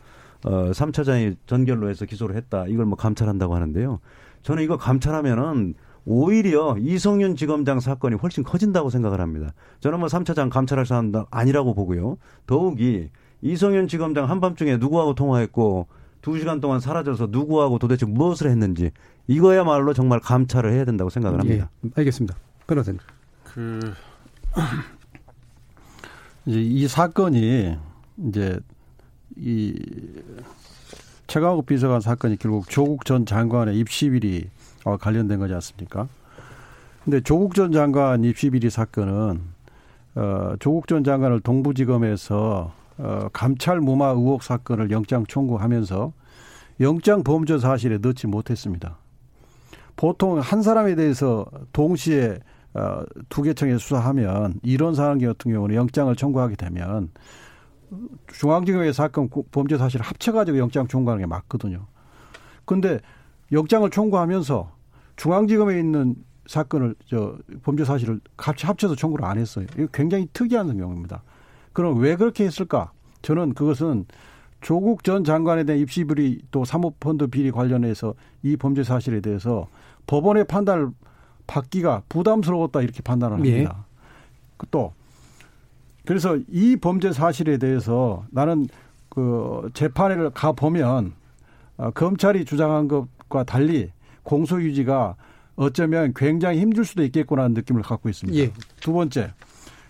어, 0.45 0.71
3차장이 0.73 1.37
전결로 1.47 1.89
해서 1.89 2.05
기소를 2.05 2.37
했다. 2.37 2.67
이걸 2.67 2.87
뭐 2.87 2.97
감찰한다고 2.97 3.55
하는데요. 3.55 4.01
저는 4.43 4.63
이거 4.63 4.77
감찰하면은 4.77 5.75
오히려 6.05 6.77
이성윤 6.79 7.37
지검장 7.37 7.81
사건이 7.81 8.17
훨씬 8.17 8.43
커진다고 8.43 8.91
생각을 8.91 9.21
합니다. 9.21 9.53
저는 9.81 10.01
뭐 10.01 10.09
3차장 10.09 10.51
감찰할 10.51 10.85
사람 10.85 11.13
아니라고 11.31 11.75
보고요. 11.75 12.19
더욱이 12.47 13.11
이성윤 13.41 13.89
지검장 13.89 14.29
한밤중에 14.29 14.79
누구하고 14.79 15.15
통화했고 15.15 15.87
두 16.23 16.39
시간 16.39 16.61
동안 16.61 16.81
사라져서 16.81 17.29
누구하고 17.31 17.79
도대체 17.79 18.07
무엇을 18.07 18.51
했는지 18.51 18.91
이거야말로 19.27 19.93
정말 19.93 20.21
감찰을 20.21 20.73
해야 20.73 20.85
된다고 20.85 21.11
생각을 21.11 21.41
합니다. 21.41 21.71
예, 21.85 21.91
알겠습니다. 21.95 22.37
변호사님. 22.67 23.01
그 23.45 23.93
이제 26.47 26.61
이 26.61 26.89
사건이 26.89 27.77
이제 28.29 28.61
이 29.37 29.75
최강욱 31.27 31.67
비서관 31.67 32.01
사건이 32.01 32.37
결국 32.37 32.69
조국 32.69 33.05
전 33.05 33.25
장관의 33.25 33.79
입시 33.79 34.11
비리 34.11 34.49
와 34.85 34.97
관련된 34.97 35.39
거지 35.39 35.55
않습니까? 35.55 36.09
근데 37.05 37.21
조국 37.21 37.55
전 37.55 37.73
장관 37.73 38.25
입시 38.25 38.51
비리 38.51 38.71
사건은 38.71 39.41
어 40.15 40.55
조국 40.61 40.87
전 40.87 41.05
장관을 41.05 41.41
동부지검에서 41.41 42.73
어 42.99 43.29
감찰 43.33 43.81
무마 43.81 44.09
의혹 44.09 44.43
사건을 44.43 44.91
영장 44.91 45.25
청구하면서 45.27 46.13
영장 46.81 47.25
범죄 47.25 47.59
사실에 47.59 47.99
넣지 47.99 48.27
못했습니다. 48.27 48.99
보통 49.97 50.39
한 50.39 50.63
사람에 50.63 50.95
대해서 50.95 51.47
동시에 51.73 52.39
어, 52.75 53.03
두 53.29 53.43
개청에 53.43 53.77
수사하면 53.77 54.55
이런 54.63 54.95
상황 54.95 55.19
같은 55.19 55.53
경우는 55.53 55.75
영장을 55.77 56.15
청구하게 56.17 56.57
되면 56.57 57.11
중앙지검의 58.29 58.93
사건 58.93 59.29
범죄 59.51 59.77
사실을 59.79 60.05
합쳐가지고 60.05 60.59
영장 60.59 60.87
청구하는 60.87 61.23
게 61.23 61.27
맞거든요. 61.27 61.87
근데 62.65 63.01
영장을 63.51 63.89
청구하면서 63.91 64.73
중앙지검에 65.17 65.79
있는 65.79 66.17
사건을 66.47 66.95
저 67.07 67.37
범죄 67.63 67.85
사실을 67.85 68.21
같이 68.37 68.67
합쳐서 68.67 68.97
청구를 68.97 69.25
안 69.25 69.39
했어요. 69.39 69.67
이거 69.77 69.87
굉장히 69.93 70.27
특이한 70.33 70.77
경우입니다. 70.77 71.23
그럼 71.73 71.99
왜 71.99 72.17
그렇게 72.17 72.45
했을까? 72.45 72.93
저는 73.23 73.55
그것은 73.55 74.07
조국 74.61 75.05
전 75.05 75.25
장관에 75.25 75.65
대한 75.65 75.81
입시 75.81 76.05
비리 76.05 76.41
또 76.51 76.65
사모펀드 76.65 77.29
비리 77.29 77.51
관련해서 77.51 78.15
이 78.43 78.57
범죄 78.57 78.85
사실에 78.85 79.21
대해서 79.21 79.69
법원의 80.07 80.47
판단을 80.47 80.91
받기가 81.47 82.03
부담스러웠다 82.09 82.83
이렇게 82.83 83.03
판단을 83.03 83.45
예. 83.47 83.51
합니다. 83.51 83.87
예. 84.63 84.67
또 84.71 84.93
그래서 86.05 86.39
이 86.51 86.77
범죄 86.77 87.13
사실에 87.13 87.59
대해서 87.59 88.25
나는 88.31 88.67
그 89.09 89.71
재판을 89.75 90.31
가 90.31 90.53
보면 90.53 91.13
어, 91.77 91.91
검찰이 91.91 92.45
주장한 92.45 92.89
것과 92.89 93.45
달리 93.45 93.91
공소 94.23 94.63
유지가 94.63 95.17
어쩌면 95.57 96.13
굉장히 96.17 96.61
힘들 96.61 96.85
수도 96.85 97.03
있겠구나는 97.05 97.55
느낌을 97.55 97.83
갖고 97.83 98.09
있습니다. 98.09 98.39
예. 98.39 98.53
두 98.81 98.93
번째, 98.93 99.33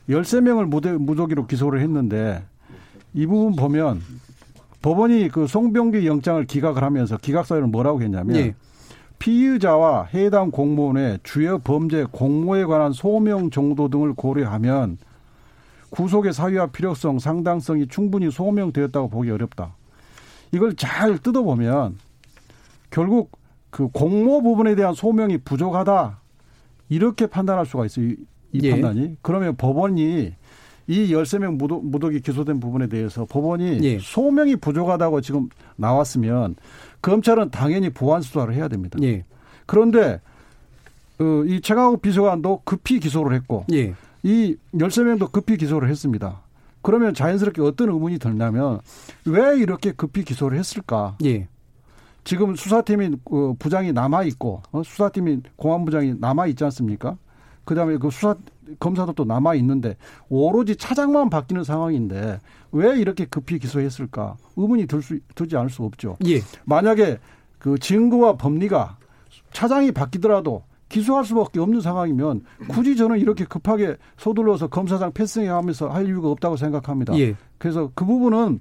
13명을 0.09 0.99
무더기로 0.99 1.47
기소를 1.47 1.81
했는데 1.81 2.43
이 3.15 3.27
부분 3.27 3.55
보면 3.55 4.01
법원이 4.81 5.29
그 5.29 5.47
송병기 5.47 6.07
영장을 6.07 6.45
기각을 6.45 6.83
하면서 6.83 7.17
기각 7.17 7.47
사유를 7.47 7.69
뭐라고 7.69 8.03
했냐면 8.03 8.37
예. 8.37 8.55
피의자와 9.19 10.09
해당 10.13 10.51
공무원의 10.51 11.21
주요 11.23 11.61
범죄 11.61 12.05
공모에 12.11 12.65
관한 12.65 12.93
소명 12.93 13.51
정도 13.51 13.89
등을 13.89 14.15
고려하면 14.15 14.99
구속의 15.93 16.33
사유와 16.33 16.69
필요성, 16.69 17.19
상당성이 17.19 17.87
충분히 17.87 18.31
소명되었다고 18.31 19.09
보기 19.09 19.31
어렵다. 19.31 19.77
이걸 20.51 20.75
잘 20.75 21.19
뜯어보면 21.19 21.99
결국 22.91 23.31
그 23.71 23.89
공모 23.89 24.43
부분에 24.43 24.75
대한 24.75 24.95
소명이 24.95 25.39
부족하다. 25.39 26.19
이렇게 26.89 27.27
판단할 27.27 27.67
수가 27.67 27.87
있어요. 27.87 28.07
이, 28.07 28.17
이 28.53 28.61
예. 28.63 28.71
판단이. 28.71 29.17
그러면 29.23 29.57
법원이 29.57 30.35
이 30.89 31.13
열세 31.13 31.39
명 31.39 31.57
무독이 31.59 32.21
기소된 32.21 32.59
부분에 32.59 32.87
대해서 32.89 33.27
법원이 33.27 33.81
예. 33.83 33.99
소명이 33.99 34.57
부족하다고 34.57 35.21
지금 35.21 35.49
나왔으면 35.77 36.57
검찰은 37.03 37.51
당연히 37.51 37.91
보완 37.91 38.23
수사를 38.23 38.53
해야 38.55 38.69
됩니다. 38.69 38.99
예. 39.03 39.25
그런데 39.67 40.21
어, 41.19 41.45
이 41.47 41.61
최강욱 41.61 42.01
비서관도 42.03 42.63
급히 42.65 42.99
기소를 42.99 43.37
했고 43.37 43.65
예. 43.73 43.95
이 44.23 44.57
열세 44.79 45.03
명도 45.03 45.29
급히 45.29 45.57
기소를 45.57 45.89
했습니다. 45.89 46.41
그러면 46.83 47.15
자연스럽게 47.15 47.63
어떤 47.63 47.91
의문이 47.91 48.19
들냐면 48.19 48.81
왜 49.25 49.57
이렇게 49.59 49.93
급히 49.93 50.25
기소를 50.25 50.59
했을까? 50.59 51.17
예. 51.25 51.49
지금 52.25 52.55
수사팀이 52.55 53.17
어, 53.25 53.55
부장이 53.59 53.93
남아 53.93 54.25
있고 54.25 54.63
어, 54.71 54.83
수사팀이 54.85 55.43
공안부장이 55.57 56.15
남아 56.21 56.47
있지 56.49 56.65
않습니까? 56.65 57.17
그다음에 57.65 57.97
그 57.99 58.11
수사 58.11 58.35
검사도 58.81 59.13
또 59.13 59.25
남아 59.25 59.55
있는데 59.57 59.97
오로지 60.29 60.77
차장만 60.77 61.31
바뀌는 61.31 61.63
상황인데 61.65 62.41
왜 62.73 62.99
이렇게 62.99 63.25
급히 63.27 63.59
기소했을까 63.59 64.37
의문이 64.57 64.87
들 64.87 65.03
수 65.03 65.19
들지 65.35 65.57
않을 65.57 65.71
수 65.71 65.83
없죠. 65.85 66.17
예. 66.27 66.41
만약에 66.65 67.19
그 67.59 67.79
증거와 67.79 68.37
법리가 68.37 68.99
차장이 69.53 69.93
바뀌더라도 69.93 70.63
기소할 70.93 71.25
수밖에 71.25 71.59
없는 71.59 71.81
상황이면 71.81 72.43
굳이 72.69 72.97
저는 72.97 73.19
이렇게 73.19 73.47
급하게 73.47 73.97
서둘러서 74.19 74.69
검사장 74.69 75.11
패싱해 75.13 75.49
하면서 75.49 75.89
할 75.89 76.07
이유가 76.07 76.29
없다고 76.29 76.57
생각합니다. 76.57 77.19
예. 77.19 77.35
그래서 77.57 77.91
그 77.95 78.05
부분은 78.05 78.61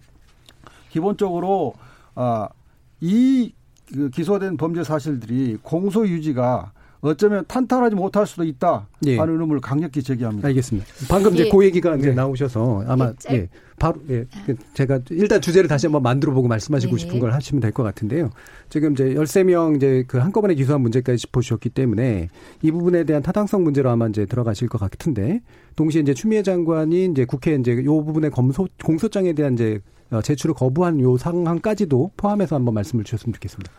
기본적으로 0.90 1.74
아이 2.16 3.52
그 3.94 4.10
기소된 4.10 4.56
범죄 4.56 4.84
사실들이 4.84 5.58
공소 5.62 6.08
유지가 6.08 6.72
어쩌면 7.02 7.44
탄탄하지 7.48 7.96
못할 7.96 8.28
수도 8.28 8.44
있다 8.44 8.88
예. 9.08 9.18
하는 9.18 9.34
의문을 9.42 9.60
강력히 9.60 10.04
제기합니다. 10.04 10.48
알겠습니다. 10.48 10.88
방금 11.10 11.34
이제 11.34 11.46
예. 11.46 11.50
그 11.50 11.66
얘기가 11.66 11.96
이제 11.96 12.10
네. 12.10 12.14
나오셔서 12.14 12.84
아마 12.88 13.12
예, 13.32 13.36
예 13.36 13.50
바로 13.80 14.00
예그 14.08 14.56
제가 14.76 15.00
일단 15.10 15.42
주제를 15.42 15.68
다시 15.68 15.88
한번 15.88 16.04
만들어 16.04 16.32
보고 16.32 16.48
말씀하시고 16.48 16.96
네. 16.96 17.02
싶은 17.02 17.20
걸 17.20 17.34
하시면 17.34 17.60
될 17.60 17.72
것 17.72 17.84
같은데요. 17.84 18.30
지금 18.70 18.94
이제 18.94 19.14
13명 19.16 19.78
이제 19.78 20.04
그 20.08 20.18
한꺼번에 20.18 20.54
기소한 20.54 20.82
문제까지 20.82 21.18
짚어주셨기 21.18 21.70
때문에 21.70 22.30
이 22.62 22.72
부분에 22.72 23.04
대한 23.06 23.24
타당성 23.24 23.64
문제로 23.64 23.90
아마 23.90 24.08
이제 24.08 24.26
들어가실 24.26 24.68
것 24.68 24.80
같은데 24.80 25.42
동시에 25.76 26.02
이제 26.02 26.14
추미애 26.14 26.44
장관이 26.44 27.06
이제 27.06 27.26
국회 27.26 27.56
이제 27.56 27.84
요 27.84 28.04
부분의 28.04 28.32
검소 28.32 28.68
공소장에 28.84 29.34
대한 29.34 29.54
이제 29.54 29.80
어, 30.12 30.22
제출을 30.22 30.54
거부한 30.54 31.00
요 31.00 31.18
상황까지도 31.18 32.12
포함해서 32.18 32.58
한번 32.58 32.74
말씀을 32.74 33.04
주셨으면 33.06 33.34
좋겠습니다. 33.34 33.72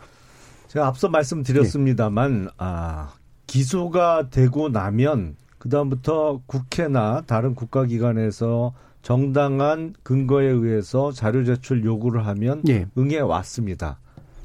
제가 0.73 0.87
앞서 0.87 1.07
말씀드렸습니다만 1.07 2.49
아, 2.57 3.13
기소가 3.45 4.29
되고 4.31 4.69
나면 4.69 5.35
그다음부터 5.59 6.41
국회나 6.47 7.21
다른 7.27 7.53
국가기관에서 7.53 8.73
정당한 9.03 9.93
근거에 10.01 10.47
의해서 10.47 11.11
자료 11.11 11.43
제출 11.43 11.85
요구를 11.85 12.25
하면 12.25 12.63
예. 12.69 12.87
응해 12.97 13.19
왔습니다. 13.19 13.99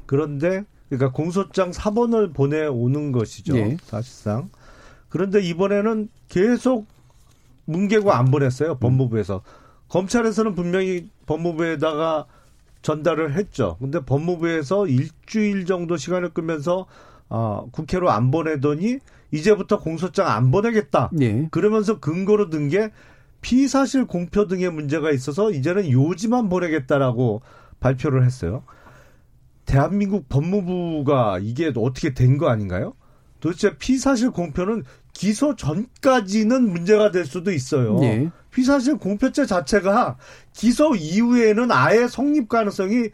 그런데 0.05 0.65
그러니까 0.89 1.11
공소장 1.11 1.71
4번을 1.71 2.31
보내 2.31 2.67
오는 2.67 3.11
것이죠. 3.11 3.57
예. 3.57 3.77
사실상. 3.81 4.49
그런데 5.09 5.41
이번에는 5.41 6.09
계속 6.27 6.85
문개고 7.65 8.11
안 8.11 8.29
보냈어요. 8.29 8.77
법무부에서. 8.77 9.41
검찰에서는 9.87 10.53
분명히 10.53 11.09
법무부에다가 11.25 12.27
전달을 12.81 13.33
했죠. 13.35 13.77
근데 13.79 13.99
법무부에서 13.99 14.87
일주일 14.87 15.65
정도 15.65 15.97
시간을 15.97 16.29
끄면서 16.29 16.85
어, 17.29 17.67
국회로 17.71 18.09
안 18.09 18.31
보내더니 18.31 18.99
이제부터 19.31 19.79
공소장 19.79 20.27
안 20.27 20.49
보내겠다. 20.51 21.11
예. 21.21 21.47
그러면서 21.51 21.99
근거로 21.99 22.49
든 22.49 22.69
게 22.69 22.91
피사실 23.41 24.05
공표 24.05 24.47
등의 24.47 24.69
문제가 24.71 25.11
있어서 25.11 25.51
이제는 25.51 25.91
요지만 25.91 26.49
보내겠다라고 26.49 27.41
발표를 27.79 28.25
했어요. 28.25 28.63
대한민국 29.65 30.27
법무부가 30.29 31.39
이게 31.41 31.71
어떻게 31.75 32.13
된 32.13 32.37
거 32.37 32.49
아닌가요? 32.49 32.93
도대체 33.39 33.77
피사실 33.77 34.31
공표는 34.31 34.83
기소 35.13 35.55
전까지는 35.55 36.71
문제가 36.71 37.11
될 37.11 37.25
수도 37.25 37.51
있어요. 37.51 37.99
예. 38.03 38.29
피사실 38.51 38.97
공표죄 38.97 39.45
자체가 39.45 40.17
기소 40.53 40.95
이후에는 40.95 41.71
아예 41.71 42.07
성립 42.07 42.49
가능성이 42.49 43.09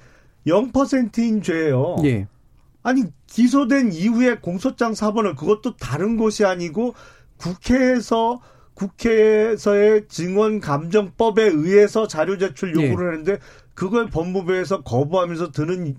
0%인 0.47 1.41
죄예요. 1.41 1.97
예. 2.05 2.28
아니 2.84 3.03
기소된 3.28 3.91
이후에 3.91 4.36
공소장 4.36 4.93
사본을 4.93 5.36
그것도 5.36 5.78
다른 5.78 6.17
곳이 6.17 6.45
아니고 6.45 6.93
국회에서 7.38 8.39
국회에서의 8.76 10.07
증언 10.07 10.59
감정법에 10.59 11.43
의해서 11.43 12.07
자료 12.07 12.38
제출 12.38 12.76
요구를 12.76 13.07
예. 13.07 13.17
했는데 13.17 13.39
그걸 13.73 14.09
법무부에서 14.09 14.82
거부하면서 14.84 15.51
드는 15.51 15.95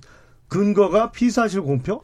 근거가 0.48 1.10
피사실 1.10 1.62
공표? 1.62 2.00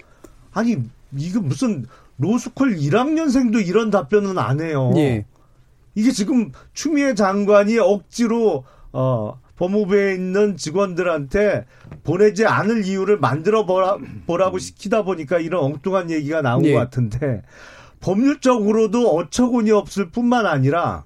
아니 0.52 0.76
이거 1.16 1.40
무슨 1.40 1.86
로스쿨 2.22 2.76
1학년생도 2.76 3.66
이런 3.66 3.90
답변은 3.90 4.38
안 4.38 4.60
해요. 4.60 4.92
예. 4.96 5.26
이게 5.94 6.12
지금 6.12 6.52
추미애 6.72 7.14
장관이 7.14 7.78
억지로 7.78 8.64
어 8.92 9.40
법무부에 9.56 10.14
있는 10.14 10.56
직원들한테 10.56 11.66
보내지 12.04 12.46
않을 12.46 12.84
이유를 12.86 13.18
만들어 13.18 13.66
보라, 13.66 13.98
보라고 14.26 14.58
시키다 14.58 15.02
보니까 15.02 15.38
이런 15.38 15.62
엉뚱한 15.64 16.10
얘기가 16.10 16.42
나온 16.42 16.64
예. 16.64 16.72
것 16.72 16.78
같은데 16.78 17.42
법률적으로도 18.00 19.14
어처구니 19.14 19.70
없을 19.70 20.10
뿐만 20.10 20.46
아니라 20.46 21.04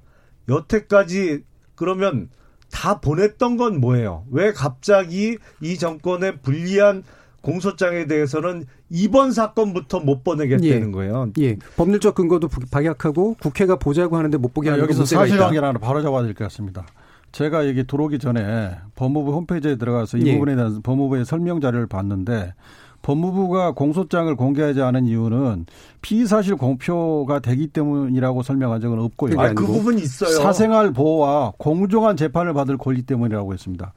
여태까지 0.49 1.43
그러면 1.75 2.29
다 2.71 3.01
보냈던 3.01 3.57
건 3.57 3.81
뭐예요? 3.81 4.25
왜 4.31 4.53
갑자기 4.53 5.39
이 5.61 5.79
정권의 5.79 6.41
불리한 6.43 7.05
공소장에 7.47 8.07
대해서는 8.07 8.65
이번 8.91 9.31
사건부터 9.31 10.01
못 10.01 10.25
보내겠다는 10.25 10.89
예. 10.89 10.91
거예요. 10.91 11.31
예. 11.39 11.57
법률적 11.77 12.17
근거도 12.17 12.49
박약하고 12.71 13.37
국회가 13.41 13.77
보자고 13.77 14.17
하는데 14.17 14.37
못 14.37 14.53
보게 14.53 14.71
하는 14.71 14.83
여기서 14.83 15.05
사실관계를 15.05 15.67
하나 15.67 15.79
바로 15.79 16.03
잡아야 16.03 16.23
될 16.25 16.35
것 16.35 16.45
같습니다. 16.45 16.85
제가 17.31 17.69
여기 17.69 17.87
들어오기 17.87 18.19
전에 18.19 18.77
법무부 18.97 19.33
홈페이지에 19.33 19.77
들어가서 19.77 20.19
이 20.19 20.27
예. 20.27 20.33
부분에 20.35 20.57
대한 20.57 20.83
법무부의 20.83 21.25
설명 21.25 21.61
자료를 21.61 21.87
봤는데 21.87 22.55
법무부가 23.03 23.73
공소장을 23.73 24.35
공개하지 24.35 24.83
않은 24.83 25.07
이유는 25.07 25.67
피의사실 26.03 26.57
공표가 26.57 27.39
되기 27.39 27.69
때문이라고 27.69 28.43
설명한 28.43 28.81
적은 28.81 28.99
없고요. 28.99 29.41
아, 29.41 29.53
그 29.53 29.65
부분이 29.65 30.03
있어요. 30.03 30.31
사생활 30.31 30.93
보호와 30.93 31.53
공정한 31.59 32.17
재판을 32.17 32.55
받을 32.55 32.77
권리 32.77 33.03
때문이라고 33.03 33.53
했습니다. 33.53 33.93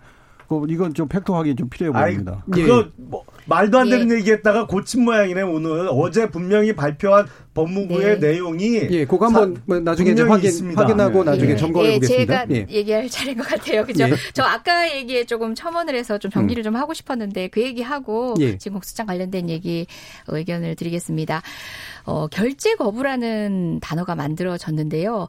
그 0.47 0.65
이건 0.69 0.93
좀 0.93 1.07
팩트 1.07 1.31
확인 1.31 1.55
좀 1.55 1.69
필요해 1.69 1.91
보입니다. 1.91 2.43
아이, 2.51 2.61
그거 2.61 2.79
예. 2.79 2.91
뭐 2.97 3.23
말도 3.49 3.79
안 3.79 3.89
되는 3.89 4.11
예. 4.11 4.17
얘기했다가 4.17 4.67
고친 4.67 5.03
모양이네 5.03 5.41
오늘 5.41 5.89
어제 5.91 6.29
분명히 6.29 6.73
발표한 6.73 7.27
법무부의 7.53 8.19
네. 8.19 8.31
내용이 8.31 8.75
예, 8.91 9.05
그거 9.05 9.25
한번 9.25 9.61
뭐 9.65 9.79
나중에 9.79 10.11
이제 10.11 10.21
확인 10.21 10.45
있습니다. 10.45 10.81
확인하고 10.81 11.23
네. 11.23 11.31
나중에 11.31 11.51
예. 11.51 11.55
점검해 11.57 11.93
보겠습니다. 11.95 12.45
제가 12.47 12.55
예. 12.55 12.65
얘기할 12.69 13.09
차례인 13.09 13.37
것 13.37 13.47
같아요. 13.47 13.83
그죠? 13.85 14.05
예. 14.05 14.13
저 14.33 14.43
아까 14.43 14.89
얘기에 14.95 15.25
조금 15.25 15.55
첨언을 15.55 15.95
해서 15.95 16.17
좀 16.19 16.31
정리를 16.31 16.61
음. 16.61 16.63
좀 16.63 16.75
하고 16.75 16.93
싶었는데 16.93 17.49
그 17.49 17.61
얘기하고 17.61 18.35
예. 18.39 18.57
지금 18.57 18.75
국수장 18.75 19.07
관련된 19.07 19.49
얘기 19.49 19.87
의견을 20.27 20.75
드리겠습니다. 20.75 21.41
어, 22.05 22.27
결제 22.27 22.75
거부라는 22.75 23.79
단어가 23.81 24.15
만들어졌는데요. 24.15 25.27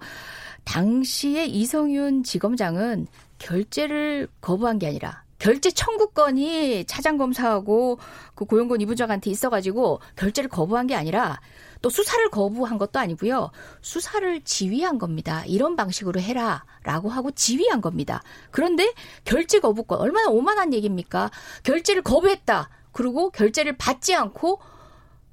당시에 0.64 1.46
이성윤 1.46 2.22
지검장은 2.22 3.06
결제를 3.38 4.28
거부한 4.40 4.78
게 4.78 4.86
아니라 4.86 5.22
결제 5.40 5.70
청구권이 5.70 6.84
차장 6.84 7.16
검사하고 7.16 7.98
그 8.34 8.44
고용권 8.44 8.82
이부장한테 8.82 9.30
있어가지고 9.30 10.00
결제를 10.14 10.50
거부한 10.50 10.86
게 10.86 10.94
아니라 10.94 11.40
또 11.80 11.88
수사를 11.88 12.28
거부한 12.30 12.76
것도 12.76 12.98
아니고요. 12.98 13.50
수사를 13.80 14.42
지휘한 14.44 14.98
겁니다. 14.98 15.42
이런 15.46 15.76
방식으로 15.76 16.20
해라 16.20 16.64
라고 16.84 17.08
하고 17.08 17.30
지휘한 17.30 17.80
겁니다. 17.80 18.22
그런데 18.50 18.92
결제 19.24 19.60
거부권 19.60 19.98
얼마나 19.98 20.28
오만한 20.28 20.74
얘기입니까? 20.74 21.30
결제를 21.62 22.02
거부했다. 22.02 22.68
그리고 22.92 23.30
결제를 23.30 23.78
받지 23.78 24.14
않고 24.14 24.60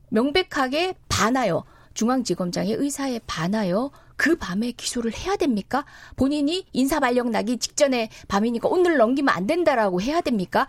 명백하게 0.10 0.96
반하여 1.10 1.66
중앙지검장의 1.94 2.74
의사에 2.74 3.20
반하여 3.28 3.92
그 4.18 4.36
밤에 4.36 4.72
기소를 4.72 5.14
해야 5.16 5.36
됩니까? 5.36 5.86
본인이 6.16 6.66
인사 6.74 7.00
발령 7.00 7.32
나기 7.32 7.58
직전에 7.58 8.10
밤이니까 8.28 8.68
오늘 8.68 8.98
넘기면 8.98 9.34
안 9.34 9.48
된다라고 9.48 10.02
해야 10.02 10.22
됩니까? 10.22 10.68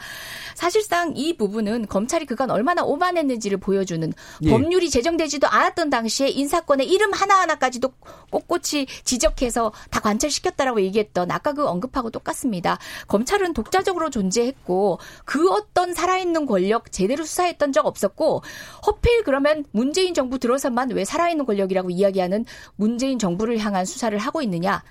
사실상 0.55 1.15
이 1.17 1.37
부분은 1.37 1.87
검찰이 1.89 2.27
그간 2.27 2.51
얼마나 2.51 2.85
오만했는지를 2.85 3.59
보여주는 3.59 4.13
예. 4.43 4.51
법률이 4.51 4.91
제정되지도 4.91 5.49
않았던 5.49 5.91
당시에 5.91 6.29
인사권의 6.29 6.89
이름 6.89 7.13
하나하나까지도 7.13 7.93
꼿꼿이 8.31 8.87
지적해서 9.05 9.73
다 9.91 10.01
관철시켰다라고 10.01 10.83
얘기했던 10.83 11.31
아까 11.31 11.55
그 11.55 11.67
언급하고 11.67 12.11
똑같습니다. 12.11 12.79
검찰은 13.09 13.55
독자적으로 13.55 14.11
존재했고 14.11 14.99
그 15.25 15.51
어떤 15.51 15.95
살아있는 15.95 16.45
권력 16.45 16.93
제대로 16.93 17.25
수사했던 17.25 17.73
적 17.73 17.87
없었고 17.87 18.43
허필 18.87 19.25
그러면 19.25 19.65
문재인 19.73 20.13
정부 20.13 20.39
들어서만 20.39 20.91
왜 20.91 21.07
살아있는 21.07 21.47
권력이라고 21.47 21.91
이야기하는 21.91 22.45
문재인 22.77 23.19
정부 23.19 23.38
정부를 23.39 23.59
향한 23.59 23.87
수사를 23.87 24.17
하고 24.19 24.43
있느냐. 24.43 24.83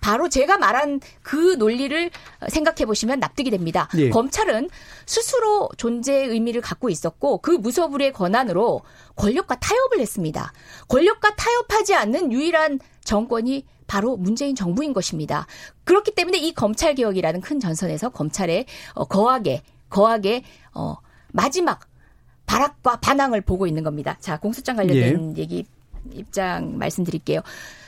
바로 0.00 0.28
제가 0.28 0.58
말한 0.58 1.00
그 1.22 1.54
논리를 1.54 2.10
생각해 2.48 2.86
보시면 2.86 3.20
납득이 3.20 3.50
됩니다. 3.50 3.88
예. 3.96 4.10
검찰은 4.10 4.68
스스로 5.06 5.68
존재의 5.76 6.26
의미를 6.26 6.60
갖고 6.60 6.90
있었고 6.90 7.38
그 7.38 7.52
무소불위의 7.52 8.12
권한으로 8.12 8.82
권력과 9.14 9.60
타협을 9.60 10.00
했습니다. 10.00 10.52
권력과 10.88 11.36
타협하지 11.36 11.94
않는 11.94 12.32
유일한 12.32 12.80
정권이 13.04 13.64
바로 13.86 14.16
문재인 14.16 14.56
정부인 14.56 14.92
것입니다. 14.92 15.46
그렇기 15.84 16.14
때문에 16.16 16.38
이 16.38 16.52
검찰 16.52 16.96
개혁이라는 16.96 17.40
큰 17.40 17.60
전선에서 17.60 18.08
검찰의 18.08 18.66
어, 18.94 19.04
거하게 19.04 19.62
거하게 19.88 20.42
어 20.74 20.96
마지막 21.28 21.80
발악과 22.46 22.96
반항을 22.96 23.42
보고 23.42 23.68
있는 23.68 23.84
겁니다. 23.84 24.16
자, 24.18 24.38
공소장 24.38 24.76
관련된 24.76 25.36
예. 25.36 25.40
얘기 25.40 25.64
입장 26.12 26.76
말씀드릴게요. 26.78 27.42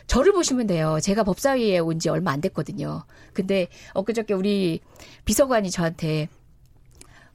저를 0.07 0.33
보시면 0.33 0.67
돼요. 0.67 0.99
제가 1.03 1.25
법사위에 1.25 1.79
온 1.79 1.99
지 1.99 2.09
얼마 2.09 2.31
안 2.33 2.41
됐거든요. 2.41 3.05
근데 3.33 3.69
엊그저께 3.95 4.35
우리 4.35 4.81
비서관이 5.25 5.71
저한테 5.71 6.29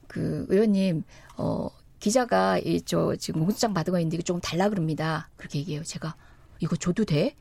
그 0.06 0.46
의원님 0.48 1.02
어 1.36 1.68
기자가 1.98 2.58
이 2.58 2.80
저 2.84 3.14
지금 3.16 3.40
공소장 3.42 3.74
받은 3.74 3.92
거 3.92 3.98
있는데 4.00 4.16
이거 4.16 4.22
조금 4.22 4.40
달라 4.40 4.68
그럽니다. 4.68 5.28
그렇게 5.36 5.58
얘기해요. 5.58 5.82
제가 5.84 6.14
이거 6.60 6.76
줘도 6.76 7.04
돼? 7.04 7.34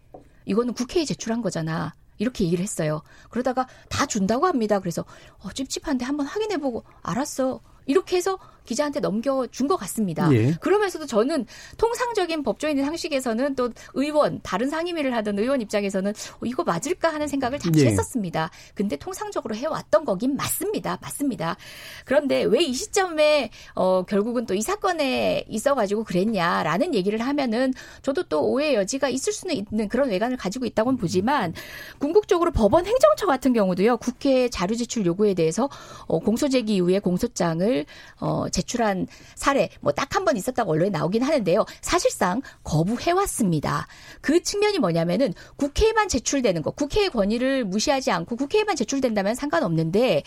이거는 0.45 0.73
국회에 0.73 1.05
제출한 1.05 1.41
거잖아. 1.41 1.93
이렇게 2.17 2.43
얘기를 2.45 2.61
했어요. 2.63 3.01
그러다가 3.29 3.67
다 3.87 4.05
준다고 4.05 4.45
합니다. 4.45 4.79
그래서 4.79 5.05
어, 5.39 5.51
찝찝한데 5.53 6.03
한번 6.05 6.25
확인해보고 6.25 6.83
알았어. 7.01 7.61
이렇게 7.89 8.17
해서 8.17 8.37
기자한테 8.65 8.99
넘겨준 8.99 9.67
것 9.67 9.77
같습니다. 9.77 10.31
예. 10.31 10.51
그러면서도 10.61 11.07
저는 11.07 11.47
통상적인 11.77 12.43
법조인의 12.43 12.85
상식에서는 12.85 13.55
또 13.55 13.71
의원, 13.95 14.41
다른 14.43 14.69
상임위를 14.69 15.15
하던 15.15 15.39
의원 15.39 15.59
입장에서는 15.61 16.11
어, 16.11 16.45
이거 16.45 16.63
맞을까 16.63 17.11
하는 17.11 17.27
생각을 17.27 17.57
잠시 17.57 17.83
예. 17.83 17.87
했었습니다. 17.87 18.51
근데 18.75 18.95
통상적으로 18.95 19.55
해왔던 19.55 20.05
거긴 20.05 20.35
맞습니다. 20.35 20.99
맞습니다. 21.01 21.57
그런데 22.05 22.43
왜 22.43 22.59
이 22.61 22.73
시점에 22.73 23.49
어, 23.73 24.03
결국은 24.03 24.45
또 24.45 24.53
이 24.53 24.61
사건에 24.61 25.45
있어가지고 25.47 26.03
그랬냐라는 26.03 26.93
얘기를 26.93 27.17
하면은 27.19 27.73
저도 28.03 28.23
또 28.23 28.45
오해 28.51 28.75
여지가 28.75 29.09
있을 29.09 29.33
수는 29.33 29.55
있는 29.55 29.87
그런 29.87 30.09
외관을 30.09 30.37
가지고 30.37 30.65
있다고는 30.67 30.99
보지만 30.99 31.53
궁극적으로 31.97 32.51
법원 32.51 32.85
행정처 32.85 33.25
같은 33.25 33.53
경우도요 33.53 33.97
국회 33.97 34.47
자료 34.49 34.75
제출 34.75 35.07
요구에 35.07 35.33
대해서 35.33 35.69
어, 36.05 36.19
공소제기 36.19 36.75
이후에 36.75 36.99
공소장을 36.99 37.78
어, 38.19 38.47
제출한 38.49 39.07
사례 39.35 39.69
뭐 39.81 39.91
딱 39.93 40.15
한 40.15 40.25
번 40.25 40.35
있었다고 40.37 40.71
언론에 40.71 40.89
나오긴 40.89 41.21
하는데요. 41.23 41.65
사실상 41.81 42.41
거부해 42.63 43.11
왔습니다. 43.11 43.87
그 44.21 44.41
측면이 44.41 44.79
뭐냐면은 44.79 45.33
국회에만 45.57 46.07
제출되는 46.09 46.61
거, 46.61 46.71
국회의 46.71 47.09
권위를 47.09 47.63
무시하지 47.65 48.11
않고 48.11 48.35
국회에만 48.35 48.75
제출된다면 48.75 49.35
상관없는데 49.35 50.23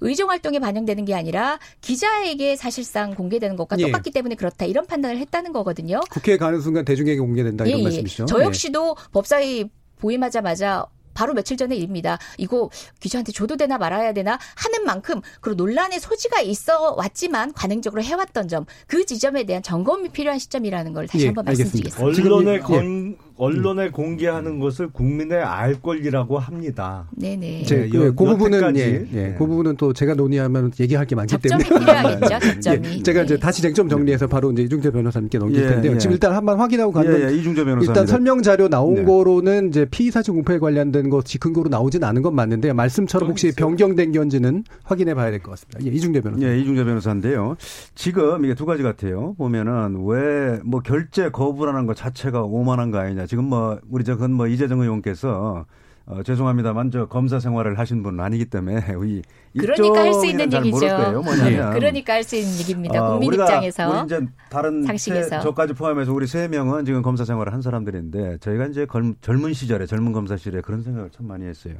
의정 0.00 0.30
활동에 0.30 0.58
반영되는 0.58 1.04
게 1.04 1.14
아니라 1.14 1.58
기자에게 1.80 2.56
사실상 2.56 3.14
공개되는 3.14 3.56
것과 3.56 3.76
예. 3.78 3.84
똑같기 3.86 4.10
때문에 4.10 4.34
그렇다 4.34 4.64
이런 4.66 4.86
판단을 4.86 5.18
했다는 5.18 5.52
거거든요. 5.52 6.00
국회에 6.10 6.36
가는 6.36 6.60
순간 6.60 6.84
대중에게 6.84 7.18
공개된다 7.18 7.64
이런 7.64 7.78
예, 7.78 7.80
예. 7.80 7.84
말씀이시죠? 7.84 8.26
저 8.26 8.40
예. 8.40 8.44
역시도 8.44 8.96
법사위 9.12 9.68
보임하자마자 9.98 10.86
바로 11.14 11.34
며칠 11.34 11.56
전의 11.56 11.78
일입니다. 11.78 12.18
이거 12.38 12.70
기자한테 13.00 13.32
줘도 13.32 13.56
되나 13.56 13.78
말아야 13.78 14.12
되나 14.12 14.38
하는 14.56 14.84
만큼 14.84 15.20
그리고 15.40 15.56
논란의 15.56 16.00
소지가 16.00 16.40
있어 16.40 16.94
왔지만 16.96 17.52
관행적으로 17.52 18.02
해왔던 18.02 18.48
점 18.48 18.66
그 18.86 19.04
지점에 19.06 19.44
대한 19.44 19.62
점검이 19.62 20.10
필요한 20.10 20.38
시점이라는 20.38 20.92
걸 20.92 21.06
다시 21.06 21.24
예, 21.24 21.28
한번 21.28 21.44
말씀드리겠습니다. 21.44 22.04
언론에 22.04 22.58
건, 22.58 23.16
언론에 23.36 23.86
음. 23.86 23.92
공개하는 23.92 24.58
것을 24.58 24.88
국민의 24.88 25.42
알 25.42 25.80
권리라고 25.80 26.38
합니다. 26.38 27.08
네네. 27.16 27.64
제, 27.64 27.76
네, 27.82 27.88
그, 27.88 28.14
그 28.14 28.24
부분은 28.24 28.76
예, 28.76 28.80
예, 28.80 28.98
네. 29.10 29.34
그 29.38 29.46
부분은 29.46 29.76
또 29.76 29.92
제가 29.92 30.14
논의하면 30.14 30.70
얘기할 30.78 31.06
게 31.06 31.14
많기 31.14 31.36
때문에 31.38 31.64
필요하겠죠. 31.68 32.28
접점이. 32.60 32.88
예, 32.98 33.02
제가 33.02 33.22
이제 33.22 33.34
네. 33.34 33.40
다시 33.40 33.62
쟁점 33.62 33.88
정리해서 33.88 34.26
바로 34.26 34.52
이제 34.52 34.62
이중재 34.62 34.90
변호사님께 34.90 35.38
넘길 35.38 35.62
예, 35.62 35.68
텐데요. 35.68 35.92
예. 35.94 35.98
지금 35.98 36.14
일단 36.14 36.34
한번 36.34 36.58
확인하고 36.58 36.92
가면 36.92 37.30
예, 37.30 37.34
이중재 37.36 37.64
변호사 37.64 37.90
일단 37.90 38.06
설명 38.06 38.42
자료 38.42 38.68
나온 38.68 38.94
네. 38.94 39.04
거로는 39.04 39.68
이제 39.68 39.84
피의 39.90 40.10
사실 40.10 40.32
공표에 40.34 40.58
관련된 40.58 41.10
것이 41.10 41.38
근거로 41.38 41.68
나오진 41.68 42.04
않은 42.04 42.22
건 42.22 42.34
맞는데 42.34 42.72
말씀처럼 42.72 43.30
혹시 43.30 43.48
있어요. 43.48 43.56
변경된 43.66 44.12
건지는 44.12 44.64
확인해 44.84 45.14
봐야 45.14 45.30
될 45.30 45.40
것 45.42 45.50
같습니다. 45.52 45.80
예, 45.84 45.94
이중재 45.96 46.20
변호사. 46.20 46.46
예, 46.46 46.58
이중재 46.58 46.84
변호사인데요. 46.84 47.56
지금 47.94 48.44
이게 48.44 48.54
두 48.54 48.66
가지 48.66 48.82
같아요. 48.82 49.34
보면은 49.38 50.04
왜 50.06 50.60
뭐 50.64 50.80
결제 50.80 51.30
거부라는 51.30 51.86
것 51.86 51.96
자체가 51.96 52.42
오만한 52.42 52.90
거 52.90 52.98
아니냐. 52.98 53.21
지금 53.26 53.44
뭐 53.44 53.78
우리 53.90 54.04
저 54.04 54.16
건 54.16 54.32
뭐 54.32 54.46
이재정 54.46 54.80
의원께서 54.80 55.64
어, 56.04 56.20
죄송합니다만 56.24 56.90
저 56.90 57.06
검사 57.06 57.38
생활을 57.38 57.78
하신 57.78 58.02
분은 58.02 58.18
아니기 58.24 58.46
때문에 58.46 58.84
이 59.06 59.22
그러니까 59.56 60.00
할 60.00 60.12
수 60.14 60.26
있는 60.26 60.52
얘기죠. 60.52 60.78
뭐냐면 61.22 61.72
그러니까 61.74 62.14
할 62.14 62.24
수 62.24 62.34
있는 62.36 62.52
얘기입니다. 62.58 63.00
어, 63.04 63.10
국민 63.12 63.28
우리가, 63.28 63.44
입장에서 63.44 63.88
우리 63.90 64.04
이제 64.06 64.26
다른 64.50 64.82
상식에서 64.82 65.28
세, 65.36 65.40
저까지 65.40 65.74
포함해서 65.74 66.12
우리 66.12 66.26
세 66.26 66.48
명은 66.48 66.84
지금 66.86 67.02
검사 67.02 67.24
생활을 67.24 67.52
한 67.52 67.62
사람들인데 67.62 68.38
저희가 68.38 68.66
이제 68.66 68.84
걸, 68.84 69.14
젊은 69.20 69.52
시절에 69.52 69.86
젊은 69.86 70.12
검사실에 70.12 70.60
그런 70.62 70.82
생각을 70.82 71.10
참 71.10 71.28
많이 71.28 71.44
했어요. 71.46 71.74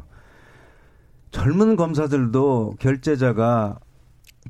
젊은 1.33 1.77
검사들도 1.77 2.77
결제자가 2.79 3.79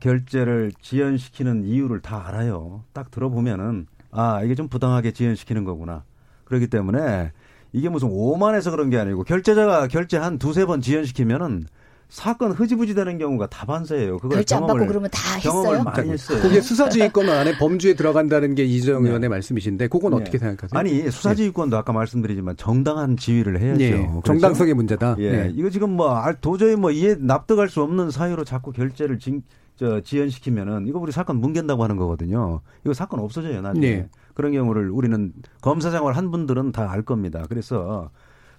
결제를 0.01 0.73
지연시키는 0.81 1.65
이유를 1.65 2.01
다 2.01 2.27
알아요. 2.29 2.83
딱 2.93 3.11
들어보면은 3.11 3.87
아 4.11 4.43
이게 4.43 4.55
좀 4.55 4.69
부당하게 4.69 5.13
지연시키는 5.13 5.65
거구나. 5.65 6.05
그렇기 6.53 6.67
때문에 6.67 7.33
이게 7.73 7.89
무슨 7.89 8.09
오만해서 8.11 8.71
그런 8.71 8.91
게 8.91 8.99
아니고 8.99 9.25
결제자가 9.25 9.89
결제 9.89 10.19
한 10.19 10.39
두세 10.39 10.67
번 10.67 10.83
지연시키면은 10.83 11.65
사건 12.11 12.53
흐지부지 12.53 12.95
되는 12.95 13.17
경우가 13.17 13.47
다반사예요. 13.47 14.19
그걸 14.19 14.37
결제 14.37 14.55
안 14.55 14.67
받고 14.67 14.87
그러면 14.87 15.09
다 15.11 15.39
경험을 15.41 15.79
했어요? 15.79 15.83
많이 15.83 16.11
했어요. 16.11 16.43
그게 16.43 16.61
수사지휘권 16.61 17.27
안에 17.27 17.57
범주에 17.57 17.95
들어간다는 17.95 18.55
게 18.55 18.65
이재정 18.65 19.03
네. 19.03 19.09
의원의 19.09 19.31
말씀이신데 19.31 19.89
그건 19.89 20.11
네. 20.11 20.17
어떻게 20.19 20.37
생각하세요? 20.37 20.79
아니 20.79 21.11
수사지휘권도 21.11 21.75
네. 21.75 21.79
아까 21.79 21.95
말씀드리지만 21.95 22.59
정당한 22.59 23.17
지휘를 23.17 23.59
해야죠. 23.63 23.79
네. 23.79 24.21
정당성의 24.25 24.75
문제다. 24.75 25.17
예. 25.21 25.31
네. 25.31 25.53
이거 25.55 25.71
지금 25.71 25.97
뭐 25.97 26.23
도저히 26.43 26.77
뭐 26.77 26.91
이해 26.91 27.17
납득할 27.19 27.71
수 27.71 27.81
없는 27.81 28.11
사유로 28.11 28.45
자꾸 28.45 28.73
결제를 28.73 29.19
진, 29.19 29.43
저 29.77 30.03
지연시키면은 30.03 30.87
이거 30.89 30.99
우리 30.99 31.13
사건 31.13 31.37
뭉갠다고 31.37 31.83
하는 31.83 31.97
거거든요. 31.97 32.61
이거 32.85 32.93
사건 32.93 33.21
없어져요 33.21 33.63
나중에. 33.63 34.07
네. 34.33 34.35
그런 34.35 34.53
경우를 34.53 34.91
우리는 34.91 35.33
검사 35.61 35.91
생활 35.91 36.17
한 36.17 36.31
분들은 36.31 36.73
다 36.73 36.91
알 36.91 37.03
겁니다. 37.03 37.45
그래서 37.49 38.11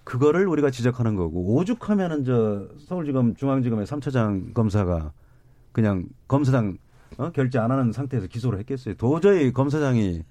그거를 0.03 0.47
우리가 0.47 0.69
지적하는 0.69 1.15
거고 1.15 1.55
오죽하면은 1.55 2.23
저 2.25 2.67
서울지검 2.79 3.35
중앙지검의 3.35 3.85
3차장 3.85 4.53
검사가 4.53 5.11
그냥 5.71 6.05
검사장 6.27 6.77
어? 7.17 7.29
결제 7.31 7.59
안 7.59 7.71
하는 7.71 7.91
상태에서 7.91 8.27
기소를 8.27 8.59
했겠어요. 8.59 8.95
도저히 8.95 9.53
검사장이 9.53 10.23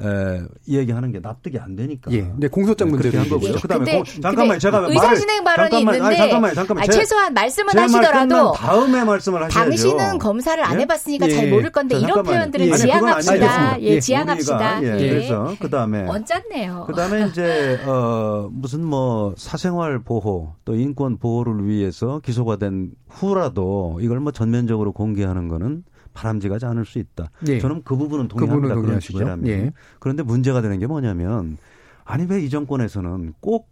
에, 0.00 0.42
이야기하는 0.66 1.10
게 1.12 1.18
납득이 1.20 1.58
안 1.58 1.74
되니까. 1.74 2.12
예. 2.12 2.30
네, 2.36 2.46
공소장 2.48 2.90
문제를 2.90 3.18
한 3.20 3.28
거고요. 3.28 3.50
예. 3.50 3.54
그다음에 3.54 3.84
근데, 3.84 3.96
공, 3.96 4.22
잠깐만요. 4.22 4.58
제가 4.60 4.86
의사 4.88 5.14
진행 5.14 5.42
발언이 5.42 5.70
잠깐만, 5.70 5.94
있는데 5.96 6.06
아니, 6.06 6.16
잠깐만요. 6.16 6.54
잠깐만. 6.54 6.82
아니, 6.82 6.92
제, 6.92 6.98
최소한 6.98 7.34
말씀은 7.34 7.72
제 7.72 7.78
하시더라도 7.80 8.52
다음에 8.52 9.04
말씀을 9.04 9.42
하셔야죠. 9.44 9.70
당신은 9.70 10.18
검사를 10.18 10.62
안 10.62 10.76
예? 10.76 10.82
해봤으니까 10.82 11.26
예. 11.26 11.30
잘 11.30 11.50
모를 11.50 11.70
건데 11.70 11.98
자, 11.98 12.06
이런. 12.06 12.22
표현들은 12.22 12.66
예. 12.66 12.76
지양합시다. 12.76 13.80
예, 13.80 13.84
예. 13.86 14.00
지양합시다. 14.00 14.82
예. 14.84 15.00
예. 15.00 15.08
그래서 15.08 15.54
그다음에 15.60 16.06
언짢네요. 16.06 16.84
그다음에 16.86 17.26
이제 17.28 17.80
어 17.86 18.48
무슨 18.52 18.84
뭐 18.84 19.34
사생활 19.36 19.98
보호 20.00 20.52
또 20.64 20.74
인권 20.74 21.18
보호를 21.18 21.66
위해서 21.66 22.20
기소가 22.24 22.56
된 22.56 22.90
후라도 23.08 23.98
이걸 24.00 24.20
뭐 24.20 24.30
전면적으로 24.32 24.92
공개하는 24.92 25.48
거는 25.48 25.82
바람직하지 26.18 26.66
않을 26.66 26.84
수 26.84 26.98
있다. 26.98 27.30
예. 27.46 27.60
저는 27.60 27.82
그 27.84 27.96
부분은 27.96 28.24
그 28.28 28.34
동의합니다. 28.36 28.74
그런 28.74 28.82
동의하시고요. 28.82 29.18
식이라면. 29.20 29.46
예. 29.46 29.72
그런데 30.00 30.22
문제가 30.24 30.60
되는 30.60 30.78
게 30.78 30.86
뭐냐면 30.86 31.56
아니 32.04 32.24
왜 32.28 32.42
이 32.42 32.50
정권에서는 32.50 33.34
꼭 33.40 33.68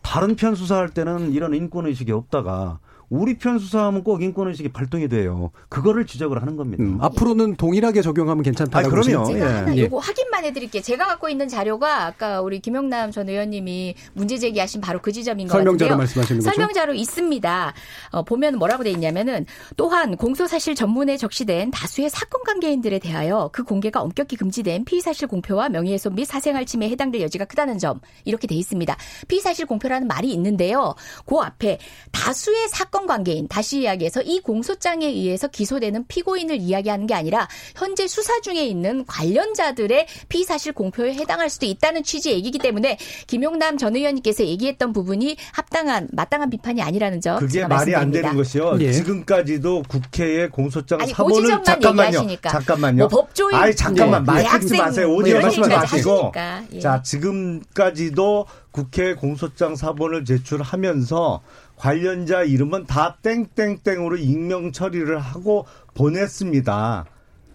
다른 0.00 0.34
편 0.34 0.54
수사할 0.54 0.88
때는 0.88 1.32
이런 1.32 1.54
인권 1.54 1.86
의식이 1.86 2.10
없다가 2.12 2.78
우리 3.10 3.36
편 3.36 3.58
수사하면 3.58 4.04
꼭 4.04 4.22
인권 4.22 4.46
의식이 4.48 4.68
발동이 4.70 5.08
돼요. 5.08 5.50
그거를 5.68 6.06
지적을 6.06 6.40
하는 6.40 6.56
겁니다. 6.56 6.84
음, 6.84 6.98
앞으로는 7.00 7.56
동일하게 7.56 8.02
적용하면 8.02 8.44
괜찮다고 8.44 8.78
아니, 8.78 8.88
그럼요. 8.88 9.24
보시는 9.24 9.24
제가 9.40 9.50
예. 9.50 9.54
하나 9.58 9.76
예. 9.76 9.82
요거 9.82 9.98
확인만 9.98 10.44
해드릴게요. 10.44 10.80
제가 10.80 11.06
갖고 11.06 11.28
있는 11.28 11.48
자료가 11.48 12.06
아까 12.06 12.40
우리 12.40 12.60
김영남 12.60 13.10
전 13.10 13.28
의원님이 13.28 13.96
문제 14.14 14.38
제기하신 14.38 14.80
바로 14.80 15.00
그 15.02 15.10
지점인 15.10 15.48
것 15.48 15.54
설명자로. 15.54 15.96
말씀하시는 15.96 16.40
거죠? 16.40 16.50
설명자로 16.54 16.94
있습니다. 16.94 17.74
어, 18.12 18.22
보면 18.22 18.58
뭐라고 18.58 18.84
돼 18.84 18.90
있냐면은 18.92 19.44
또한 19.76 20.16
공소사실 20.16 20.76
전문에 20.76 21.16
적시된 21.16 21.72
다수의 21.72 22.10
사건 22.10 22.44
관계인들에 22.44 23.00
대하여 23.00 23.50
그 23.52 23.64
공개가 23.64 24.02
엄격히 24.02 24.36
금지된 24.36 24.84
피의사실 24.84 25.26
공표와 25.26 25.68
명예훼손 25.68 26.14
및 26.14 26.26
사생활 26.26 26.64
침해에 26.64 26.90
해당될 26.90 27.20
여지가 27.22 27.46
크다는 27.46 27.78
점 27.78 28.00
이렇게 28.24 28.46
돼 28.46 28.54
있습니다. 28.54 28.96
피의사실 29.26 29.66
공표라는 29.66 30.06
말이 30.06 30.32
있는데요. 30.32 30.94
그 31.26 31.36
앞에 31.38 31.78
다수의 32.12 32.68
사건 32.68 32.99
관계인 33.06 33.48
다시 33.48 33.80
이야기해서 33.82 34.22
이 34.22 34.40
공소장에 34.40 35.06
의해서 35.06 35.48
기소되는 35.48 36.06
피고인을 36.08 36.56
이야기하는 36.56 37.06
게 37.06 37.14
아니라 37.14 37.48
현재 37.76 38.06
수사 38.06 38.40
중에 38.40 38.64
있는 38.66 39.04
관련자들의 39.06 40.06
피의 40.28 40.44
사실 40.44 40.72
공표에 40.72 41.14
해당할 41.14 41.50
수도 41.50 41.66
있다는 41.66 42.02
취지의 42.02 42.36
얘기이기 42.36 42.58
때문에 42.58 42.98
김용남 43.26 43.78
전 43.78 43.96
의원님께서 43.96 44.44
얘기했던 44.44 44.92
부분이 44.92 45.36
합당한 45.52 46.08
마땅한 46.12 46.50
비판이 46.50 46.82
아니라는 46.82 47.20
점 47.20 47.38
그게 47.38 47.52
제가 47.54 47.68
말이 47.68 47.94
안 47.94 48.10
말씀드립니다. 48.10 48.28
되는 48.30 48.36
것이요. 48.42 48.78
예. 48.80 48.92
지금까지도 48.92 49.82
국회에 49.88 50.48
공소장 50.48 51.00
아니, 51.00 51.12
그 51.12 51.16
사본을 51.16 51.42
지점만 51.42 51.64
잠깐만요. 51.64 52.06
얘기하시니까. 52.08 52.48
잠깐만요. 52.50 52.98
뭐 52.98 53.08
법조인, 53.08 53.54
아니 53.54 53.74
잠깐만 53.76 54.22
예. 54.22 54.26
말씀하지 54.26 54.68
대학생 54.68 54.78
마세요. 54.84 55.08
뭐 55.08 55.22
마시고. 55.22 56.10
하시니까. 56.12 56.62
예. 56.72 56.80
자 56.80 57.02
지금까지도 57.02 58.46
국회 58.70 59.14
공소장 59.14 59.76
사본을 59.76 60.24
제출하면서 60.24 61.42
관련자 61.76 62.42
이름은 62.42 62.86
다 62.86 63.18
땡땡땡으로 63.22 64.16
익명 64.16 64.72
처리를 64.72 65.18
하고 65.18 65.66
보냈습니다. 65.94 67.06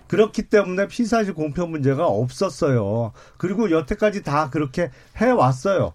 그렇기 0.08 0.44
때문에 0.44 0.88
피사실 0.88 1.34
공표 1.34 1.66
문제가 1.66 2.08
없었어요. 2.08 3.12
그리고 3.38 3.72
여태까지 3.72 4.24
다 4.24 4.50
그렇게 4.50 4.92
해왔어요. 5.18 5.94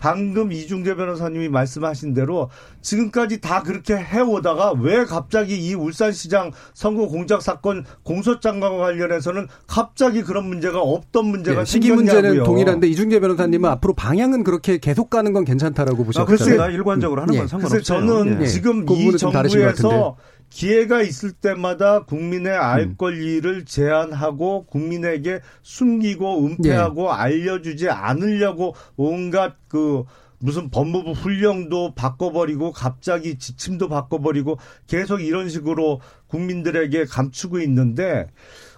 방금 0.00 0.50
이중재 0.50 0.94
변호사님이 0.96 1.48
말씀하신 1.50 2.14
대로 2.14 2.48
지금까지 2.80 3.40
다 3.40 3.62
그렇게 3.62 3.94
해오다가 3.94 4.72
왜 4.72 5.04
갑자기 5.04 5.56
이 5.56 5.74
울산시장 5.74 6.52
선거 6.72 7.06
공작 7.06 7.42
사건 7.42 7.84
공소장과 8.02 8.70
관련해서는 8.70 9.46
갑자기 9.66 10.22
그런 10.22 10.46
문제가 10.46 10.80
없던 10.80 11.26
문제가 11.26 11.60
예, 11.60 11.64
시기. 11.64 11.92
문제는 11.92 12.42
동일한데 12.44 12.88
이중재 12.88 13.20
변호사님은 13.20 13.68
앞으로 13.70 13.94
방향은 13.94 14.42
그렇게 14.42 14.78
계속 14.78 15.10
가는 15.10 15.32
건 15.32 15.44
괜찮다라고 15.44 16.02
아, 16.02 16.06
보셨잖아요. 16.06 16.26
그렇습니다. 16.26 16.68
일관적으로 16.68 17.20
하는 17.20 17.34
예. 17.34 17.38
건 17.40 17.48
상관없어요. 17.48 17.82
그래서 17.82 17.84
저는 17.84 18.42
예. 18.42 18.46
지금 18.46 18.86
그 18.86 18.94
이. 18.94 19.16
정부에서 19.18 20.16
기회가 20.50 21.00
있을 21.00 21.32
때마다 21.32 22.04
국민의 22.04 22.52
알 22.52 22.80
음. 22.80 22.94
권리를 22.98 23.64
제한하고 23.64 24.66
국민에게 24.66 25.40
숨기고 25.62 26.44
은폐하고 26.44 27.04
예. 27.04 27.12
알려주지 27.12 27.88
않으려고 27.88 28.74
온갖 28.96 29.54
그 29.68 30.04
무슨 30.40 30.70
법무부 30.70 31.12
훈령도 31.12 31.94
바꿔버리고 31.94 32.72
갑자기 32.72 33.38
지침도 33.38 33.88
바꿔버리고 33.88 34.58
계속 34.86 35.20
이런 35.20 35.48
식으로 35.48 36.00
국민들에게 36.26 37.04
감추고 37.04 37.60
있는데 37.60 38.26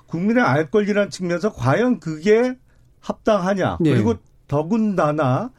국민의 0.07 0.43
알 0.45 0.70
권리라는 0.70 1.11
측면에서 1.11 1.53
과연 1.53 2.01
그게 2.01 2.55
합당하냐 3.01 3.79
예. 3.85 3.91
그리고 3.91 4.16
더군다나 4.47 5.51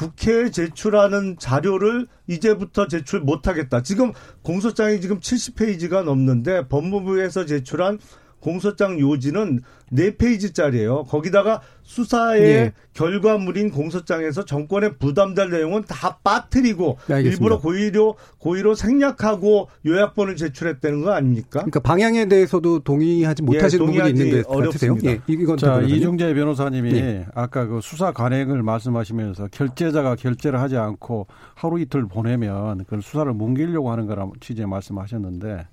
국회에 0.00 0.50
제출하는 0.50 1.36
자료를 1.38 2.06
이제부터 2.26 2.86
제출 2.86 3.20
못하겠다. 3.20 3.82
지금 3.82 4.12
공소장이 4.42 4.98
지금 5.02 5.20
70페이지가 5.20 6.04
넘는데 6.04 6.68
법무부에서 6.68 7.44
제출한 7.44 7.98
공소장 8.40 8.98
요지는 8.98 9.60
4페이지짜리예요. 9.92 11.06
거기다가 11.08 11.60
수사의 11.82 12.42
예. 12.42 12.72
결과물인 12.94 13.70
공소장에서 13.70 14.44
정권에 14.44 14.92
부담될 14.92 15.50
내용은 15.50 15.82
다 15.88 16.18
빠뜨리고 16.22 16.98
네, 17.08 17.14
알겠습니다. 17.14 17.30
일부러 17.30 17.58
고의로 17.58 18.14
고의로 18.38 18.74
생략하고 18.74 19.68
요약본을 19.84 20.36
제출했다는 20.36 21.02
거 21.02 21.12
아닙니까? 21.12 21.60
그러니까 21.60 21.80
방향에 21.80 22.26
대해서도 22.26 22.80
동의하지 22.80 23.42
못하시는 23.42 23.84
부분이 23.84 23.98
동의하지 23.98 24.22
있는 24.22 24.42
것 24.42 24.48
같으세요? 24.48 24.92
어렵습니다. 24.92 25.10
예, 25.10 25.20
이건 25.26 25.56
자. 25.56 25.80
이중재 25.80 26.34
변호사님이 26.34 26.92
네. 26.92 27.26
아까 27.34 27.66
그 27.66 27.80
수사 27.82 28.12
관행을 28.12 28.62
말씀하시면서 28.62 29.48
결재자가 29.50 30.14
결재를 30.14 30.60
하지 30.60 30.76
않고 30.76 31.26
하루 31.54 31.80
이틀 31.80 32.06
보내면 32.06 32.84
그걸 32.84 33.02
수사를 33.02 33.32
뭉개려고 33.32 33.90
하는 33.90 34.06
거라 34.06 34.28
취지의 34.40 34.68
말씀하셨는데 34.68 35.66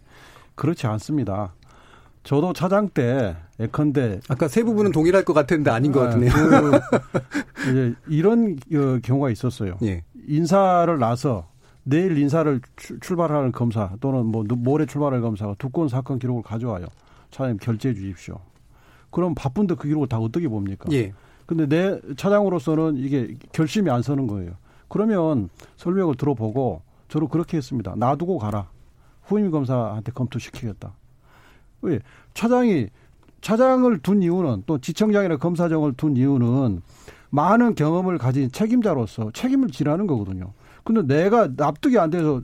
그렇지 0.56 0.88
않습니다. 0.88 1.54
저도 2.28 2.52
차장 2.52 2.90
때 2.90 3.38
예컨대 3.58 4.20
아까 4.28 4.50
세 4.50 4.62
부분은 4.62 4.92
동일할 4.92 5.24
것 5.24 5.32
같은데 5.32 5.72
아닌 5.72 5.94
것 5.94 6.02
아, 6.02 6.06
같으네요. 6.10 6.30
그 7.54 7.72
이제 7.72 7.96
이런 8.10 8.58
어, 8.76 9.00
경우가 9.02 9.30
있었어요. 9.30 9.78
예. 9.84 10.04
인사를 10.28 11.00
나서 11.00 11.48
내일 11.84 12.18
인사를 12.18 12.60
출- 12.76 13.00
출발하는 13.00 13.54
검사 13.54 13.92
또는 14.02 14.26
뭐 14.26 14.44
모레 14.46 14.88
출발할 14.88 15.22
검사가 15.22 15.56
두꺼운 15.58 15.88
사건 15.88 16.20
기록을 16.20 16.44
가져와요. 16.44 16.88
차장님 17.32 17.60
결제해 17.60 17.96
주십시오. 17.96 18.38
그럼 19.10 19.34
바쁜데 19.34 19.76
그 19.76 19.88
기록을 19.88 20.10
다 20.10 20.20
어떻게 20.20 20.50
봅니까? 20.50 20.86
예. 20.92 21.14
근데 21.46 21.66
내 21.66 21.98
차장으로서는 22.18 22.98
이게 22.98 23.38
결심이 23.54 23.90
안 23.90 24.02
서는 24.02 24.28
거예요. 24.28 24.52
그러면 24.90 25.48
설명을 25.78 26.16
들어보고 26.16 26.82
저로 27.08 27.30
그렇게 27.30 27.56
했습니다. 27.56 27.96
놔두고 27.96 28.38
가라. 28.38 28.68
후임 29.24 29.50
검사한테 29.50 30.12
검토시키겠다. 30.12 30.94
왜? 31.82 32.00
차장이 32.34 32.88
차장을 33.42 33.98
둔 34.00 34.22
이유는 34.22 34.64
또 34.66 34.78
지청장이나 34.78 35.38
검사장을 35.38 35.92
둔 35.94 36.18
이유는 36.18 36.82
많은 37.30 37.76
경험을 37.76 38.18
가진 38.18 38.52
책임자로서 38.52 39.32
책임을 39.32 39.70
지라는 39.70 40.08
거거든요. 40.08 40.54
근데 40.84 41.02
내가 41.04 41.50
납득이 41.56 42.00
안 42.00 42.10
돼서 42.10 42.42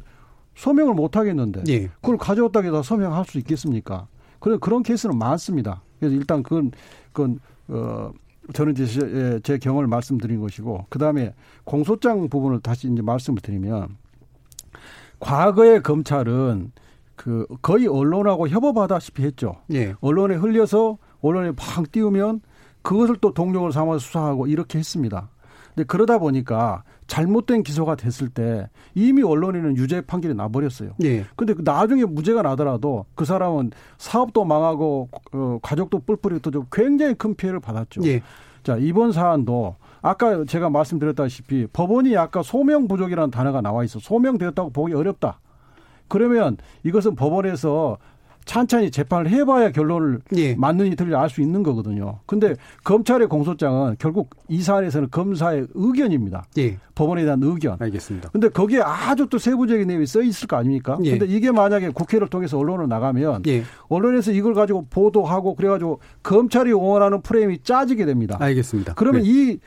소명을 0.55 0.93
못 0.93 1.15
하겠는데 1.15 1.63
예. 1.69 1.87
그걸 1.87 2.17
가져왔다고 2.17 2.67
해서 2.67 2.83
서명할 2.83 3.25
수 3.25 3.37
있겠습니까? 3.39 4.07
그런 4.39 4.59
그런 4.59 4.83
케이스는 4.83 5.17
많습니다. 5.17 5.81
그래서 5.99 6.15
일단 6.15 6.43
그건 6.43 6.71
그건 7.11 7.39
어 7.69 8.11
저는 8.51 8.73
이제 8.73 8.85
제, 8.85 9.39
제 9.41 9.57
경험을 9.57 9.87
말씀드린 9.87 10.41
것이고 10.41 10.85
그 10.89 10.99
다음에 10.99 11.33
공소장 11.63 12.27
부분을 12.27 12.59
다시 12.59 12.91
이제 12.91 13.01
말씀을 13.01 13.41
드리면 13.41 13.95
과거의 15.19 15.81
검찰은 15.81 16.73
그 17.15 17.45
거의 17.61 17.87
언론하고 17.87 18.47
협업하다시피 18.47 19.23
했죠. 19.23 19.55
예. 19.73 19.93
언론에 20.01 20.35
흘려서 20.35 20.97
언론에 21.21 21.51
팍 21.55 21.91
띄우면 21.91 22.41
그것을 22.81 23.17
또 23.21 23.33
동력을 23.33 23.71
삼아서 23.71 23.99
수사하고 23.99 24.47
이렇게 24.47 24.79
했습니다. 24.79 25.29
근데 25.73 25.85
그러다 25.85 26.19
보니까 26.19 26.83
잘못된 27.07 27.63
기소가 27.63 27.95
됐을 27.95 28.29
때 28.29 28.69
이미 28.93 29.23
언론에는 29.23 29.75
유죄 29.77 30.01
판결이 30.01 30.35
나버렸어요. 30.35 30.91
예. 31.03 31.25
근데 31.35 31.53
그 31.53 31.61
나중에 31.63 32.05
무죄가 32.05 32.41
나더라도 32.41 33.05
그 33.15 33.25
사람은 33.25 33.71
사업도 33.97 34.45
망하고 34.45 35.09
어, 35.33 35.59
가족도 35.61 35.99
뿔뿔이 35.99 36.41
터지고 36.41 36.67
굉장히 36.71 37.15
큰 37.15 37.35
피해를 37.35 37.59
받았죠. 37.59 38.01
예. 38.05 38.21
자 38.63 38.77
이번 38.77 39.11
사안도 39.11 39.75
아까 40.01 40.45
제가 40.45 40.69
말씀드렸다시피 40.69 41.67
법원이 41.73 42.15
아까 42.17 42.43
소명 42.43 42.87
부족이라는 42.87 43.31
단어가 43.31 43.61
나와 43.61 43.83
있어 43.83 43.99
소명되었다고 43.99 44.69
보기 44.69 44.93
어렵다. 44.93 45.39
그러면 46.13 46.57
이것은 46.83 47.15
법원에서 47.15 47.97
찬찬히 48.45 48.91
재판을 48.91 49.31
해봐야 49.31 49.71
결론을 49.71 50.19
예. 50.35 50.53
맞는지 50.53 50.95
틀린지 50.95 51.15
알 51.15 51.27
수 51.27 51.41
있는 51.41 51.63
거거든요. 51.63 52.19
근데 52.27 52.53
검찰의 52.83 53.27
공소장은 53.29 53.95
결국 53.97 54.29
이 54.47 54.61
사안에서는 54.61 55.07
검사의 55.09 55.65
의견입니다. 55.73 56.43
예. 56.59 56.77
법원에 56.93 57.23
대한 57.23 57.39
의견. 57.41 57.77
알겠습니다. 57.79 58.29
근데 58.29 58.49
거기에 58.49 58.81
아주 58.81 59.25
또 59.27 59.39
세부적인 59.39 59.87
내용이 59.87 60.05
써 60.05 60.21
있을 60.21 60.47
거 60.47 60.57
아닙니까? 60.57 60.99
예. 61.03 61.17
근데 61.17 61.25
이게 61.33 61.51
만약에 61.51 61.89
국회를 61.89 62.27
통해서 62.27 62.59
언론으로 62.59 62.85
나가면 62.85 63.41
예. 63.47 63.63
언론에서 63.87 64.31
이걸 64.31 64.53
가지고 64.53 64.85
보도하고 64.91 65.55
그래가지고 65.55 65.99
검찰이 66.21 66.73
원하는 66.73 67.21
프레임이 67.21 67.63
짜지게 67.63 68.05
됩니다. 68.05 68.37
알겠습니다. 68.39 68.93
그러면 68.93 69.23
네. 69.23 69.29
이 69.29 69.59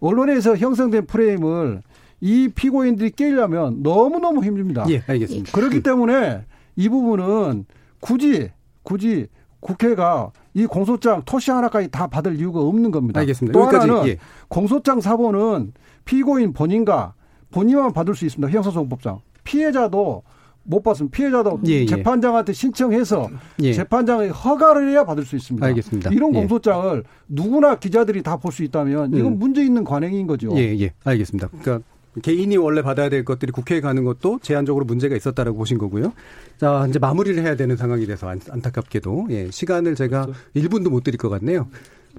언론에서 0.00 0.56
형성된 0.56 1.06
프레임을 1.06 1.82
이 2.24 2.48
피고인들이 2.48 3.10
깨려면 3.10 3.82
너무너무 3.82 4.42
힘듭니다. 4.42 4.86
예, 4.88 5.02
알겠습니다. 5.06 5.52
그렇기 5.52 5.82
때문에 5.82 6.40
이 6.74 6.88
부분은 6.88 7.66
굳이 8.00 8.48
굳이 8.82 9.26
국회가 9.60 10.30
이 10.54 10.64
공소장 10.64 11.20
토시 11.26 11.50
하나까지 11.50 11.90
다 11.90 12.06
받을 12.06 12.36
이유가 12.36 12.60
없는 12.60 12.90
겁니다. 12.90 13.20
알겠습니다. 13.20 13.52
또 13.52 13.66
하나는 13.66 14.06
예. 14.08 14.16
공소장 14.48 15.02
사본은 15.02 15.74
피고인 16.06 16.54
본인과 16.54 17.12
본인만 17.50 17.92
받을 17.92 18.14
수 18.14 18.24
있습니다. 18.24 18.50
형사소송법상 18.50 19.20
피해자도 19.44 20.22
못 20.62 20.82
받으면 20.82 21.10
피해자도 21.10 21.60
예, 21.66 21.72
예. 21.72 21.86
재판장한테 21.86 22.54
신청해서 22.54 23.28
예. 23.62 23.74
재판장의 23.74 24.30
허가를 24.30 24.90
해야 24.90 25.04
받을 25.04 25.26
수 25.26 25.36
있습니다. 25.36 25.66
알겠습니다. 25.66 26.10
이런 26.10 26.34
예. 26.34 26.38
공소장을 26.38 27.04
누구나 27.28 27.74
기자들이 27.74 28.22
다 28.22 28.38
볼 28.38 28.50
수 28.50 28.64
있다면 28.64 29.12
이건 29.12 29.32
음. 29.34 29.38
문제 29.38 29.62
있는 29.62 29.84
관행인 29.84 30.26
거죠. 30.26 30.48
예, 30.56 30.74
예. 30.78 30.92
알겠습니다. 31.04 31.48
그러니까 31.60 31.86
개인이 32.22 32.56
원래 32.56 32.82
받아야 32.82 33.08
될 33.08 33.24
것들이 33.24 33.52
국회에 33.52 33.80
가는 33.80 34.04
것도 34.04 34.38
제한적으로 34.42 34.84
문제가 34.84 35.16
있었다라고 35.16 35.56
보신 35.56 35.78
거고요. 35.78 36.12
자, 36.58 36.86
이제 36.88 36.98
마무리를 36.98 37.42
해야 37.42 37.56
되는 37.56 37.76
상황이 37.76 38.06
돼서 38.06 38.28
안, 38.28 38.38
타깝게도 38.38 39.28
예, 39.30 39.50
시간을 39.50 39.94
제가 39.94 40.26
그렇죠. 40.26 40.40
1분도 40.54 40.90
못 40.90 41.02
드릴 41.02 41.18
것 41.18 41.28
같네요. 41.28 41.68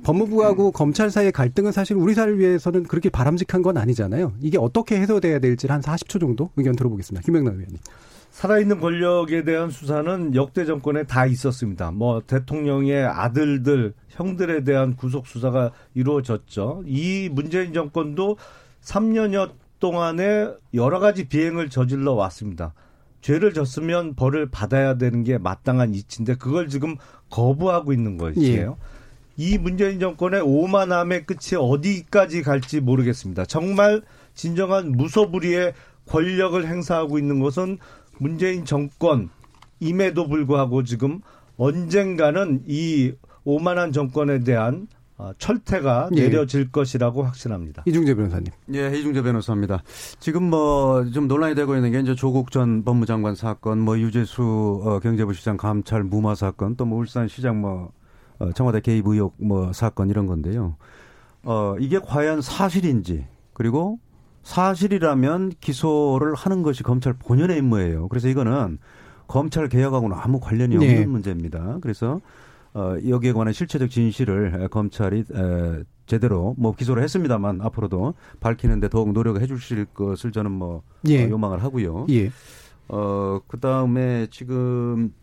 법무부하고 0.04 0.68
음. 0.68 0.72
검찰 0.74 1.10
사이의 1.10 1.32
갈등은 1.32 1.72
사실 1.72 1.96
우리 1.96 2.14
사회를 2.14 2.38
위해서는 2.40 2.84
그렇게 2.84 3.10
바람직한 3.10 3.62
건 3.62 3.78
아니잖아요. 3.78 4.34
이게 4.42 4.58
어떻게 4.58 5.00
해소돼야 5.00 5.40
될지 5.40 5.68
한 5.68 5.82
40초 5.82 6.20
정도 6.20 6.50
의견 6.58 6.76
들어보겠습니다. 6.76 7.24
김명남 7.24 7.56
의원님. 7.56 7.78
살아있는 8.32 8.82
권력에 8.82 9.46
대한 9.46 9.70
수사는 9.70 10.36
역대 10.36 10.66
정권에 10.66 11.04
다 11.04 11.26
있었습니다. 11.26 11.92
뭐 11.92 12.22
대통령의 12.28 13.06
아들들, 13.06 13.94
형들에 14.10 14.66
대한 14.66 14.98
구속 14.98 15.26
수사가 15.26 15.72
이루어졌죠. 15.94 16.84
이 16.86 17.30
문재인 17.32 17.72
정권도 17.72 18.36
3년여 18.82 19.52
동안에 19.80 20.52
여러 20.74 21.00
가지 21.00 21.28
비행을 21.28 21.70
저질러 21.70 22.14
왔습니다. 22.14 22.74
죄를 23.22 23.54
졌으면 23.54 24.16
벌을 24.16 24.50
받아야 24.52 24.98
되는 24.98 25.24
게 25.24 25.38
마땅한 25.38 25.96
이치인데 25.96 26.36
그걸 26.36 26.70
지금 26.70 26.96
거부하고 27.30 27.92
있는 27.92 28.18
것이에요. 28.18 28.78
예. 28.80 28.96
이 29.38 29.58
문재인 29.58 30.00
정권의 30.00 30.42
오만함의 30.42 31.26
끝이 31.26 31.60
어디까지 31.60 32.42
갈지 32.42 32.80
모르겠습니다. 32.80 33.46
정말 33.46 34.02
진정한 34.34 34.92
무소불위의 34.92 35.74
권력을 36.08 36.66
행사하고 36.66 37.18
있는 37.18 37.40
것은 37.40 37.80
문재인 38.18 38.64
정권임에도 38.64 40.28
불구하고 40.30 40.84
지금 40.84 41.22
언젠가는 41.58 42.64
이 42.68 43.14
오만한 43.44 43.92
정권에 43.92 44.40
대한 44.40 44.88
어, 44.88 45.05
철퇴가 45.38 46.10
예. 46.16 46.24
내려질 46.24 46.72
것이라고 46.72 47.24
확신합니다. 47.24 47.84
이중재 47.86 48.16
변호사님. 48.16 48.48
예, 48.74 48.90
이중재 48.98 49.22
변호사입니다. 49.22 49.82
지금 50.20 50.50
뭐 50.50 51.06
좀 51.14 51.28
논란이 51.28 51.56
되고 51.56 51.76
있는 51.76 51.92
게 51.92 52.00
이제 52.00 52.16
조국 52.16 52.52
전 52.52 52.84
법무장관 52.84 53.36
사건, 53.36 53.80
뭐 53.80 53.98
유재수 53.98 54.82
어, 54.84 55.00
경제부 55.00 55.34
시장 55.34 55.56
감찰 55.58 56.04
무마 56.04 56.36
사건, 56.36 56.76
또 56.76 56.86
뭐 56.86 57.00
울산 57.00 57.28
시장 57.28 57.62
뭐 57.62 57.92
어, 58.40 58.52
청와대 58.52 58.82
개입 58.82 59.08
의혹 59.08 59.36
뭐 59.38 59.72
사건 59.74 60.10
이런 60.10 60.26
건데요. 60.26 60.76
어, 61.44 61.76
이게 61.80 62.00
과연 62.00 62.42
사실인지 62.42 63.26
그리고 63.54 64.00
사실이라면 64.44 65.54
기소를 65.62 66.36
하는 66.36 66.62
것이 66.64 66.84
검찰 66.84 67.14
본연의 67.14 67.58
임무예요. 67.60 68.08
그래서 68.10 68.28
이거는 68.28 68.78
검찰 69.28 69.68
개혁하고는 69.70 70.16
아무 70.20 70.40
관련이 70.40 70.76
없는 70.76 70.94
네. 70.96 71.06
문제입니다. 71.06 71.78
그래서 71.82 72.22
어, 72.76 72.98
여기에 73.08 73.32
관한 73.32 73.54
실체적 73.54 73.90
진실을 73.90 74.68
검찰이 74.70 75.24
에, 75.34 75.84
제대로 76.06 76.54
뭐 76.58 76.76
기소를 76.76 77.02
했습니다만 77.04 77.62
앞으로도 77.62 78.16
밝히는데 78.42 78.90
더욱 78.90 79.14
노력해 79.14 79.48
주실 79.48 79.86
것을 79.86 80.34
저는 80.34 80.52
뭐 80.52 80.84
예. 81.08 81.26
어, 81.26 81.30
요망을 81.30 81.64
하고요. 81.64 82.06
예. 82.10 82.30
어, 82.90 83.40
그 83.48 83.60
다음에 83.62 84.28
지금 84.30 85.14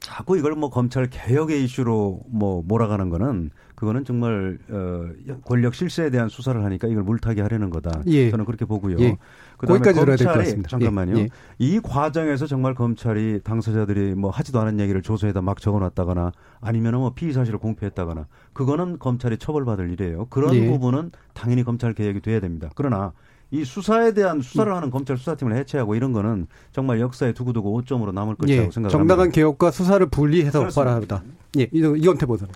자꾸 0.00 0.36
이걸 0.36 0.54
뭐 0.54 0.68
검찰 0.68 1.08
개혁의 1.08 1.64
이슈로 1.64 2.24
뭐 2.28 2.62
몰아가는 2.66 3.08
거는 3.08 3.50
그거는 3.74 4.04
정말 4.04 4.58
어 4.70 5.08
권력 5.44 5.74
실세에 5.74 6.10
대한 6.10 6.28
수사를 6.28 6.62
하니까 6.62 6.88
이걸 6.88 7.02
물타기 7.02 7.40
하려는 7.40 7.70
거다. 7.70 8.02
예. 8.06 8.30
저는 8.30 8.44
그렇게 8.44 8.64
보고요. 8.64 8.96
예. 9.00 9.16
그다음에 9.62 9.92
검찰이 9.92 10.62
잠깐만요. 10.68 11.18
예. 11.18 11.20
예. 11.22 11.28
이 11.58 11.80
과정에서 11.80 12.46
정말 12.46 12.74
검찰이 12.74 13.40
당사자들이 13.44 14.14
뭐 14.14 14.30
하지도 14.30 14.60
않은 14.60 14.80
얘기를 14.80 15.02
조서에다 15.02 15.40
막 15.40 15.60
적어놨다거나 15.60 16.32
아니면은 16.60 16.98
뭐 16.98 17.12
피의 17.14 17.32
사실을 17.32 17.60
공표했다거나 17.60 18.26
그거는 18.52 18.98
검찰이 18.98 19.38
처벌받을 19.38 19.90
일이에요. 19.92 20.26
그런 20.26 20.54
예. 20.54 20.66
부분은 20.66 21.12
당연히 21.32 21.62
검찰 21.62 21.94
개혁이 21.94 22.20
돼야 22.20 22.40
됩니다. 22.40 22.70
그러나 22.74 23.12
이 23.52 23.64
수사에 23.64 24.14
대한 24.14 24.40
수사를 24.40 24.74
하는 24.74 24.90
검찰 24.90 25.16
수사팀을 25.16 25.54
해체하고 25.56 25.94
이런 25.94 26.12
거는 26.12 26.48
정말 26.72 27.00
역사에 27.00 27.32
두고두고 27.32 27.72
오점으로 27.74 28.10
남을 28.10 28.34
것이라고 28.34 28.66
예, 28.66 28.70
생각합니다. 28.70 28.88
정당한 28.88 29.30
개혁과 29.30 29.70
수사를 29.70 30.04
분리해서 30.06 30.68
바라다. 30.68 31.22
예, 31.58 31.68
이건태 31.72 32.26
보선. 32.26 32.48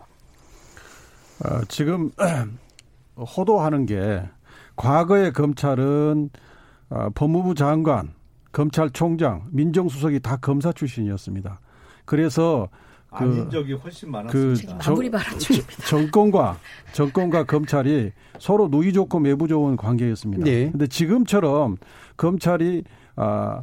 어, 1.44 1.60
지금 1.68 2.10
호도하는 3.16 3.86
게 3.86 4.22
과거의 4.74 5.32
검찰은 5.32 6.30
어, 6.90 7.08
법무부 7.14 7.54
장관, 7.54 8.14
검찰총장, 8.52 9.48
민정수석이 9.50 10.20
다 10.20 10.36
검사 10.36 10.72
출신이었습니다. 10.72 11.60
그래서 12.04 12.68
그, 13.10 13.24
아닌 13.24 13.50
적이 13.50 13.74
훨씬 13.74 14.10
많았습니다. 14.10 14.78
그 14.78 15.38
중입니다. 15.38 15.86
정권과 15.88 16.58
정권과 16.92 17.44
검찰이 17.44 18.12
서로 18.38 18.68
누이 18.68 18.92
좋고 18.92 19.20
매부 19.20 19.48
좋은 19.48 19.76
관계였습니다. 19.76 20.44
그런데 20.44 20.78
네. 20.78 20.86
지금처럼 20.86 21.76
검찰이 22.16 22.84
아 23.16 23.62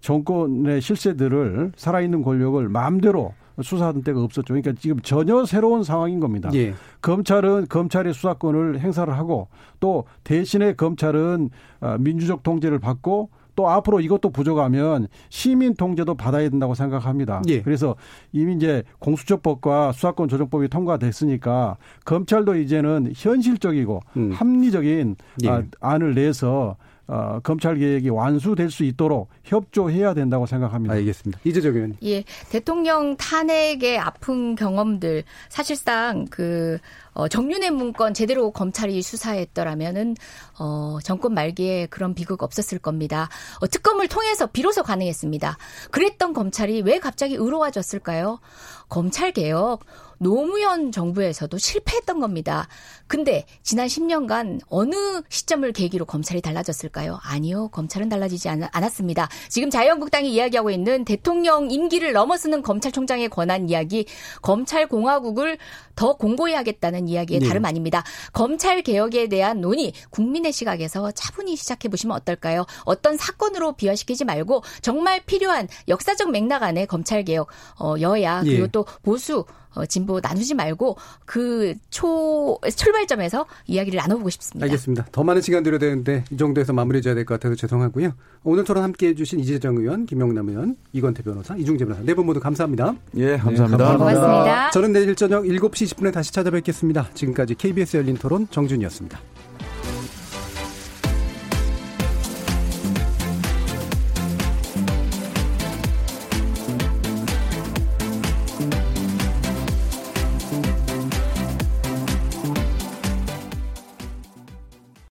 정권의 0.00 0.80
실세들을 0.80 1.72
살아있는 1.76 2.22
권력을 2.22 2.68
마음대로 2.68 3.34
수사하던 3.62 4.02
때가 4.02 4.22
없었죠. 4.22 4.54
그러니까 4.54 4.72
지금 4.78 5.00
전혀 5.00 5.44
새로운 5.44 5.82
상황인 5.82 6.20
겁니다. 6.20 6.50
예. 6.54 6.74
검찰은 7.02 7.66
검찰의 7.68 8.12
수사권을 8.14 8.80
행사를 8.80 9.12
하고 9.16 9.48
또 9.80 10.04
대신에 10.24 10.74
검찰은 10.74 11.50
어, 11.80 11.96
민주적 11.98 12.42
통제를 12.42 12.78
받고 12.78 13.30
또 13.56 13.70
앞으로 13.70 14.00
이것도 14.00 14.30
부족하면 14.30 15.08
시민 15.30 15.74
통제도 15.74 16.14
받아야 16.14 16.48
된다고 16.48 16.74
생각합니다. 16.74 17.42
예. 17.48 17.62
그래서 17.62 17.96
이미 18.30 18.54
이제 18.54 18.84
공수처법과 18.98 19.92
수사권 19.92 20.28
조정법이 20.28 20.68
통과됐으니까 20.68 21.78
검찰도 22.04 22.56
이제는 22.56 23.12
현실적이고 23.16 24.00
음. 24.18 24.32
합리적인 24.32 25.16
예. 25.44 25.48
아, 25.48 25.62
안을 25.80 26.14
내서 26.14 26.76
어, 27.08 27.38
검찰 27.42 27.78
개혁이 27.78 28.08
완수될 28.08 28.70
수 28.70 28.82
있도록 28.84 29.28
협조해야 29.44 30.14
된다고 30.14 30.46
생각합니다. 30.46 30.94
알겠습니다. 30.94 31.40
이재정 31.44 31.74
의원님. 31.74 31.96
예, 32.02 32.24
대통령 32.50 33.16
탄핵의 33.16 33.98
아픈 33.98 34.56
경험들 34.56 35.22
사실상 35.48 36.26
그 36.30 36.78
어, 37.12 37.28
정윤의 37.28 37.70
문건 37.70 38.12
제대로 38.12 38.50
검찰이 38.50 39.00
수사했더라면은 39.02 40.16
어, 40.58 40.98
정권 41.02 41.32
말기에 41.32 41.86
그런 41.86 42.14
비극 42.14 42.42
없었을 42.42 42.78
겁니다. 42.78 43.28
어, 43.60 43.66
특검을 43.66 44.08
통해서 44.08 44.46
비로소 44.46 44.82
가능했습니다. 44.82 45.56
그랬던 45.92 46.34
검찰이 46.34 46.82
왜 46.82 46.98
갑자기 46.98 47.34
의로워졌을까요? 47.34 48.40
검찰 48.88 49.32
개혁 49.32 49.80
노무현 50.18 50.92
정부에서도 50.92 51.56
실패했던 51.58 52.20
겁니다. 52.20 52.68
근데 53.06 53.46
지난 53.62 53.86
10년간 53.86 54.60
어느 54.68 55.22
시점을 55.28 55.70
계기로 55.72 56.04
검찰이 56.04 56.40
달라졌을까요? 56.40 57.18
아니요. 57.22 57.68
검찰은 57.68 58.08
달라지지 58.08 58.48
않, 58.48 58.62
았습니다 58.72 59.28
지금 59.48 59.70
자유한국당이 59.70 60.32
이야기하고 60.32 60.70
있는 60.70 61.04
대통령 61.04 61.70
임기를 61.70 62.12
넘어서는 62.12 62.62
검찰총장의 62.62 63.28
권한 63.28 63.68
이야기, 63.68 64.06
검찰 64.42 64.86
공화국을 64.88 65.58
더 65.94 66.14
공고히 66.14 66.54
하겠다는 66.54 67.08
이야기의 67.08 67.40
네. 67.40 67.48
다름 67.48 67.64
아닙니다. 67.64 68.04
검찰 68.32 68.82
개혁에 68.82 69.28
대한 69.28 69.60
논의 69.60 69.92
국민의 70.10 70.52
시각에서 70.52 71.10
차분히 71.12 71.56
시작해 71.56 71.88
보시면 71.88 72.16
어떨까요? 72.16 72.66
어떤 72.84 73.16
사건으로 73.16 73.72
비화시키지 73.72 74.24
말고 74.24 74.62
정말 74.82 75.22
필요한 75.24 75.68
역사적 75.88 76.30
맥락 76.30 76.62
안에 76.62 76.86
검찰 76.86 77.24
개혁 77.24 77.48
어, 77.78 77.94
여야 78.00 78.42
그리고 78.42 78.64
예. 78.64 78.68
또 78.68 78.84
보수 79.02 79.40
어, 79.40 79.65
진보 79.84 80.20
나누지 80.20 80.54
말고 80.54 80.96
그 81.26 81.74
초 81.90 82.58
출발점에서 82.74 83.46
이야기를 83.66 83.98
나눠보고 83.98 84.30
싶습니다. 84.30 84.64
알겠습니다. 84.64 85.06
더 85.12 85.22
많은 85.24 85.42
시간 85.42 85.62
드려야 85.62 85.78
되는데 85.78 86.24
이 86.30 86.36
정도에서 86.36 86.72
마무리해줘야 86.72 87.14
될 87.14 87.24
것 87.24 87.34
같아서 87.34 87.54
죄송하고요. 87.56 88.12
오늘 88.44 88.64
토론 88.64 88.82
함께해 88.84 89.14
주신 89.14 89.40
이재정 89.40 89.76
의원, 89.76 90.06
김영남 90.06 90.48
의원, 90.48 90.76
이건태 90.92 91.22
변호사, 91.22 91.56
이중재 91.56 91.84
변호사 91.84 92.02
네 92.04 92.14
분 92.14 92.26
모두 92.26 92.40
감사합니다. 92.40 92.94
예, 93.16 93.36
감사합니다. 93.36 93.92
네, 93.92 93.96
고맙습니다. 93.98 94.70
저는 94.70 94.92
내일 94.92 95.14
저녁 95.16 95.44
7시 95.44 95.94
20분에 95.94 96.12
다시 96.12 96.32
찾아뵙겠습니다. 96.32 97.10
지금까지 97.14 97.54
KBS 97.56 97.96
열린 97.98 98.16
토론 98.16 98.46
정준이었습니다. 98.50 99.18